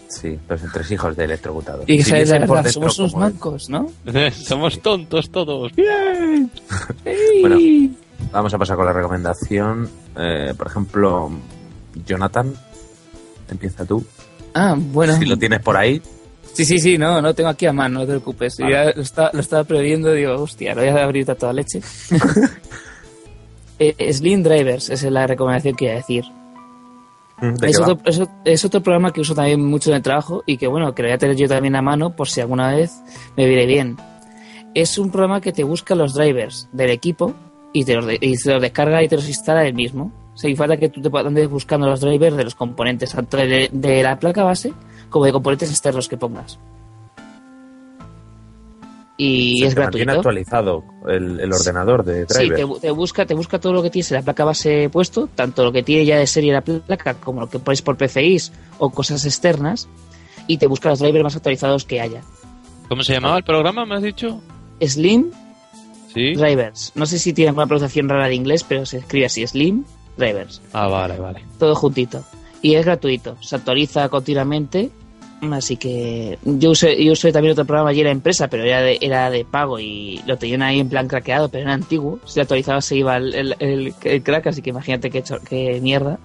[0.09, 1.83] Sí, los entresijos de electrocutado.
[1.89, 3.91] Y Si la verdad, dentro somos unos mancos, ¿no?
[4.33, 5.73] Somos tontos todos.
[5.75, 6.51] ¡Bien!
[7.41, 7.59] Bueno.
[8.31, 9.91] Vamos a pasar con la recomendación.
[10.17, 11.31] Eh, por ejemplo,
[12.07, 12.55] Jonathan,
[13.51, 14.05] empieza tú.
[14.55, 15.17] Ah, bueno.
[15.19, 16.01] Si lo tienes por ahí,
[16.53, 18.59] Sí, sí, sí, no, no tengo aquí a mano, no te preocupes.
[18.59, 18.73] Vale.
[18.73, 21.81] Ya lo, está- lo estaba previendo, digo, hostia, lo voy a abrir a toda leche.
[23.79, 26.25] Eh, Slim Drivers, esa es la recomendación que iba a decir.
[27.41, 30.03] ¿de qué Es otro, es, o- es otro programa que uso también mucho en el
[30.03, 32.41] trabajo y que, bueno, que lo voy a tener yo también a mano por si
[32.41, 32.93] alguna vez
[33.37, 33.97] me viene bien.
[34.75, 37.35] Es un programa que te busca los drivers del equipo
[37.73, 40.13] y te los, de- y te los descarga y te los instala él mismo.
[40.35, 43.37] O sea, y falta que tú te andes buscando los drivers de los componentes, tanto
[43.39, 44.73] de, de la placa base
[45.13, 46.59] como de componentes externos que pongas.
[49.19, 50.11] Y es te gratuito.
[50.11, 52.57] actualizado el, el ordenador de Sí, driver.
[52.57, 55.29] te, bu- te busca, te busca todo lo que tienes en la placa base puesto,
[55.33, 58.53] tanto lo que tiene ya de serie la placa como lo que pones por PCIs
[58.79, 59.87] o cosas externas,
[60.49, 62.23] y te busca los drivers más actualizados que haya.
[62.89, 64.41] ¿Cómo se llamaba el programa, me has dicho?
[64.81, 65.31] Slim
[66.13, 66.35] Sí.
[66.35, 66.93] Drivers.
[66.95, 69.85] No sé si tiene alguna pronunciación rara de inglés, pero se escribe así, Slim
[70.19, 70.61] Drivers.
[70.75, 71.43] Ah, vale, vale.
[71.59, 72.23] Todo juntito.
[72.61, 74.91] Y es gratuito, se actualiza continuamente.
[75.51, 78.99] Así que yo usé, yo usé también otro programa y era empresa, pero era de,
[79.01, 82.21] era de pago y lo tenían ahí en plan craqueado, pero era antiguo.
[82.25, 86.21] Si lo actualizaba se iba el, el, crack, así que imagínate qué, qué mierda.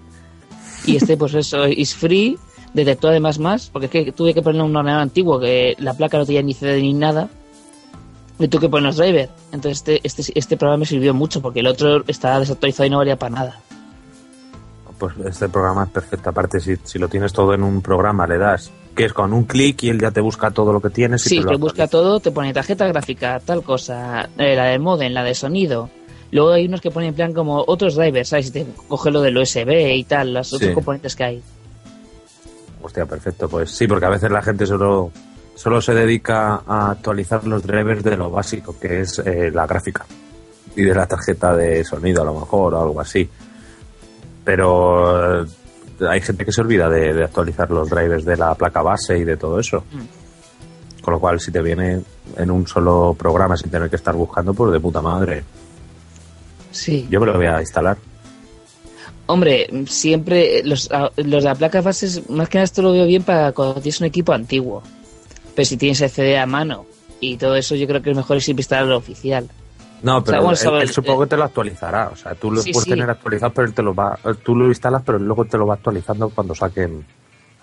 [0.85, 2.37] Y este, pues eso, es free,
[2.75, 6.19] detectó además más, porque es que tuve que poner un ordenador antiguo que la placa
[6.19, 7.27] no tenía ni CD ni nada.
[8.37, 9.31] Y tuve que poner los drivers.
[9.51, 12.97] Entonces este, este, este programa me sirvió mucho, porque el otro estaba desactualizado y no
[12.99, 13.61] valía para nada.
[14.97, 16.29] Pues este programa es perfecto.
[16.29, 19.43] Aparte, si, si lo tienes todo en un programa, le das que es con un
[19.43, 21.23] clic y él ya te busca todo lo que tienes.
[21.27, 24.65] y Sí, te lo te busca todo, te pone tarjeta gráfica, tal cosa, eh, la
[24.65, 25.89] de modem, la de sonido.
[26.31, 28.47] Luego hay unos que ponen en plan como otros drivers, ¿sabes?
[28.47, 30.73] Y te coge lo del USB y tal, los otros Sí.
[30.73, 31.43] componentes que hay.
[32.81, 33.47] Hostia, perfecto.
[33.47, 35.11] Pues sí, porque a veces la gente solo,
[35.55, 40.05] solo se dedica a actualizar los drivers de lo básico, que es eh, la gráfica.
[40.75, 43.27] Y de la tarjeta de sonido, a lo mejor, o algo así.
[44.47, 45.45] Pero eh,
[46.09, 49.25] hay gente que se olvida de, de actualizar los drivers de la placa base y
[49.25, 49.83] de todo eso.
[51.01, 52.01] Con lo cual, si te viene
[52.37, 55.43] en un solo programa sin tener que estar buscando, pues de puta madre.
[56.71, 57.05] Sí.
[57.09, 57.97] Yo me lo voy a instalar.
[59.25, 63.23] Hombre, siempre los, los de la placa bases, más que nada esto lo veo bien
[63.23, 64.81] para cuando tienes un equipo antiguo.
[65.55, 66.85] Pero si tienes el CD a mano
[67.19, 69.49] y todo eso, yo creo que es mejor siempre instalar lo oficial.
[70.01, 72.09] No, pero bueno, él, él supongo que te lo actualizará.
[72.09, 72.89] O sea, tú lo Sí, puedes sí.
[72.91, 75.65] tener actualizado, pero él te lo va, tú lo instalas, pero él luego te lo
[75.65, 77.03] va actualizando cuando saquen.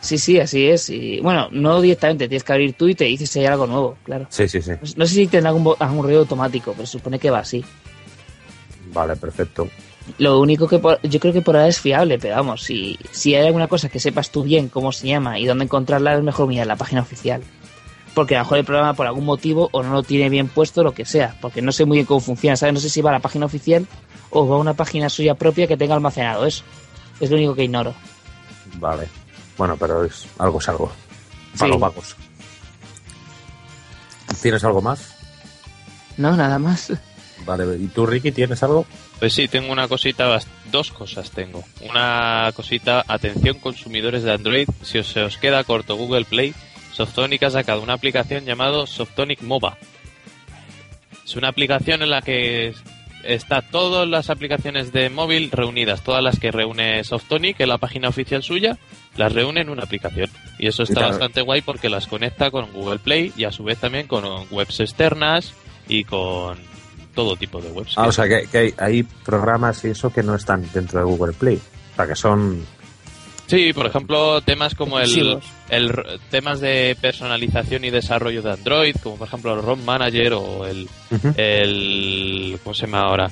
[0.00, 0.90] Sí, sí, así es.
[0.90, 3.96] Y, bueno, no directamente, tienes que abrir tú y te dices si hay algo nuevo,
[4.04, 4.26] claro.
[4.28, 4.72] Sí, sí, sí.
[4.72, 7.64] No, no sé si tendrá algún, algún ruido automático, pero se supone que va así.
[8.92, 9.68] Vale, perfecto.
[10.18, 13.34] Lo único que por- yo creo que por ahora es fiable, pero vamos, si, si
[13.34, 16.48] hay alguna cosa que sepas tú bien cómo se llama y dónde encontrarla, es mejor
[16.48, 17.42] mirar la página oficial.
[18.14, 20.82] Porque a lo mejor el programa por algún motivo o no lo tiene bien puesto,
[20.84, 21.36] lo que sea.
[21.40, 22.74] Porque no sé muy bien cómo funciona, ¿sabes?
[22.74, 23.86] No sé si va a la página oficial
[24.30, 26.62] o va a una página suya propia que tenga almacenado eso.
[27.20, 27.92] Es lo único que ignoro.
[28.76, 29.08] Vale.
[29.58, 30.86] Bueno, pero es algo es algo.
[31.58, 31.68] Para Sí.
[31.72, 32.16] los vagos.
[34.42, 35.14] ¿Tienes algo más?
[36.16, 36.92] No, nada más.
[37.46, 37.76] Vale.
[37.76, 38.86] ¿Y tú, Ricky, tienes algo?
[39.18, 40.38] Pues sí, tengo una cosita,
[40.70, 41.62] dos cosas tengo.
[41.88, 46.54] Una cosita, atención consumidores de Android, si os, se os queda corto Google Play,
[46.94, 49.76] Softonic ha sacado una aplicación llamado Softonic MOBA.
[51.24, 52.82] Es una aplicación en la que es-
[53.24, 58.08] está todas las aplicaciones de móvil reunidas, todas las que reúne Softonic en la página
[58.08, 58.76] oficial suya,
[59.16, 60.28] las reúne en una aplicación.
[60.58, 63.78] Y eso está bastante guay porque las conecta con Google Play y a su vez
[63.78, 65.54] también con webs externas
[65.88, 66.58] y con
[67.14, 67.94] todo tipo de webs.
[67.96, 71.06] Ah, o sea, que, que hay, hay programas y eso que no están dentro de
[71.06, 71.56] Google Play.
[71.92, 72.66] O sea, que son...
[73.54, 75.08] Sí, por ejemplo, temas como el,
[75.68, 75.92] el
[76.30, 80.88] temas de personalización y desarrollo de Android, como por ejemplo el ROM Manager o el,
[81.36, 83.30] el ¿cómo se llama ahora?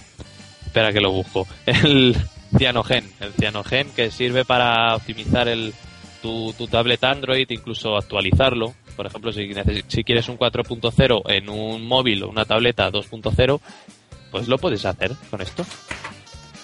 [0.66, 1.46] Espera que lo busco.
[1.66, 2.16] El
[2.56, 5.72] Cyanogen, el Cyanogen que sirve para optimizar el
[6.20, 8.74] tu, tu tablet Android, incluso actualizarlo.
[8.96, 13.60] Por ejemplo, si, neces- si quieres un 4.0 en un móvil o una tableta 2.0,
[14.30, 15.64] pues lo puedes hacer con esto.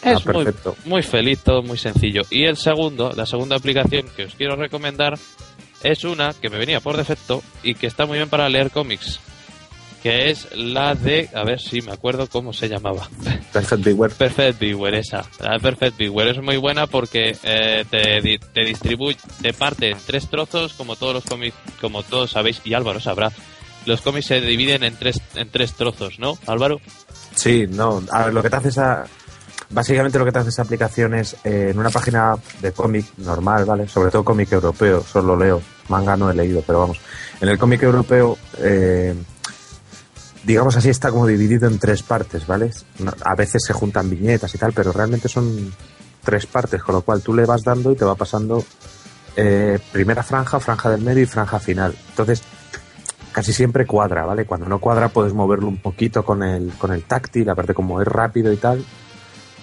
[0.03, 0.77] Ah, Es muy, perfecto.
[0.85, 2.23] muy feliz, todo muy sencillo.
[2.31, 5.19] Y el segundo, la segunda aplicación que os quiero recomendar
[5.83, 9.20] es una que me venía por defecto y que está muy bien para leer cómics.
[10.03, 13.09] Que es la de, a ver si me acuerdo cómo se llamaba.
[13.53, 14.15] Perfect Beware.
[14.15, 15.25] Perfect Beware, esa.
[15.41, 19.99] La de Perfect Beware es muy buena porque eh, te, te distribuye, te parte en
[20.07, 23.33] tres trozos, como todos los cómics, como todos sabéis, y Álvaro sabrá.
[23.87, 26.81] Los cómics se dividen en tres, en tres trozos, ¿no, Álvaro?
[27.35, 28.01] Sí, no.
[28.12, 29.05] A ver, lo que te hace esa...
[29.70, 33.66] Básicamente lo que te hace esa aplicación es eh, en una página de cómic normal,
[33.66, 33.86] ¿vale?
[33.86, 35.61] Sobre todo cómic europeo, solo leo.
[35.89, 36.99] Manga no he leído, pero vamos.
[37.40, 39.15] En el cómic europeo, eh,
[40.45, 42.70] digamos así, está como dividido en tres partes, ¿vale?
[43.24, 45.74] A veces se juntan viñetas y tal, pero realmente son
[46.23, 48.65] tres partes, con lo cual tú le vas dando y te va pasando
[49.36, 51.95] eh, primera franja, franja del medio y franja final.
[52.11, 52.43] Entonces,
[53.32, 54.47] casi siempre cuadra, ¿vale?
[54.47, 58.09] Cuando no cuadra puedes moverlo un poquito con el, con el táctil, aparte como es
[58.09, 58.85] rápido y tal,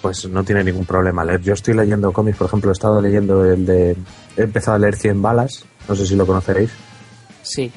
[0.06, 1.40] pues no tiene ningún problema leer.
[1.42, 3.96] Yo estoy leyendo cómics, por ejemplo, he estado leyendo el de...
[4.36, 6.70] He empezado a leer 100 balas, no sé si lo conoceréis.
[7.42, 7.70] Sí.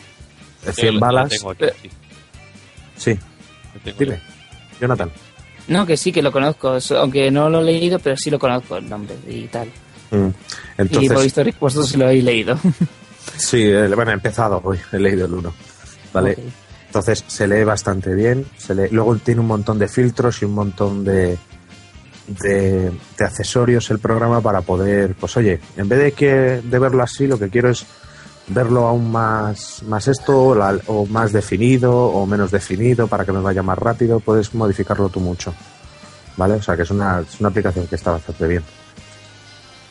[0.65, 1.29] El Yo 100 lo- lo balas...
[1.29, 1.89] tengo aquí, eh, sí,
[3.13, 3.19] sí,
[3.73, 4.21] lo tengo dime.
[4.79, 5.11] Jonathan.
[5.67, 6.77] No, que sí, que lo conozco.
[6.97, 9.67] Aunque no lo he leído, pero sí lo conozco el nombre y tal.
[10.11, 10.27] Mm.
[10.27, 10.35] y por
[10.77, 12.57] Entonces, visto vosotros lo habéis leído.
[13.37, 15.53] sí, eh, bueno, he empezado hoy, he leído el 1.
[16.13, 16.37] ¿Vale?
[16.87, 18.45] Entonces se lee bastante bien.
[18.57, 21.37] Se lee, luego tiene un montón de filtros y un montón de,
[22.41, 26.29] de, de accesorios el programa para poder, pues oye, en vez de que
[26.63, 27.85] de verlo así, lo que quiero es
[28.47, 33.31] verlo aún más, más esto o, la- o más definido o menos definido para que
[33.31, 34.19] me vaya más rápido.
[34.19, 35.53] Puedes modificarlo tú mucho.
[36.37, 36.55] ¿Vale?
[36.55, 38.63] O sea que es una, es una aplicación que está bastante bien.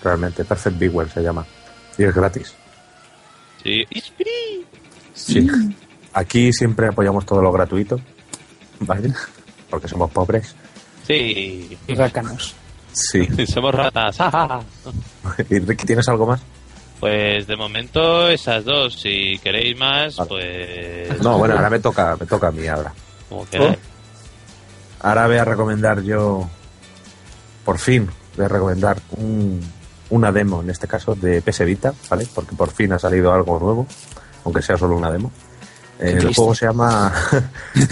[0.03, 1.45] Realmente, Perfect Beware se llama.
[1.99, 2.55] Y es gratis.
[3.63, 3.85] Sí.
[5.15, 5.49] Sí.
[6.15, 8.01] Aquí siempre apoyamos todo lo gratuito,
[8.81, 9.13] ¿vale?
[9.69, 10.55] Porque somos pobres.
[11.09, 11.77] Sí.
[11.89, 12.55] Y rácanos.
[12.93, 13.27] Sí.
[13.47, 14.17] Somos ratas.
[15.51, 16.41] ¿Y Ricky, tienes algo más?
[17.01, 18.95] Pues de momento esas dos.
[19.01, 20.29] Si queréis más, Vale.
[21.09, 22.93] pues No, bueno, ahora me toca, me toca a mí ahora.
[23.29, 23.77] como.
[25.01, 26.49] Ahora voy a recomendar yo,
[27.65, 29.61] por fin, voy a recomendar un-
[30.11, 32.27] una demo, en este caso, de PS Vita, ¿vale?
[32.35, 33.87] Porque por fin ha salido algo nuevo,
[34.45, 35.31] aunque sea solo una demo.
[36.01, 37.13] Eh, el juego se llama...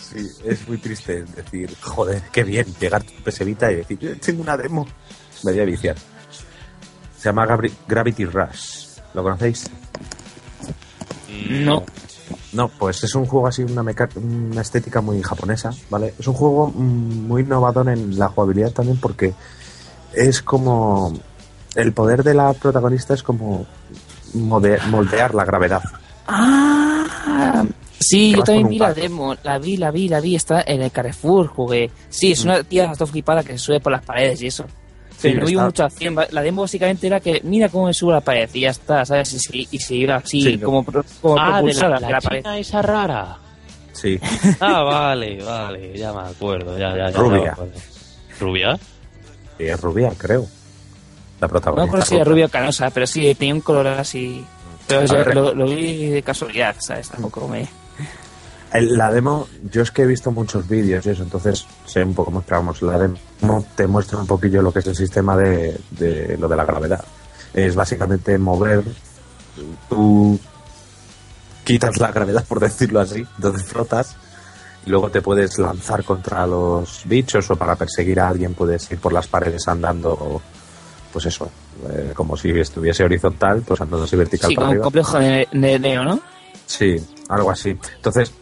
[0.00, 3.98] Sí, es muy triste decir, joder, qué bien llegar a tu PS Vita y decir,
[4.02, 4.86] "Eh, tengo una demo.
[5.42, 5.96] Me voy a viciar.
[7.18, 8.86] Se llama Gabri- Gravity Rush.
[9.14, 9.64] ¿Lo conocéis?
[11.50, 11.84] No.
[12.52, 16.14] No, pues es un juego así, una, una estética muy japonesa, ¿vale?
[16.18, 19.34] Es un juego mm, muy innovador en la jugabilidad también porque
[20.12, 21.12] es como
[21.74, 23.66] el poder de la protagonista es como
[24.34, 25.82] moldear la gravedad.
[26.26, 27.64] Ah,
[27.98, 30.90] sí, yo también vi la demo, la vi, la vi, la vi, está en el
[30.90, 31.90] Carrefour, jugué.
[32.08, 34.64] Sí, es una tía todo flipada que se sube por las paredes y eso.
[35.22, 36.16] Pero no vi mucha acción.
[36.30, 39.04] La demo básicamente era que mira cómo me subo a la pared y ya está,
[39.06, 39.32] ¿sabes?
[39.32, 40.66] Y, se- y se iba así, Sí, no.
[40.66, 42.40] como, pro- como Ah, de la, la la pared.
[42.42, 43.38] china esa rara.
[43.92, 44.18] Sí,
[44.60, 47.16] Ah, vale, vale, ya me acuerdo, ya, ya, ya.
[47.16, 47.36] Rubia.
[47.38, 47.72] ya me acuerdo.
[48.40, 48.78] ¿Rubia?
[49.58, 50.46] y es rubia, creo.
[51.40, 51.84] La No me protagonista.
[51.86, 54.44] acuerdo si era rubia o canosa, pero sí, tenía un color así.
[54.86, 55.34] Pero ver.
[55.34, 57.08] lo, lo vi de casualidad, ¿sabes?
[57.08, 57.68] Tampoco me.
[58.72, 62.32] La demo, yo es que he visto muchos vídeos y eso, entonces sé un poco
[62.32, 65.78] más, pero vamos, la demo te muestra un poquillo lo que es el sistema de,
[65.92, 67.04] de lo de la gravedad.
[67.54, 68.82] Es básicamente mover,
[69.88, 70.40] tú
[71.62, 74.16] quitas la gravedad, por decirlo así, entonces flotas
[74.86, 78.98] y luego te puedes lanzar contra los bichos o para perseguir a alguien puedes ir
[78.98, 80.42] por las paredes andando,
[81.14, 81.48] pues eso,
[81.90, 85.46] eh, como si estuviese horizontal, pues andando así vertical Sí, para como un complejo de,
[85.52, 86.18] de Neo, ¿no?
[86.66, 86.96] Sí,
[87.28, 87.78] algo así.
[87.94, 88.32] Entonces,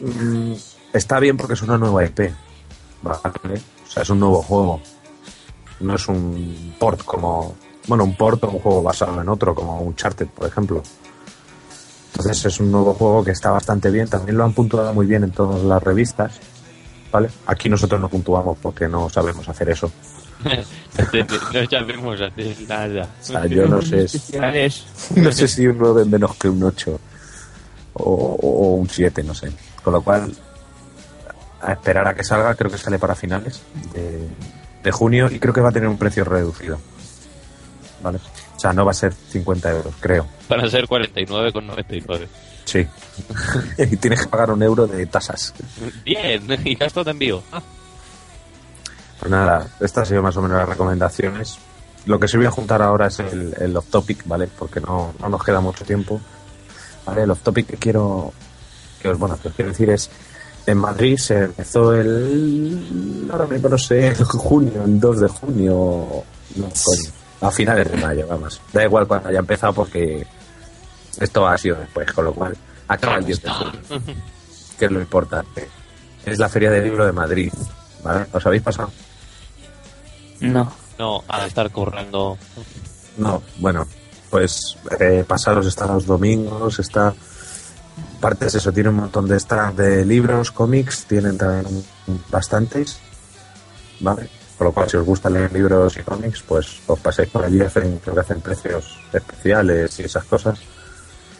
[0.00, 0.54] mm,
[0.94, 2.32] está bien porque es una nueva IP.
[3.02, 3.60] ¿vale?
[3.86, 4.80] O sea, es un nuevo juego.
[5.80, 7.54] No es un port como.
[7.86, 10.82] Bueno, un port o un juego basado en otro, como Uncharted, por ejemplo.
[12.12, 14.08] Entonces, es un nuevo juego que está bastante bien.
[14.08, 16.40] También lo han puntuado muy bien en todas las revistas.
[17.12, 17.28] ¿Vale?
[17.46, 19.92] Aquí nosotros no puntuamos porque no sabemos hacer eso.
[20.44, 23.08] No sabemos hacer nada.
[23.20, 24.06] O sea, yo no sé.
[25.16, 27.00] No sé si un 9 es menos que un 8
[27.94, 29.50] o, o un 7, no sé.
[29.82, 30.32] Con lo cual,
[31.60, 34.28] a esperar a que salga, creo que sale para finales de,
[34.82, 36.78] de junio y creo que va a tener un precio reducido.
[38.02, 38.18] ¿Vale?
[38.56, 40.26] O sea, no va a ser 50 euros, creo.
[40.48, 42.26] Para ser 49,99.
[42.64, 42.86] Sí.
[43.78, 45.54] y tienes que pagar un euro de tasas.
[46.04, 47.42] Bien, y gasto de envío.
[47.52, 47.62] Ah,
[49.18, 51.58] Pues nada, estas han sido más o menos las recomendaciones.
[52.06, 54.48] Lo que se voy a juntar ahora es el, el off topic, ¿vale?
[54.58, 56.20] Porque no, no nos queda mucho tiempo.
[57.04, 57.22] ¿Vale?
[57.22, 58.32] El off topic que quiero,
[59.00, 60.10] que os, bueno, que os quiero decir es,
[60.66, 66.24] en Madrid se empezó el, ahora mismo no sé, en junio, el 2 de junio,
[66.56, 67.10] no, coño,
[67.40, 68.60] a finales de mayo, vamos.
[68.72, 70.26] Da igual cuando haya empezado porque
[71.20, 72.56] esto ha sido después, con lo cual
[72.88, 73.80] acaba el 10 de junio,
[74.78, 75.68] que es lo importante.
[76.24, 77.52] Es la Feria del Libro de Madrid,
[78.02, 78.26] ¿vale?
[78.32, 78.90] ¿Os habéis pasado?
[80.40, 80.72] No.
[80.98, 82.38] No, al estar currando.
[83.18, 83.86] No, bueno,
[84.30, 87.14] pues eh, pasados están los domingos, está
[88.20, 91.84] partes eso, tiene un montón de stands de libros, cómics, tienen también
[92.30, 92.98] bastantes,
[94.00, 94.28] ¿vale?
[94.56, 97.60] Con lo cual, si os gusta leer libros y cómics, pues os paséis por allí,
[97.60, 100.58] hacen, creo que hacen precios especiales y esas cosas.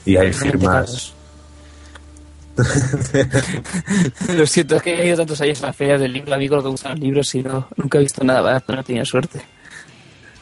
[0.04, 1.15] Y hay firmas.
[4.34, 6.62] Lo siento, es que he ido tantos años a la feria del libro, amigo, lo
[6.62, 9.40] que gustan los libros y no, nunca he visto nada barato, no tenido suerte.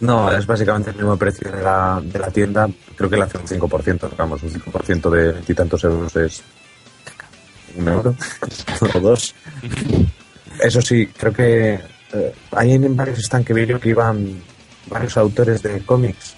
[0.01, 2.69] No, es básicamente el mismo precio de la, de la tienda.
[2.97, 6.43] Creo que le hace un 5%, digamos, un 5% de veintitantos euros es
[7.77, 8.15] un euro
[8.95, 9.35] o dos.
[10.61, 11.81] Eso sí, creo que
[12.13, 14.41] eh, hay en varios stands que vi que iban
[14.89, 16.35] varios autores de cómics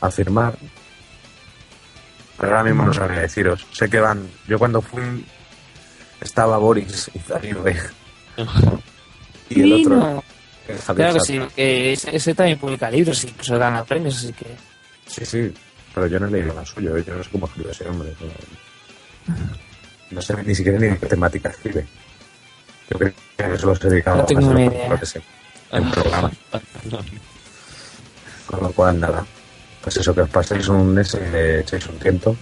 [0.00, 0.56] a firmar.
[2.40, 3.66] Pero ahora mismo no sabría deciros.
[3.72, 4.26] Sé que van.
[4.48, 5.26] Yo cuando fui
[6.20, 7.76] estaba Boris y Zaribe.
[9.50, 10.24] Y el otro.
[10.94, 14.46] Claro que sí, que ese, ese también publica libros, incluso gana premios, así que...
[15.06, 15.52] Sí, sí,
[15.92, 18.14] pero yo no he leído la suyo, yo no sé cómo escribe ese hombre.
[19.26, 19.34] No,
[20.12, 21.84] no sé ni siquiera ni de qué temática escribe.
[22.88, 24.88] Yo creo que solo se dedicaba No a tengo hacer ni lo- idea.
[24.90, 25.22] lo que sé,
[25.72, 26.30] en programa.
[28.46, 29.26] Con lo cual, nada.
[29.82, 32.36] Pues eso, que os paséis un ese, le echéis un tiento.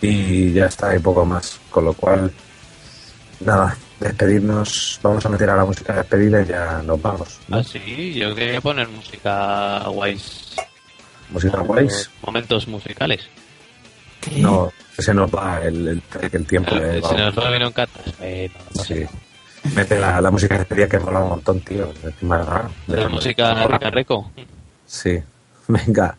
[0.00, 1.58] Y ya está, y poco más.
[1.70, 2.30] Con lo cual,
[3.40, 4.98] nada, despedirnos.
[5.02, 7.38] Vamos a meter a la música de despedida y ya nos vamos.
[7.48, 7.58] ¿no?
[7.58, 10.54] Ah, sí, yo quería poner música guays.
[11.30, 12.10] Música guays.
[12.24, 13.28] Momentos musicales.
[14.20, 14.40] ¿Qué?
[14.40, 16.74] No, se nos va el, el, el tiempo.
[16.74, 17.34] Eh, eh, Se vamos.
[17.36, 18.18] nos va vino en catas.
[18.18, 18.84] Bueno, no.
[18.84, 19.04] Sí.
[19.74, 21.92] Mete la, la música de despedida que mola un montón, tío.
[22.02, 24.30] Encima, ah, de- La música rica reco.
[24.86, 25.18] Sí.
[25.86, 26.16] Venga.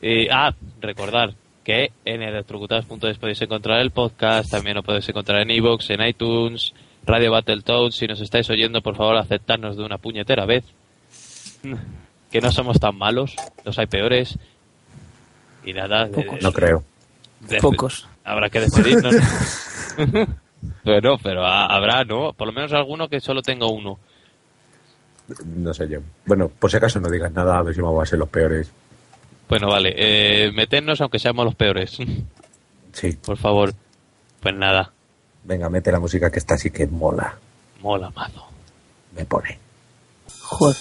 [0.00, 1.34] Y, ah, recordar
[1.64, 6.72] que en electrocutados.es podéis encontrar el podcast, también lo podéis encontrar en iVoox, en iTunes,
[7.04, 7.94] Radio Battletoads.
[7.96, 10.64] Si nos estáis oyendo, por favor, aceptarnos de una puñetera vez.
[12.30, 13.34] Que no somos tan malos,
[13.64, 14.38] los hay peores.
[15.64, 16.38] Y nada, de-.
[16.42, 16.84] No creo.
[17.40, 18.06] de- Pocos.
[18.22, 19.14] habrá que despedirnos.
[20.84, 22.34] pero, pero habrá, ¿no?
[22.34, 23.98] Por lo menos alguno que solo tenga uno.
[25.44, 26.00] No sé yo.
[26.26, 28.70] Bueno, por si acaso no digas nada, a ver si vamos a ser los peores.
[29.48, 31.98] Bueno, vale, eh, meternos aunque seamos los peores.
[32.92, 33.12] Sí.
[33.24, 33.72] por favor.
[34.40, 34.92] Pues nada,
[35.44, 37.34] Venga, mete la música que está así que mola.
[37.80, 38.44] mola mazo.
[39.16, 39.58] Me pone.
[40.42, 40.76] Joder.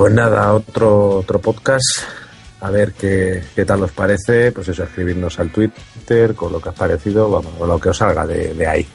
[0.00, 1.84] Pues nada, otro, otro podcast.
[2.62, 4.50] A ver qué, qué tal os parece.
[4.50, 7.98] Pues eso, escribirnos al Twitter con lo que os parecido, vamos, o lo que os
[7.98, 8.86] salga de, de ahí.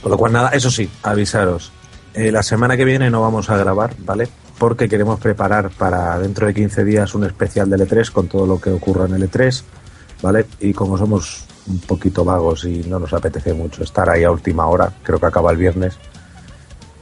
[0.00, 1.72] Con lo cual, nada, eso sí, avisaros.
[2.14, 4.28] Eh, la semana que viene no vamos a grabar, ¿vale?
[4.58, 8.60] Porque queremos preparar para dentro de 15 días un especial del E3 con todo lo
[8.60, 9.64] que ocurra en el E3,
[10.22, 10.46] ¿vale?
[10.60, 14.68] Y como somos un poquito vagos y no nos apetece mucho estar ahí a última
[14.68, 15.98] hora, creo que acaba el viernes,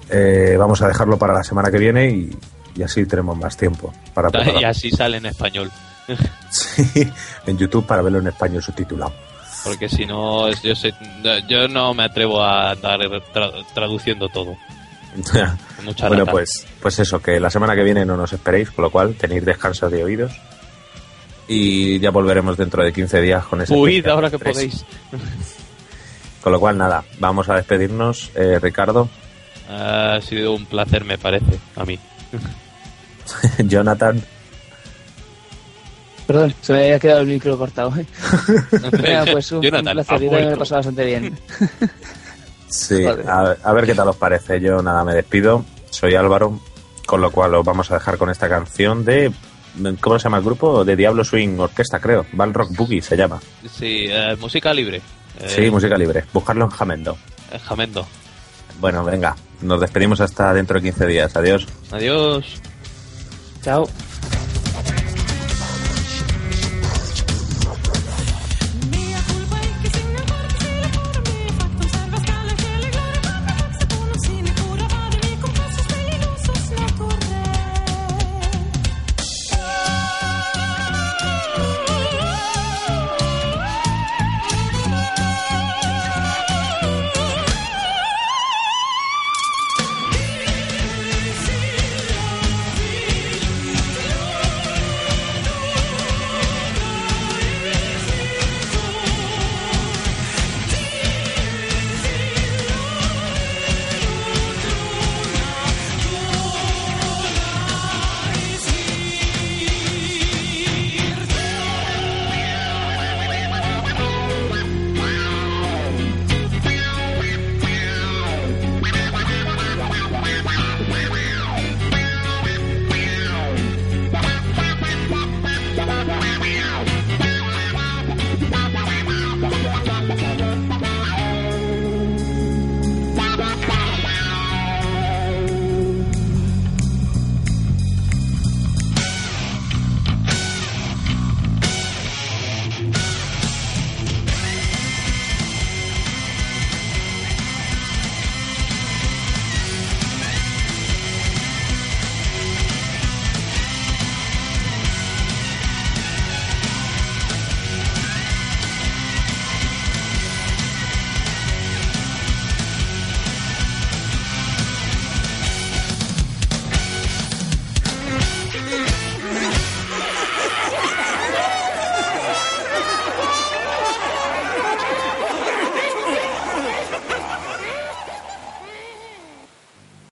[0.09, 2.31] eh, vamos a dejarlo para la semana que viene y,
[2.77, 4.65] y así tenemos más tiempo para Y preparar.
[4.67, 5.71] así sale en español.
[6.51, 7.09] Sí,
[7.47, 9.13] en YouTube para verlo en español subtitulado.
[9.63, 10.93] Porque si no, yo, sé,
[11.49, 12.99] yo no me atrevo a andar
[13.33, 14.57] tra- traduciendo todo.
[15.85, 18.91] Mucha bueno, pues, pues eso, que la semana que viene no nos esperéis, con lo
[18.91, 20.33] cual tenéis descanso de oídos.
[21.47, 23.75] Y ya volveremos dentro de 15 días con ese.
[23.75, 24.85] Huid ahora que podéis.
[26.43, 28.31] Con lo cual, nada, vamos a despedirnos.
[28.35, 29.09] Eh, Ricardo,
[29.69, 31.99] Ha sido un placer, me parece, a mí.
[33.59, 34.23] Jonathan,
[36.27, 37.91] Perdón, se me había quedado el micro cortado.
[38.93, 41.37] Venga, pues un, Jonathan, un placer, yo me lo pasado bastante bien.
[42.69, 43.25] sí, Vale.
[43.27, 44.61] a, a ver qué tal os parece.
[44.61, 45.65] Yo nada, me despido.
[45.91, 46.61] Soy Álvaro,
[47.05, 49.33] con lo cual os vamos a dejar con esta canción de.
[50.01, 50.85] ¿Cómo se llama el grupo?
[50.85, 52.25] De Diablo Swing Orquesta, creo.
[52.33, 53.41] Val Rock Boogie se llama.
[53.69, 54.99] Sí, eh, música libre.
[55.41, 56.25] Eh, Sí, música libre.
[56.33, 57.17] Buscarlo en Jamendo.
[57.53, 58.07] eh, Jamendo.
[58.79, 61.37] Bueno, venga, nos despedimos hasta dentro de 15 días.
[61.37, 61.67] Adiós.
[61.91, 62.61] Adiós.
[63.63, 63.89] Chao.